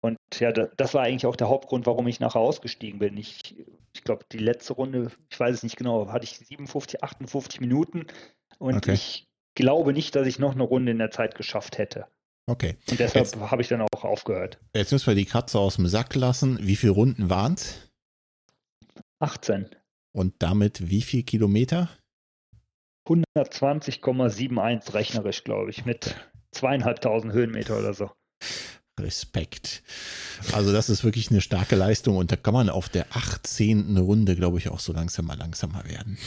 [0.00, 3.16] Und ja, das war eigentlich auch der Hauptgrund, warum ich nachher ausgestiegen bin.
[3.16, 3.56] Ich,
[3.92, 8.06] ich glaube, die letzte Runde, ich weiß es nicht genau, hatte ich 57, 58 Minuten.
[8.58, 8.92] Und okay.
[8.92, 12.06] ich glaube nicht, dass ich noch eine Runde in der Zeit geschafft hätte.
[12.46, 12.76] Okay.
[12.88, 14.58] Und deshalb habe ich dann auch aufgehört.
[14.74, 16.58] Jetzt müssen wir die Katze aus dem Sack lassen.
[16.62, 17.90] Wie viele Runden waren es?
[19.18, 19.66] 18.
[20.12, 21.90] Und damit wie viele Kilometer?
[23.06, 26.14] 120,71 rechnerisch, glaube ich, mit
[26.52, 28.10] zweieinhalbtausend Höhenmeter oder so.
[28.98, 29.82] Respekt.
[30.52, 33.96] Also das ist wirklich eine starke Leistung und da kann man auf der 18.
[33.98, 36.18] Runde, glaube ich, auch so langsam mal langsamer werden.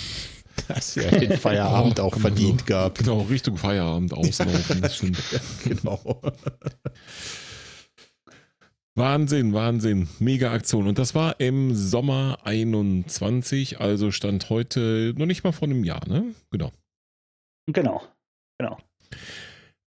[0.68, 3.00] Das ja den Feierabend oh, auch verdient so, gehabt.
[3.00, 4.82] Genau, Richtung Feierabend auslaufen.
[5.64, 6.22] genau.
[8.96, 10.10] Wahnsinn, Wahnsinn.
[10.20, 10.88] Mega Aktion.
[10.88, 16.08] Und das war im Sommer 21, also stand heute noch nicht mal vor einem Jahr,
[16.08, 16.36] ne?
[16.52, 16.72] Genau.
[17.68, 18.02] Genau,
[18.60, 18.78] genau.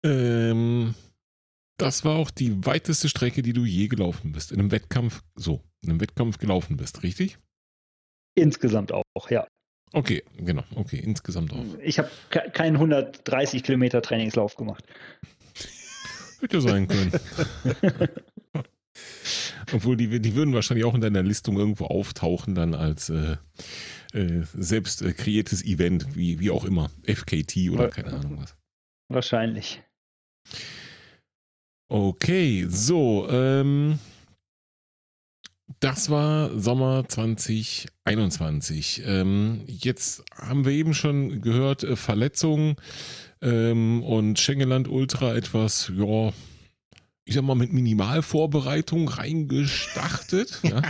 [0.06, 0.96] Ähm,
[1.84, 4.54] das war auch die weiteste Strecke, die du je gelaufen bist.
[4.54, 7.40] In einem Wettkampf, so, in einem Wettkampf gelaufen bist, richtig?
[8.36, 9.46] Insgesamt auch, ja.
[9.92, 11.66] Okay, genau, okay, insgesamt auch.
[11.82, 12.10] Ich habe
[12.54, 14.86] keinen 130 Kilometer Trainingslauf gemacht.
[16.40, 17.12] Hätte sein können.
[19.74, 23.36] Obwohl, die, die würden wahrscheinlich auch in deiner Listung irgendwo auftauchen, dann als äh,
[24.14, 26.92] äh, selbst äh, kreiertes Event, wie, wie auch immer.
[27.06, 28.56] FKT oder keine Ahnung was.
[29.10, 29.84] Wahrscheinlich.
[31.94, 34.00] Okay, so, ähm,
[35.80, 39.04] das war Sommer 2021.
[39.06, 42.78] Ähm, jetzt haben wir eben schon gehört, äh, Verletzungen
[43.44, 46.34] ähm, und Schengeland Ultra etwas, ja,
[47.26, 50.62] ich sag mal, mit Minimalvorbereitung reingestartet.
[50.64, 50.82] ja.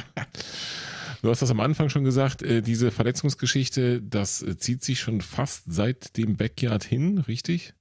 [1.21, 5.19] Du hast das am Anfang schon gesagt, äh, diese Verletzungsgeschichte, das äh, zieht sich schon
[5.19, 7.73] fast seit dem Backyard hin, richtig?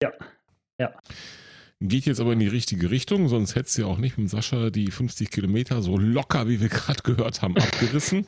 [0.00, 0.12] Ja,
[0.78, 0.94] ja.
[1.80, 4.70] Geht jetzt aber in die richtige Richtung, sonst hättest du ja auch nicht mit Sascha
[4.70, 8.26] die 50 Kilometer so locker, wie wir gerade gehört haben, abgerissen.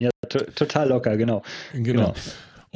[0.00, 1.42] ja, total locker, genau.
[1.72, 1.84] Genau.
[1.84, 2.14] genau.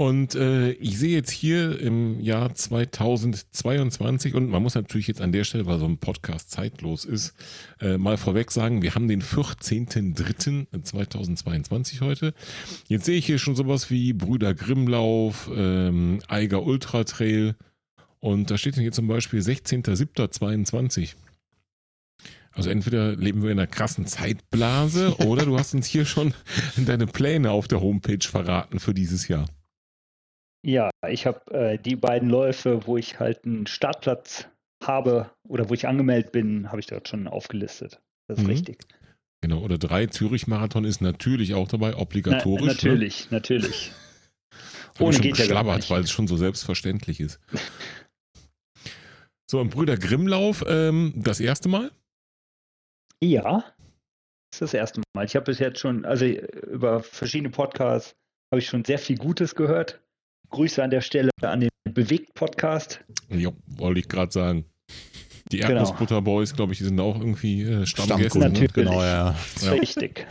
[0.01, 5.31] Und äh, ich sehe jetzt hier im Jahr 2022 und man muss natürlich jetzt an
[5.31, 7.35] der Stelle, weil so ein Podcast zeitlos ist,
[7.81, 12.33] äh, mal vorweg sagen, wir haben den 14.03.2022 heute.
[12.89, 17.55] Jetzt sehe ich hier schon sowas wie Brüder Grimmlauf, ähm, Eiger Ultra Trail,
[18.21, 21.17] und da steht hier zum Beispiel 16.07.22.
[22.53, 26.35] Also entweder leben wir in einer krassen Zeitblase oder du hast uns hier schon
[26.77, 29.47] deine Pläne auf der Homepage verraten für dieses Jahr.
[30.63, 34.47] Ja, ich habe äh, die beiden Läufe, wo ich halt einen Startplatz
[34.85, 38.01] habe oder wo ich angemeldet bin, habe ich dort schon aufgelistet.
[38.29, 38.51] Das ist mhm.
[38.51, 38.79] richtig.
[39.43, 42.61] Genau, oder drei Zürich-Marathon ist natürlich auch dabei, obligatorisch.
[42.61, 43.39] Na, natürlich, ne?
[43.39, 43.93] natürlich.
[44.99, 45.89] Ohne geht ja gar nicht.
[45.89, 47.41] weil es schon so selbstverständlich ist.
[49.51, 51.91] So, und Brüder Grimmlauf, ähm, das erste Mal?
[53.21, 53.65] Ja,
[54.53, 55.25] das ist das erste Mal.
[55.25, 58.15] Ich habe bis jetzt schon, also über verschiedene Podcasts
[58.53, 60.01] habe ich schon sehr viel Gutes gehört.
[60.51, 63.05] Grüße an der Stelle an den Bewegt-Podcast.
[63.29, 64.67] Ja, wollte ich gerade sagen.
[65.51, 65.71] Die genau.
[65.71, 68.39] Erdnussbutter Boys, glaube ich, die sind auch irgendwie äh, Stammgäste.
[68.39, 68.51] Ne?
[68.51, 68.73] Natürlich.
[68.73, 69.35] Genau, ja.
[69.65, 70.29] Richtig.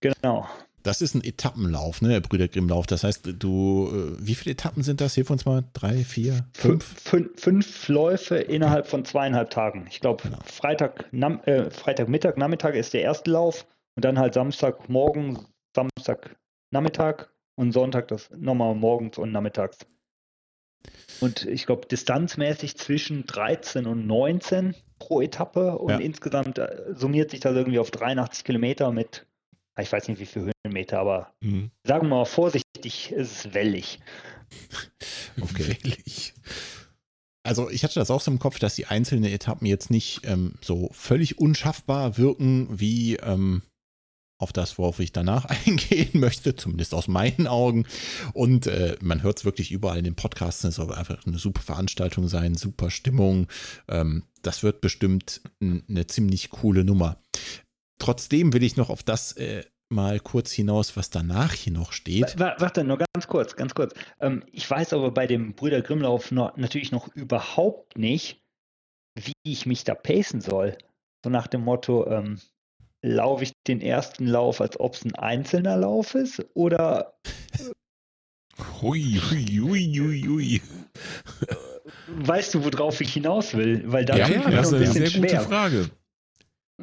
[0.00, 0.48] Genau.
[0.82, 2.86] Das ist ein Etappenlauf, ne, Brüder Grimmlauf.
[2.86, 5.14] Das heißt, du, äh, wie viele Etappen sind das?
[5.14, 5.64] Hilf uns mal.
[5.72, 6.84] Drei, vier, fünf?
[7.00, 9.86] Fünf, fünf Läufe innerhalb von zweieinhalb Tagen.
[9.90, 10.38] Ich glaube, genau.
[10.44, 15.38] Freitag, äh, Freitagmittag, Nachmittag ist der erste Lauf und dann halt Samstagmorgen,
[15.74, 19.78] Samstagnachmittag und Sonntag das nochmal morgens und nachmittags.
[21.20, 25.98] Und ich glaube, distanzmäßig zwischen 13 und 19 pro Etappe und ja.
[25.98, 29.26] insgesamt äh, summiert sich das irgendwie auf 83 Kilometer mit
[29.80, 31.70] ich weiß nicht wie viele Höhenmeter, aber mhm.
[31.84, 34.00] sagen wir mal vorsichtig, ist es wellig.
[35.40, 35.78] Okay.
[35.82, 36.34] Wellig.
[37.42, 40.54] Also ich hatte das auch so im Kopf, dass die einzelnen Etappen jetzt nicht ähm,
[40.60, 43.62] so völlig unschaffbar wirken wie ähm,
[44.38, 47.86] auf das, worauf ich danach eingehen möchte, zumindest aus meinen Augen.
[48.34, 50.64] Und äh, man hört es wirklich überall in den Podcasts.
[50.64, 53.46] Es soll einfach eine super Veranstaltung sein, super Stimmung.
[53.88, 57.18] Ähm, das wird bestimmt eine ziemlich coole Nummer.
[58.02, 62.36] Trotzdem will ich noch auf das äh, mal kurz hinaus, was danach hier noch steht.
[62.36, 63.94] Warte, nur ganz kurz, ganz kurz.
[64.18, 68.42] Ähm, ich weiß aber bei dem Brüder Grimmlauf noch, natürlich noch überhaupt nicht,
[69.14, 70.76] wie ich mich da pacen soll.
[71.24, 72.40] So nach dem Motto, ähm,
[73.02, 76.44] laufe ich den ersten Lauf, als ob es ein einzelner Lauf ist?
[76.54, 77.14] Oder.
[78.80, 80.62] Hui, hui, hui, hui, hui.
[82.08, 83.84] Weißt du, worauf ich hinaus will?
[83.86, 85.20] Weil da ja, ja, das ist eine sehr schwer.
[85.20, 85.90] gute Frage.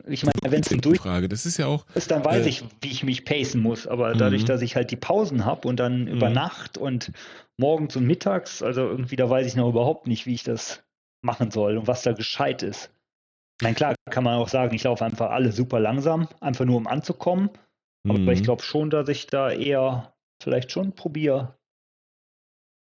[0.08, 2.50] Ich meine, wenn es ein Durch Frage, das ist ja auch ist, dann weiß äh,
[2.50, 3.88] ich, wie ich mich pacen muss.
[3.88, 4.48] Aber dadurch, mhm.
[4.48, 6.36] dass ich halt die Pausen habe und dann über mhm.
[6.36, 7.12] Nacht und
[7.58, 10.84] morgens und mittags, also irgendwie, da weiß ich noch überhaupt nicht, wie ich das
[11.22, 12.92] machen soll und was da gescheit ist.
[13.62, 16.88] Nein, klar, kann man auch sagen, ich laufe einfach alle super langsam, einfach nur um
[16.88, 17.50] anzukommen.
[18.04, 18.12] Mhm.
[18.12, 18.46] Aber ich mhm.
[18.46, 21.58] glaube schon, dass ich da eher vielleicht schon probiere,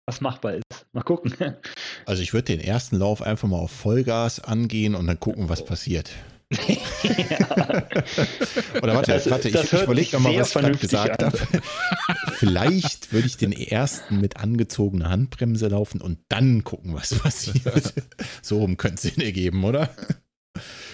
[0.07, 0.87] was machbar ist.
[0.93, 1.33] Mal gucken.
[2.05, 5.63] Also ich würde den ersten Lauf einfach mal auf Vollgas angehen und dann gucken, was
[5.63, 6.11] passiert.
[8.81, 11.37] Oder warte, das, warte, ich, ich überlege nochmal, was ich gesagt habe.
[12.37, 17.93] Vielleicht würde ich den ersten mit angezogener Handbremse laufen und dann gucken, was passiert.
[18.41, 19.91] so rum könnte es Sinn ergeben, oder?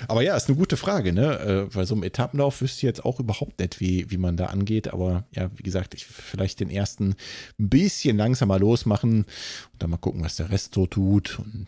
[0.09, 1.39] Aber ja, ist eine gute Frage, ne?
[1.39, 4.47] Äh, bei so einem Etappenlauf wüsste ich jetzt auch überhaupt nicht, wie, wie man da
[4.47, 4.89] angeht.
[4.89, 7.15] Aber ja, wie gesagt, ich vielleicht den ersten
[7.57, 11.67] ein bisschen langsamer losmachen und dann mal gucken, was der Rest so tut und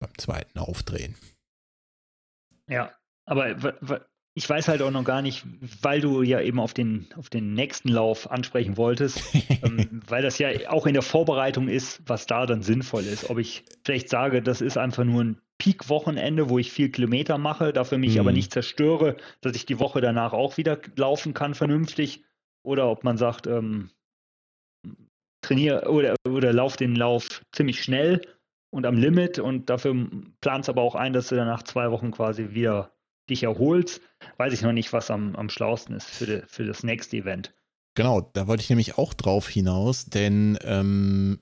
[0.00, 1.16] beim zweiten aufdrehen.
[2.68, 2.95] Ja,
[3.26, 3.56] aber
[4.34, 5.46] ich weiß halt auch noch gar nicht,
[5.80, 9.22] weil du ja eben auf den, auf den nächsten Lauf ansprechen wolltest,
[9.62, 13.30] ähm, weil das ja auch in der Vorbereitung ist, was da dann sinnvoll ist.
[13.30, 17.72] Ob ich vielleicht sage, das ist einfach nur ein Peak-Wochenende, wo ich viel Kilometer mache,
[17.72, 18.20] dafür mich mhm.
[18.20, 22.22] aber nicht zerstöre, dass ich die Woche danach auch wieder laufen kann vernünftig.
[22.62, 23.90] Oder ob man sagt, ähm,
[25.40, 28.20] trainiere oder, oder lauf den Lauf ziemlich schnell
[28.70, 29.94] und am Limit und dafür
[30.42, 32.95] planst aber auch ein, dass du danach zwei Wochen quasi wieder
[33.28, 34.00] dich erholst.
[34.36, 37.54] Weiß ich noch nicht, was am, am schlausten ist für, de, für das nächste Event.
[37.94, 41.40] Genau, da wollte ich nämlich auch drauf hinaus, denn ähm,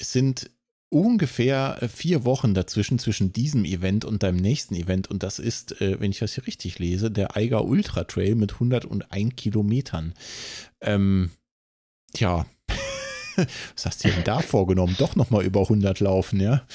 [0.00, 0.50] es sind
[0.94, 5.10] ungefähr äh, vier Wochen dazwischen, zwischen diesem Event und deinem nächsten Event.
[5.10, 8.54] Und das ist, äh, wenn ich das hier richtig lese, der Eiger Ultra Trail mit
[8.54, 10.14] 101 Kilometern.
[10.80, 11.30] Ähm,
[12.12, 12.46] tja,
[13.36, 14.94] was hast du denn da vorgenommen?
[14.98, 16.66] Doch nochmal über 100 laufen, ja?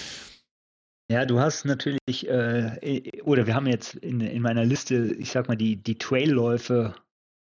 [1.12, 5.48] Ja, du hast natürlich, äh, oder wir haben jetzt in, in meiner Liste, ich sag
[5.48, 6.96] mal, die, die Trailläufe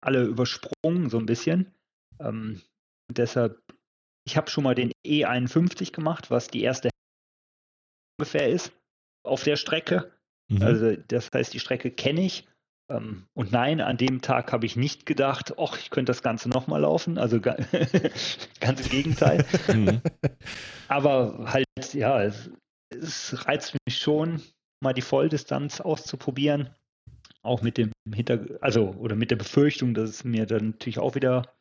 [0.03, 1.73] alle übersprungen, so ein bisschen.
[2.21, 2.61] Ähm,
[3.11, 3.61] deshalb
[4.27, 6.91] ich habe schon mal den E51 gemacht, was die erste
[8.19, 8.73] ungefähr ist
[9.25, 10.13] auf der Strecke.
[10.49, 10.63] Mhm.
[10.63, 12.47] Also das heißt, die Strecke kenne ich.
[12.91, 16.49] Ähm, und nein, an dem Tag habe ich nicht gedacht, ach, ich könnte das Ganze
[16.49, 17.19] nochmal laufen.
[17.19, 17.41] Also
[18.61, 19.45] ganz im Gegenteil.
[19.73, 20.01] Mhm.
[20.89, 22.31] Aber halt, ja,
[22.91, 24.43] es, reizt mich schon,
[24.83, 26.71] mal die Volldistanz auszuprobieren
[27.47, 31.15] auch mit dem Hinter, also oder mit der Befürchtung, dass es mir dann natürlich auch
[31.15, 31.55] wieder,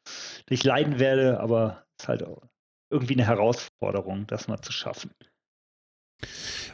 [0.50, 2.26] ich leiden werde, aber es ist halt
[2.92, 5.12] irgendwie eine Herausforderung, das mal zu schaffen.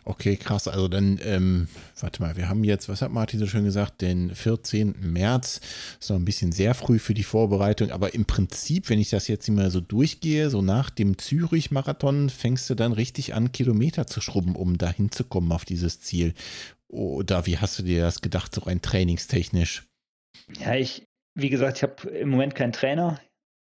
[0.04, 0.68] Okay, krass.
[0.68, 1.68] Also dann, ähm,
[2.00, 4.96] warte mal, wir haben jetzt, was hat Martin so schön gesagt, den 14.
[5.00, 5.62] März.
[6.00, 9.28] Ist noch ein bisschen sehr früh für die Vorbereitung, aber im Prinzip, wenn ich das
[9.28, 14.22] jetzt immer so durchgehe, so nach dem Zürich-Marathon, fängst du dann richtig an, Kilometer zu
[14.22, 16.34] schrubben, um da hinzukommen auf dieses Ziel.
[16.88, 19.84] Oder wie hast du dir das gedacht, so rein trainingstechnisch?
[20.60, 21.06] Ja, ich,
[21.36, 23.22] wie gesagt, ich habe im Moment keinen Trainer.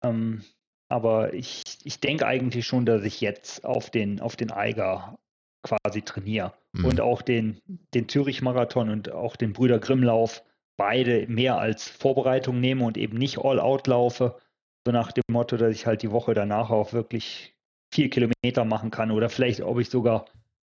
[0.02, 0.42] Ähm,
[0.88, 5.18] aber ich, ich denke eigentlich schon, dass ich jetzt auf den, auf den Eiger
[5.62, 6.54] quasi trainiere.
[6.72, 6.84] Mhm.
[6.84, 7.60] Und auch den,
[7.94, 10.42] den Zürich-Marathon und auch den Brüder Grimm-Lauf
[10.76, 14.38] beide mehr als Vorbereitung nehme und eben nicht all out laufe.
[14.84, 17.56] So nach dem Motto, dass ich halt die Woche danach auch wirklich
[17.92, 20.24] vier Kilometer machen kann oder vielleicht, ob ich sogar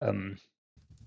[0.01, 0.38] ähm,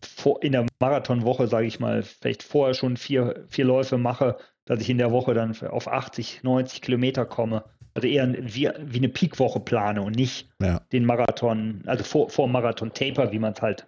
[0.04, 4.36] vor, in der Marathonwoche, sage ich mal, vielleicht vorher schon vier, vier Läufe mache,
[4.70, 7.64] dass ich in der Woche dann auf 80, 90 Kilometer komme
[7.94, 10.80] also eher wie, wie eine Peakwoche plane und nicht ja.
[10.92, 13.86] den Marathon, also vor, vor Marathon Taper, wie man es halt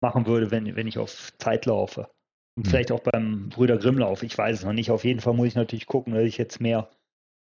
[0.00, 2.08] machen würde, wenn, wenn ich auf Zeit laufe.
[2.56, 2.70] Und mhm.
[2.70, 4.90] vielleicht auch beim Brüder Grimm laufe, ich weiß es noch nicht.
[4.90, 6.90] Auf jeden Fall muss ich natürlich gucken, dass ich jetzt mehr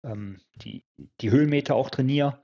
[0.05, 0.85] ähm, die,
[1.21, 2.39] die Höhenmeter auch trainiere.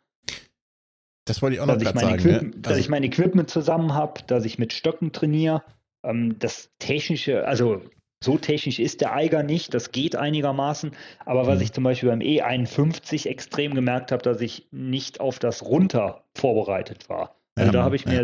[1.26, 2.14] Das wollte ich auch noch gerade sagen.
[2.14, 2.48] Equip ne?
[2.48, 5.62] also dass ich mein Equipment zusammen habe, dass ich mit Stöcken trainiere.
[6.02, 7.82] Ähm, das technische, also
[8.22, 10.92] so technisch ist der Eiger nicht, das geht einigermaßen.
[11.24, 11.62] Aber was Mhm.
[11.64, 17.08] ich zum Beispiel beim E51 extrem gemerkt habe, dass ich nicht auf das runter vorbereitet
[17.08, 17.36] war.
[17.54, 18.22] Also Ja, da habe ich ja.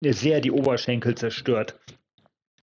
[0.00, 1.78] mir sehr die Oberschenkel zerstört.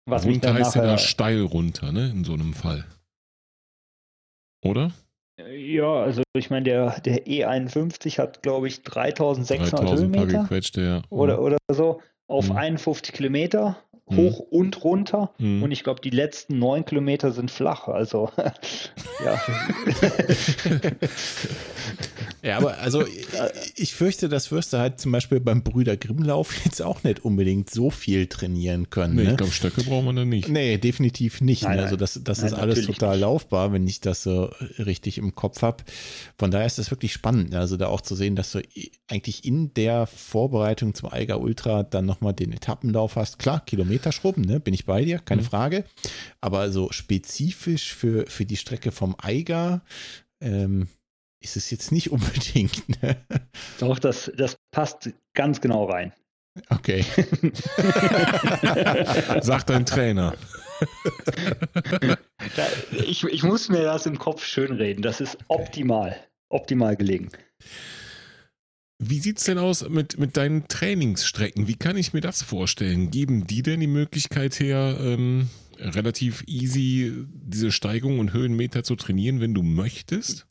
[0.05, 2.09] Was runter heißt ja da steil runter, ne?
[2.09, 2.85] In so einem Fall.
[4.63, 4.91] Oder?
[5.51, 11.41] ja, also ich meine, der, der E51 hat, glaube ich, 3600 3000 paar Höhenmeter oder,
[11.41, 12.57] oder so auf Mhm.
[12.57, 13.77] 51 Kilometer
[14.09, 14.17] Mhm.
[14.17, 15.31] hoch und runter.
[15.37, 15.63] Mhm.
[15.63, 17.87] Und ich glaube, die letzten neun Kilometer sind flach.
[17.87, 18.29] Also,
[19.25, 19.41] ja.
[22.41, 23.27] Ja, aber also ich,
[23.75, 27.69] ich fürchte, das wirst du halt zum Beispiel beim Brüder Grimmlauf jetzt auch nicht unbedingt
[27.69, 29.15] so viel trainieren können.
[29.15, 29.31] Nee, ne?
[29.31, 30.47] ich glaube, Stöcke braucht man da nicht.
[30.47, 31.63] Nee, definitiv nicht.
[31.63, 31.83] Nein, ne?
[31.83, 33.21] Also das, das Nein, ist alles total nicht.
[33.21, 35.83] laufbar, wenn ich das so richtig im Kopf habe.
[36.37, 38.61] Von daher ist das wirklich spannend, also da auch zu sehen, dass du
[39.09, 43.39] eigentlich in der Vorbereitung zum Eiger Ultra dann nochmal den Etappenlauf hast.
[43.39, 44.59] Klar, Kilometer schrubben, ne?
[44.59, 45.45] bin ich bei dir, keine Mhm.
[45.45, 45.83] Frage.
[46.41, 49.81] Aber so spezifisch für, für die Strecke vom Eiger
[50.41, 50.87] ähm,
[51.41, 53.01] ist es jetzt nicht unbedingt.
[53.01, 53.17] Ne?
[53.79, 56.13] Doch, das, das passt ganz genau rein.
[56.69, 57.05] Okay.
[59.41, 60.33] Sagt dein Trainer.
[62.91, 65.01] Ich, ich muss mir das im Kopf schönreden.
[65.01, 66.15] Das ist optimal.
[66.49, 67.29] Optimal gelegen.
[69.01, 71.69] Wie sieht's denn aus mit, mit deinen Trainingsstrecken?
[71.69, 73.11] Wie kann ich mir das vorstellen?
[73.11, 75.49] Geben die denn die Möglichkeit her, ähm,
[75.79, 80.47] relativ easy diese Steigung und Höhenmeter zu trainieren, wenn du möchtest?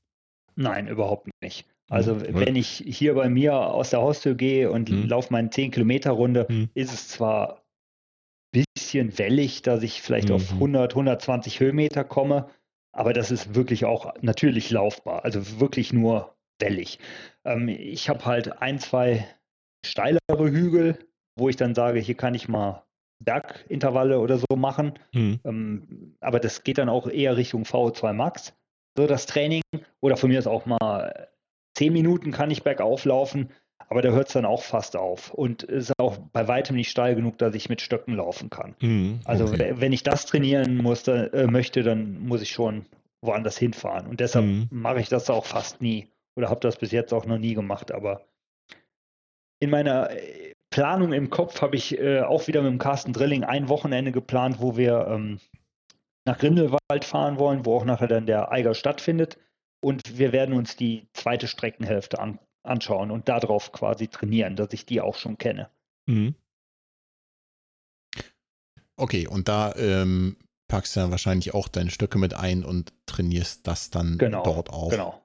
[0.56, 1.66] Nein, überhaupt nicht.
[1.90, 5.08] Also Mhm, wenn ich hier bei mir aus der Haustür gehe und Mhm.
[5.08, 6.70] laufe meine 10 Kilometer Runde, Mhm.
[6.72, 7.66] ist es zwar
[8.54, 10.58] ein bisschen wellig, dass ich vielleicht auf Mhm.
[10.60, 12.48] 100, 120 Höhenmeter komme,
[12.92, 15.24] aber das ist wirklich auch natürlich laufbar.
[15.26, 16.98] Also wirklich nur wellig.
[17.48, 19.26] Ähm, ich habe halt ein, zwei
[19.84, 20.18] steilere
[20.50, 20.98] Hügel,
[21.38, 22.84] wo ich dann sage, hier kann ich mal
[23.24, 24.98] Bergintervalle oder so machen.
[25.12, 25.40] Hm.
[25.44, 28.54] Ähm, aber das geht dann auch eher Richtung VO2 Max,
[28.96, 29.62] so das Training.
[30.00, 31.28] Oder von mir ist auch mal
[31.76, 33.50] 10 Minuten kann ich bergauf laufen,
[33.88, 35.32] aber da hört es dann auch fast auf.
[35.32, 38.74] Und ist auch bei weitem nicht steil genug, dass ich mit Stöcken laufen kann.
[38.80, 39.20] Hm.
[39.24, 39.58] Also okay.
[39.76, 42.86] we- wenn ich das trainieren muss, dann, äh, möchte, dann muss ich schon
[43.24, 44.06] woanders hinfahren.
[44.06, 44.68] Und deshalb Mhm.
[44.70, 46.08] mache ich das auch fast nie.
[46.39, 47.90] Oder habe das bis jetzt auch noch nie gemacht.
[47.90, 48.24] Aber
[49.60, 53.43] in meiner äh, Planung im Kopf habe ich äh, auch wieder mit dem Carsten Drilling
[53.43, 55.40] ein Wochenende geplant, wo wir ähm,
[56.24, 59.36] nach Grindelwald fahren wollen, wo auch nachher dann der Eiger stattfindet.
[59.85, 64.86] Und wir werden uns die zweite Streckenhälfte an, anschauen und darauf quasi trainieren, dass ich
[64.86, 65.70] die auch schon kenne.
[66.09, 66.36] Hm.
[68.97, 70.36] Okay, und da ähm,
[70.69, 74.70] packst du dann wahrscheinlich auch deine Stöcke mit ein und trainierst das dann Genau, dort
[74.70, 74.90] auch.
[74.90, 75.20] Genau.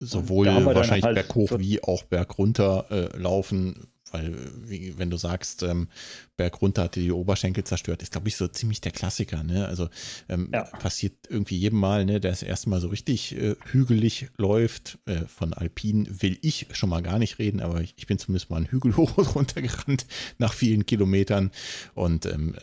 [0.00, 4.34] Sowohl wahrscheinlich halt berghoch so- wie auch bergunter äh, laufen, weil
[4.64, 5.88] wie, wenn du sagst, ähm,
[6.36, 9.42] bergunter hat dir die Oberschenkel zerstört, ist glaube ich so ziemlich der Klassiker.
[9.42, 9.66] Ne?
[9.66, 9.88] Also
[10.30, 10.62] ähm, Ja.
[10.64, 14.98] passiert irgendwie jedem Mal, ne, der das erste Mal so richtig äh, hügelig läuft.
[15.04, 18.48] Äh, von Alpin will ich schon mal gar nicht reden, aber ich, ich bin zumindest
[18.48, 20.06] mal einen Hügel hoch und runter gerannt
[20.38, 21.50] nach vielen Kilometern
[21.94, 22.56] und ähm,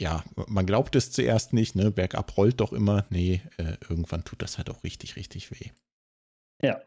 [0.00, 1.90] ja, man glaubt es zuerst nicht, ne?
[1.90, 3.06] Bergab rollt doch immer.
[3.10, 5.70] Nee, äh, irgendwann tut das halt auch richtig, richtig weh.
[6.62, 6.80] Ja.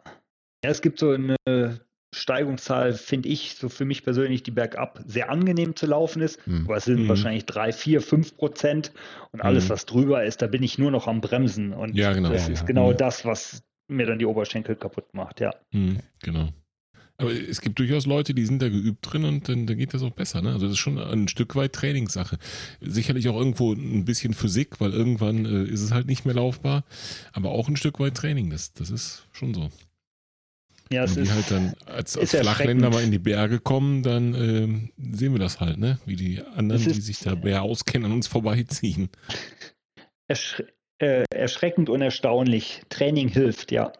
[0.64, 1.36] ja, es gibt so eine
[2.14, 6.46] Steigungszahl, finde ich, so für mich persönlich, die bergab sehr angenehm zu laufen ist.
[6.46, 6.66] Hm.
[6.66, 7.08] Aber es sind Mhm.
[7.10, 8.92] wahrscheinlich drei, vier, fünf Prozent.
[9.32, 9.70] Und alles, Mhm.
[9.70, 11.74] was drüber ist, da bin ich nur noch am Bremsen.
[11.74, 12.30] Und Ja, genau.
[12.32, 12.66] das Ja, ist ja.
[12.66, 12.98] genau Mhm.
[12.98, 15.52] das, was mir dann die Oberschenkel kaputt macht, ja.
[15.72, 16.00] Hm.
[16.22, 16.50] Genau.
[17.22, 20.02] Aber es gibt durchaus Leute, die sind da geübt drin und dann, dann geht das
[20.04, 20.42] auch besser.
[20.42, 20.52] Ne?
[20.54, 22.38] Also das ist schon ein Stück weit Trainingssache.
[22.82, 26.84] Sicherlich auch irgendwo ein bisschen Physik, weil irgendwann äh, ist es halt nicht mehr laufbar.
[27.34, 28.50] Aber auch ein Stück weit Training.
[28.50, 29.70] Das, das ist schon so.
[30.92, 33.60] Ja, es Wenn die ist, halt dann als, als ist Flachländer mal in die Berge
[33.60, 36.00] kommen, dann ähm, sehen wir das halt, ne?
[36.06, 39.08] Wie die anderen, Es die ist- sich da mehr auskennen, an uns vorbeiziehen.
[40.28, 40.62] ersch
[41.00, 42.82] äh, erschreckend und erstaunlich.
[42.90, 43.94] Training hilft, ja.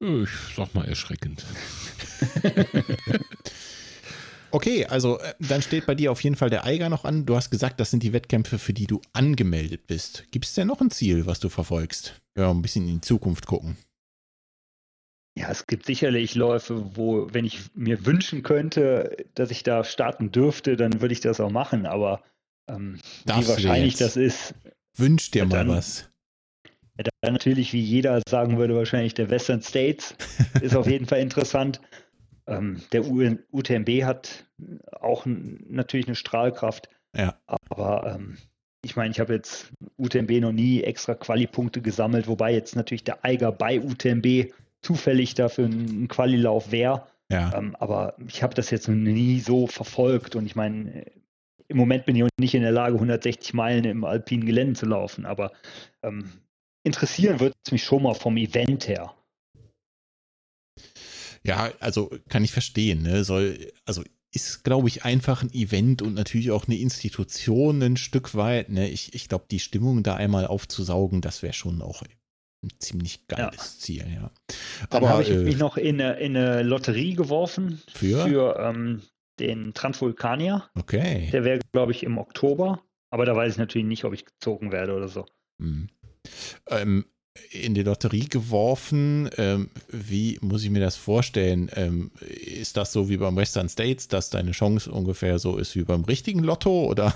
[0.00, 1.44] Ich sag mal erschreckend.
[4.52, 7.26] Okay, also äh, dann steht bei dir auf jeden Fall der Eiger noch an.
[7.26, 10.24] Du hast gesagt, das sind die Wettkämpfe, für die du angemeldet bist.
[10.30, 12.20] Gibt es denn noch ein Ziel, was du verfolgst?
[12.38, 13.76] Ja, ein bisschen in die Zukunft gucken.
[15.36, 20.30] Ja, es gibt sicherlich Läufe, wo, wenn ich mir wünschen könnte, dass ich da starten
[20.32, 21.84] dürfte, dann würde ich das auch machen.
[21.84, 22.22] Aber
[22.70, 24.54] ähm, wie wahrscheinlich das ist,
[24.94, 26.08] Wünsch dir mal dann- was.
[26.96, 30.14] Dann natürlich, wie jeder sagen würde, wahrscheinlich der Western States
[30.62, 31.80] ist auf jeden Fall interessant.
[32.46, 34.46] Ähm, der UTMB hat
[35.00, 37.36] auch natürlich eine Strahlkraft, Ja,
[37.68, 38.38] aber ähm,
[38.84, 43.24] ich meine, ich habe jetzt UTMB noch nie extra Quali-Punkte gesammelt, wobei jetzt natürlich der
[43.24, 47.06] Eiger bei UTMB zufällig dafür ein Qualilauf wäre.
[47.30, 47.52] ja.
[47.56, 51.04] Ähm, aber ich habe das jetzt noch nie so verfolgt und ich meine,
[51.68, 55.26] im Moment bin ich nicht in der Lage, 160 Meilen im alpinen Gelände zu laufen,
[55.26, 55.50] aber
[56.04, 56.30] ähm,
[56.86, 59.14] interessieren wird es mich schon mal vom Event her.
[61.42, 63.02] Ja, also kann ich verstehen.
[63.02, 63.24] Ne?
[63.24, 64.02] Soll, also
[64.32, 68.68] ist, glaube ich, einfach ein Event und natürlich auch eine Institution ein Stück weit.
[68.68, 68.88] Ne?
[68.88, 72.02] Ich, ich glaube, die Stimmung da einmal aufzusaugen, das wäre schon auch
[72.62, 73.80] ein ziemlich geiles ja.
[73.80, 74.30] Ziel, ja.
[74.90, 79.02] Dann habe ich äh, mich noch in eine, in eine Lotterie geworfen für, für ähm,
[79.38, 80.68] den Transvulkanier.
[80.74, 81.30] Okay.
[81.32, 82.82] Der wäre, glaube ich, im Oktober.
[83.10, 85.26] Aber da weiß ich natürlich nicht, ob ich gezogen werde oder so.
[85.60, 85.88] Hm.
[86.68, 87.04] Ähm,
[87.50, 89.30] in die Lotterie geworfen.
[89.36, 91.70] Ähm, wie muss ich mir das vorstellen?
[91.74, 95.84] Ähm, ist das so wie beim Western States, dass deine Chance ungefähr so ist wie
[95.84, 96.86] beim richtigen Lotto?
[96.86, 97.14] Oder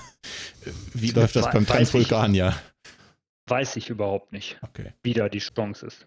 [0.95, 2.55] wie läuft das beim Transvulkanier?
[3.49, 4.93] Weiß ich überhaupt nicht, okay.
[5.03, 6.07] wie da die Chance ist.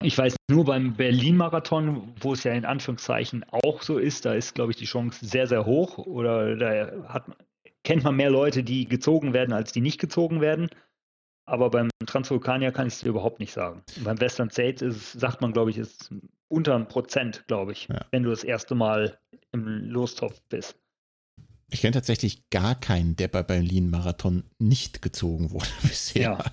[0.00, 4.54] Ich weiß nur beim Berlin-Marathon, wo es ja in Anführungszeichen auch so ist, da ist,
[4.54, 5.98] glaube ich, die Chance sehr, sehr hoch.
[5.98, 7.24] Oder da hat,
[7.84, 10.68] kennt man mehr Leute, die gezogen werden, als die nicht gezogen werden.
[11.46, 13.82] Aber beim Transvulkanier kann ich es dir überhaupt nicht sagen.
[13.96, 16.12] Und beim Western States ist, sagt man, glaube ich, ist
[16.48, 18.04] unter einem Prozent, glaube ich, ja.
[18.10, 19.18] wenn du das erste Mal
[19.52, 20.76] im Lostopf bist.
[21.70, 26.22] Ich kenne tatsächlich gar keinen, der bei Berlin-Marathon nicht gezogen wurde bisher.
[26.22, 26.44] Ja.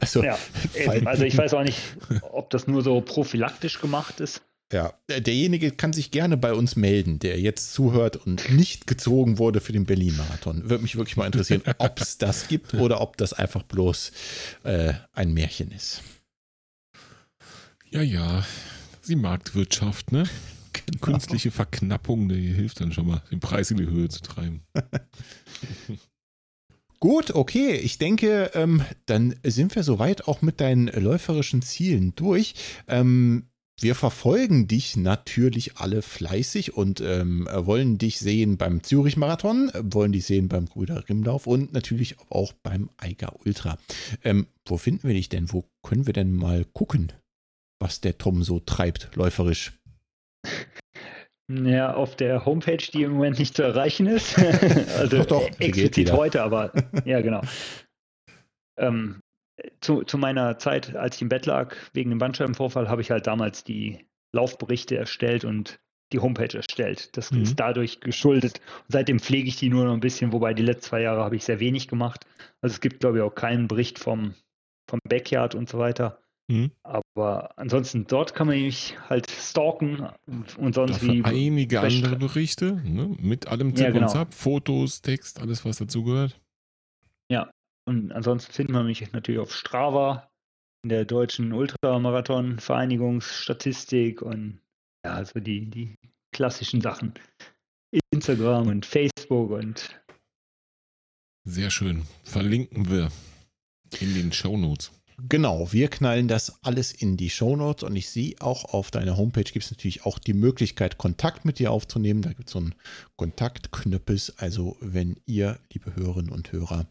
[0.00, 0.38] Also, ja,
[1.04, 1.80] also ich weiß auch nicht,
[2.22, 4.42] ob das nur so prophylaktisch gemacht ist.
[4.72, 9.60] Ja, derjenige kann sich gerne bei uns melden, der jetzt zuhört und nicht gezogen wurde
[9.60, 10.68] für den Berlin-Marathon.
[10.68, 14.10] Würde mich wirklich mal interessieren, ob es das gibt oder ob das einfach bloß
[14.64, 16.02] äh, ein Märchen ist.
[17.90, 18.44] Ja, ja,
[19.06, 20.24] die Marktwirtschaft, ne?
[20.72, 20.98] Genau.
[21.00, 24.62] Künstliche Verknappung, die hilft dann schon mal, den Preis in die Höhe zu treiben.
[26.98, 27.76] Gut, okay.
[27.76, 32.54] Ich denke, ähm, dann sind wir soweit auch mit deinen läuferischen Zielen durch.
[32.88, 33.48] Ähm,
[33.78, 40.24] wir verfolgen dich natürlich alle fleißig und ähm, wollen dich sehen beim Zürich-Marathon, wollen dich
[40.24, 43.76] sehen beim Grüder Rimlauf und natürlich auch beim Eiger Ultra.
[44.24, 45.52] Ähm, wo finden wir dich denn?
[45.52, 47.12] Wo können wir denn mal gucken,
[47.78, 49.78] was der Tom so treibt, läuferisch?
[51.52, 54.38] Ja, auf der Homepage, die im Moment nicht zu erreichen ist.
[54.96, 56.72] also doch, doch, explizit heute, aber
[57.04, 57.42] ja, genau.
[58.78, 59.20] ähm,
[59.80, 63.26] zu, zu, meiner Zeit, als ich im Bett lag, wegen dem Bandscheibenvorfall, habe ich halt
[63.26, 65.80] damals die Laufberichte erstellt und
[66.12, 67.16] die Homepage erstellt.
[67.16, 67.42] Das mhm.
[67.42, 68.60] ist dadurch geschuldet.
[68.84, 71.36] Und seitdem pflege ich die nur noch ein bisschen, wobei die letzten zwei Jahre habe
[71.36, 72.26] ich sehr wenig gemacht.
[72.60, 74.34] Also es gibt, glaube ich, auch keinen Bericht vom,
[74.88, 76.20] vom Backyard und so weiter.
[76.48, 76.70] Mhm.
[76.84, 80.08] Aber ansonsten dort kann man mich halt stalken
[80.58, 81.24] und sonst Dafür wie.
[81.24, 83.16] Einige andere Berichte, ne?
[83.18, 84.06] mit allem Zip ja, genau.
[84.06, 86.40] und Zap, Fotos, Text, alles, was dazugehört.
[87.28, 87.50] Ja,
[87.86, 90.30] und ansonsten findet man mich natürlich auf Strava,
[90.82, 94.60] in der deutschen Ultramarathon-Vereinigungsstatistik und
[95.04, 95.98] ja, also die, die
[96.32, 97.14] klassischen Sachen.
[98.10, 100.00] Instagram und Facebook und.
[101.44, 102.02] Sehr schön.
[102.24, 103.10] Verlinken wir
[104.00, 104.90] in den Show Notes.
[105.18, 109.44] Genau, wir knallen das alles in die Shownotes und ich sehe auch auf deiner Homepage
[109.44, 112.20] gibt es natürlich auch die Möglichkeit, Kontakt mit dir aufzunehmen.
[112.20, 112.74] Da gibt es so einen
[113.16, 114.34] Kontaktknüppis.
[114.36, 116.86] Also wenn ihr, liebe Hörerinnen und Hörer,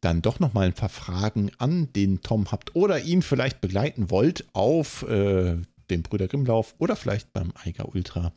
[0.00, 4.46] dann doch nochmal ein paar Fragen an den Tom habt oder ihn vielleicht begleiten wollt
[4.54, 5.58] auf äh,
[5.90, 8.32] dem Brüder Grimmlauf oder vielleicht beim Eiger Ultra,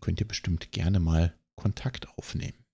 [0.00, 2.67] könnt ihr bestimmt gerne mal Kontakt aufnehmen.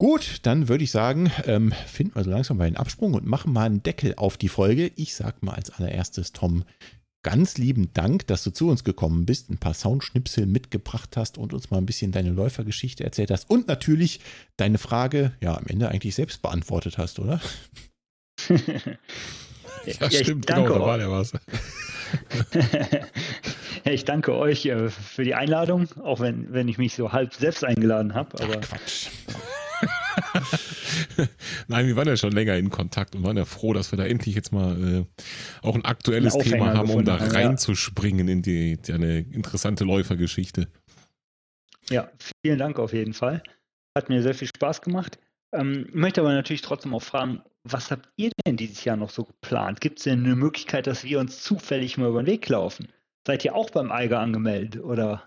[0.00, 3.52] Gut, dann würde ich sagen, ähm, finden wir so langsam mal einen Absprung und machen
[3.52, 4.92] mal einen Deckel auf die Folge.
[4.94, 6.62] Ich sag mal als allererstes, Tom,
[7.24, 11.52] ganz lieben Dank, dass du zu uns gekommen bist, ein paar Soundschnipsel mitgebracht hast und
[11.52, 14.20] uns mal ein bisschen deine Läufergeschichte erzählt hast und natürlich
[14.56, 17.40] deine Frage, ja, am Ende eigentlich selbst beantwortet hast, oder?
[18.48, 21.32] ja, stimmt, genau, da war der was.
[23.84, 27.64] ich danke euch äh, für die Einladung, auch wenn, wenn ich mich so halb selbst
[27.64, 28.40] eingeladen habe.
[28.40, 29.08] Aber Ach, Quatsch.
[31.68, 34.06] Nein, wir waren ja schon länger in Kontakt und waren ja froh, dass wir da
[34.06, 35.04] endlich jetzt mal äh,
[35.62, 40.68] auch ein aktuelles ein Thema haben, um da reinzuspringen in die, die, eine interessante Läufergeschichte.
[41.90, 42.10] Ja,
[42.44, 43.42] vielen Dank auf jeden Fall.
[43.96, 45.18] Hat mir sehr viel Spaß gemacht.
[45.52, 49.10] Ähm, ich möchte aber natürlich trotzdem auch fragen, was habt ihr denn dieses Jahr noch
[49.10, 49.80] so geplant?
[49.80, 52.88] Gibt es denn eine Möglichkeit, dass wir uns zufällig mal über den Weg laufen?
[53.26, 55.22] Seid ihr auch beim Eiger angemeldet, oder?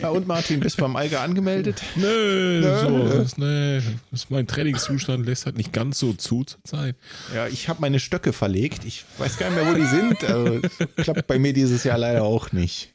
[0.00, 1.82] Ja, und Martin, bist du beim Eiger angemeldet?
[1.96, 2.80] Nö, Nö.
[2.80, 3.80] So, das, nee,
[4.10, 6.96] das mein Trainingszustand lässt halt nicht ganz so zu zur Zeit.
[7.34, 8.84] Ja, ich habe meine Stöcke verlegt.
[8.84, 10.24] Ich weiß gar nicht mehr, wo die sind.
[10.24, 10.60] Also,
[10.96, 12.94] klappt bei mir dieses Jahr leider auch nicht.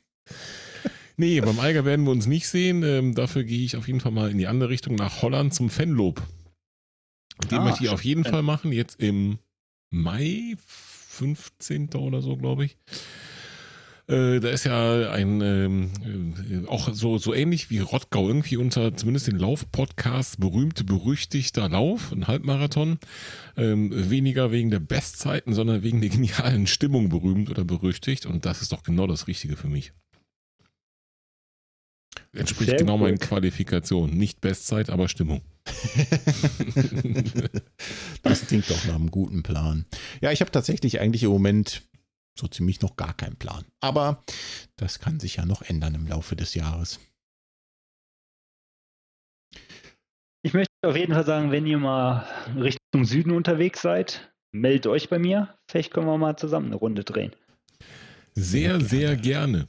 [1.18, 2.84] Nee, beim Eiger werden wir uns nicht sehen.
[2.84, 5.70] Ähm, dafür gehe ich auf jeden Fall mal in die andere Richtung nach Holland zum
[5.70, 6.22] Fanlob.
[7.50, 9.40] Den ah, möchte ich auf jeden Fall machen, jetzt im
[9.90, 11.94] Mai, 15.
[11.96, 12.78] oder so, glaube ich.
[14.08, 15.92] Äh, da ist ja ein, ähm,
[16.48, 22.12] äh, auch so, so ähnlich wie Rottgau, irgendwie unter zumindest den Lauf-Podcasts berühmt, berüchtigter Lauf,
[22.12, 23.00] ein Halbmarathon.
[23.58, 28.28] Ähm, weniger wegen der Bestzeiten, sondern wegen der genialen Stimmung berühmt oder berüchtigt.
[28.28, 29.92] Und das ist doch genau das Richtige für mich.
[32.34, 33.08] Entspricht Sehr genau gut.
[33.08, 34.18] meinen Qualifikationen.
[34.18, 35.42] Nicht Bestzeit, aber Stimmung.
[38.24, 39.86] Das klingt doch nach einem guten Plan.
[40.20, 41.84] Ja, ich habe tatsächlich eigentlich im Moment
[42.38, 43.66] so ziemlich noch gar keinen Plan.
[43.80, 44.24] Aber
[44.76, 47.00] das kann sich ja noch ändern im Laufe des Jahres.
[50.44, 55.10] Ich möchte auf jeden Fall sagen, wenn ihr mal Richtung Süden unterwegs seid, meldet euch
[55.10, 55.56] bei mir.
[55.70, 57.36] Vielleicht können wir mal zusammen eine Runde drehen.
[58.34, 59.68] Sehr, sehr gerne.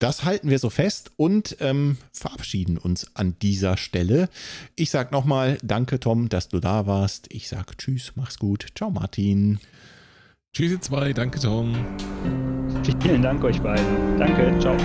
[0.00, 4.30] Das halten wir so fest und ähm, verabschieden uns an dieser Stelle.
[4.74, 7.26] Ich sage nochmal, danke Tom, dass du da warst.
[7.30, 8.68] Ich sage Tschüss, mach's gut.
[8.74, 9.60] Ciao Martin.
[10.52, 11.12] Tschüss, ihr zwei.
[11.12, 11.74] Danke, Tom.
[13.02, 14.18] Vielen Dank euch beiden.
[14.18, 14.76] Danke, ciao.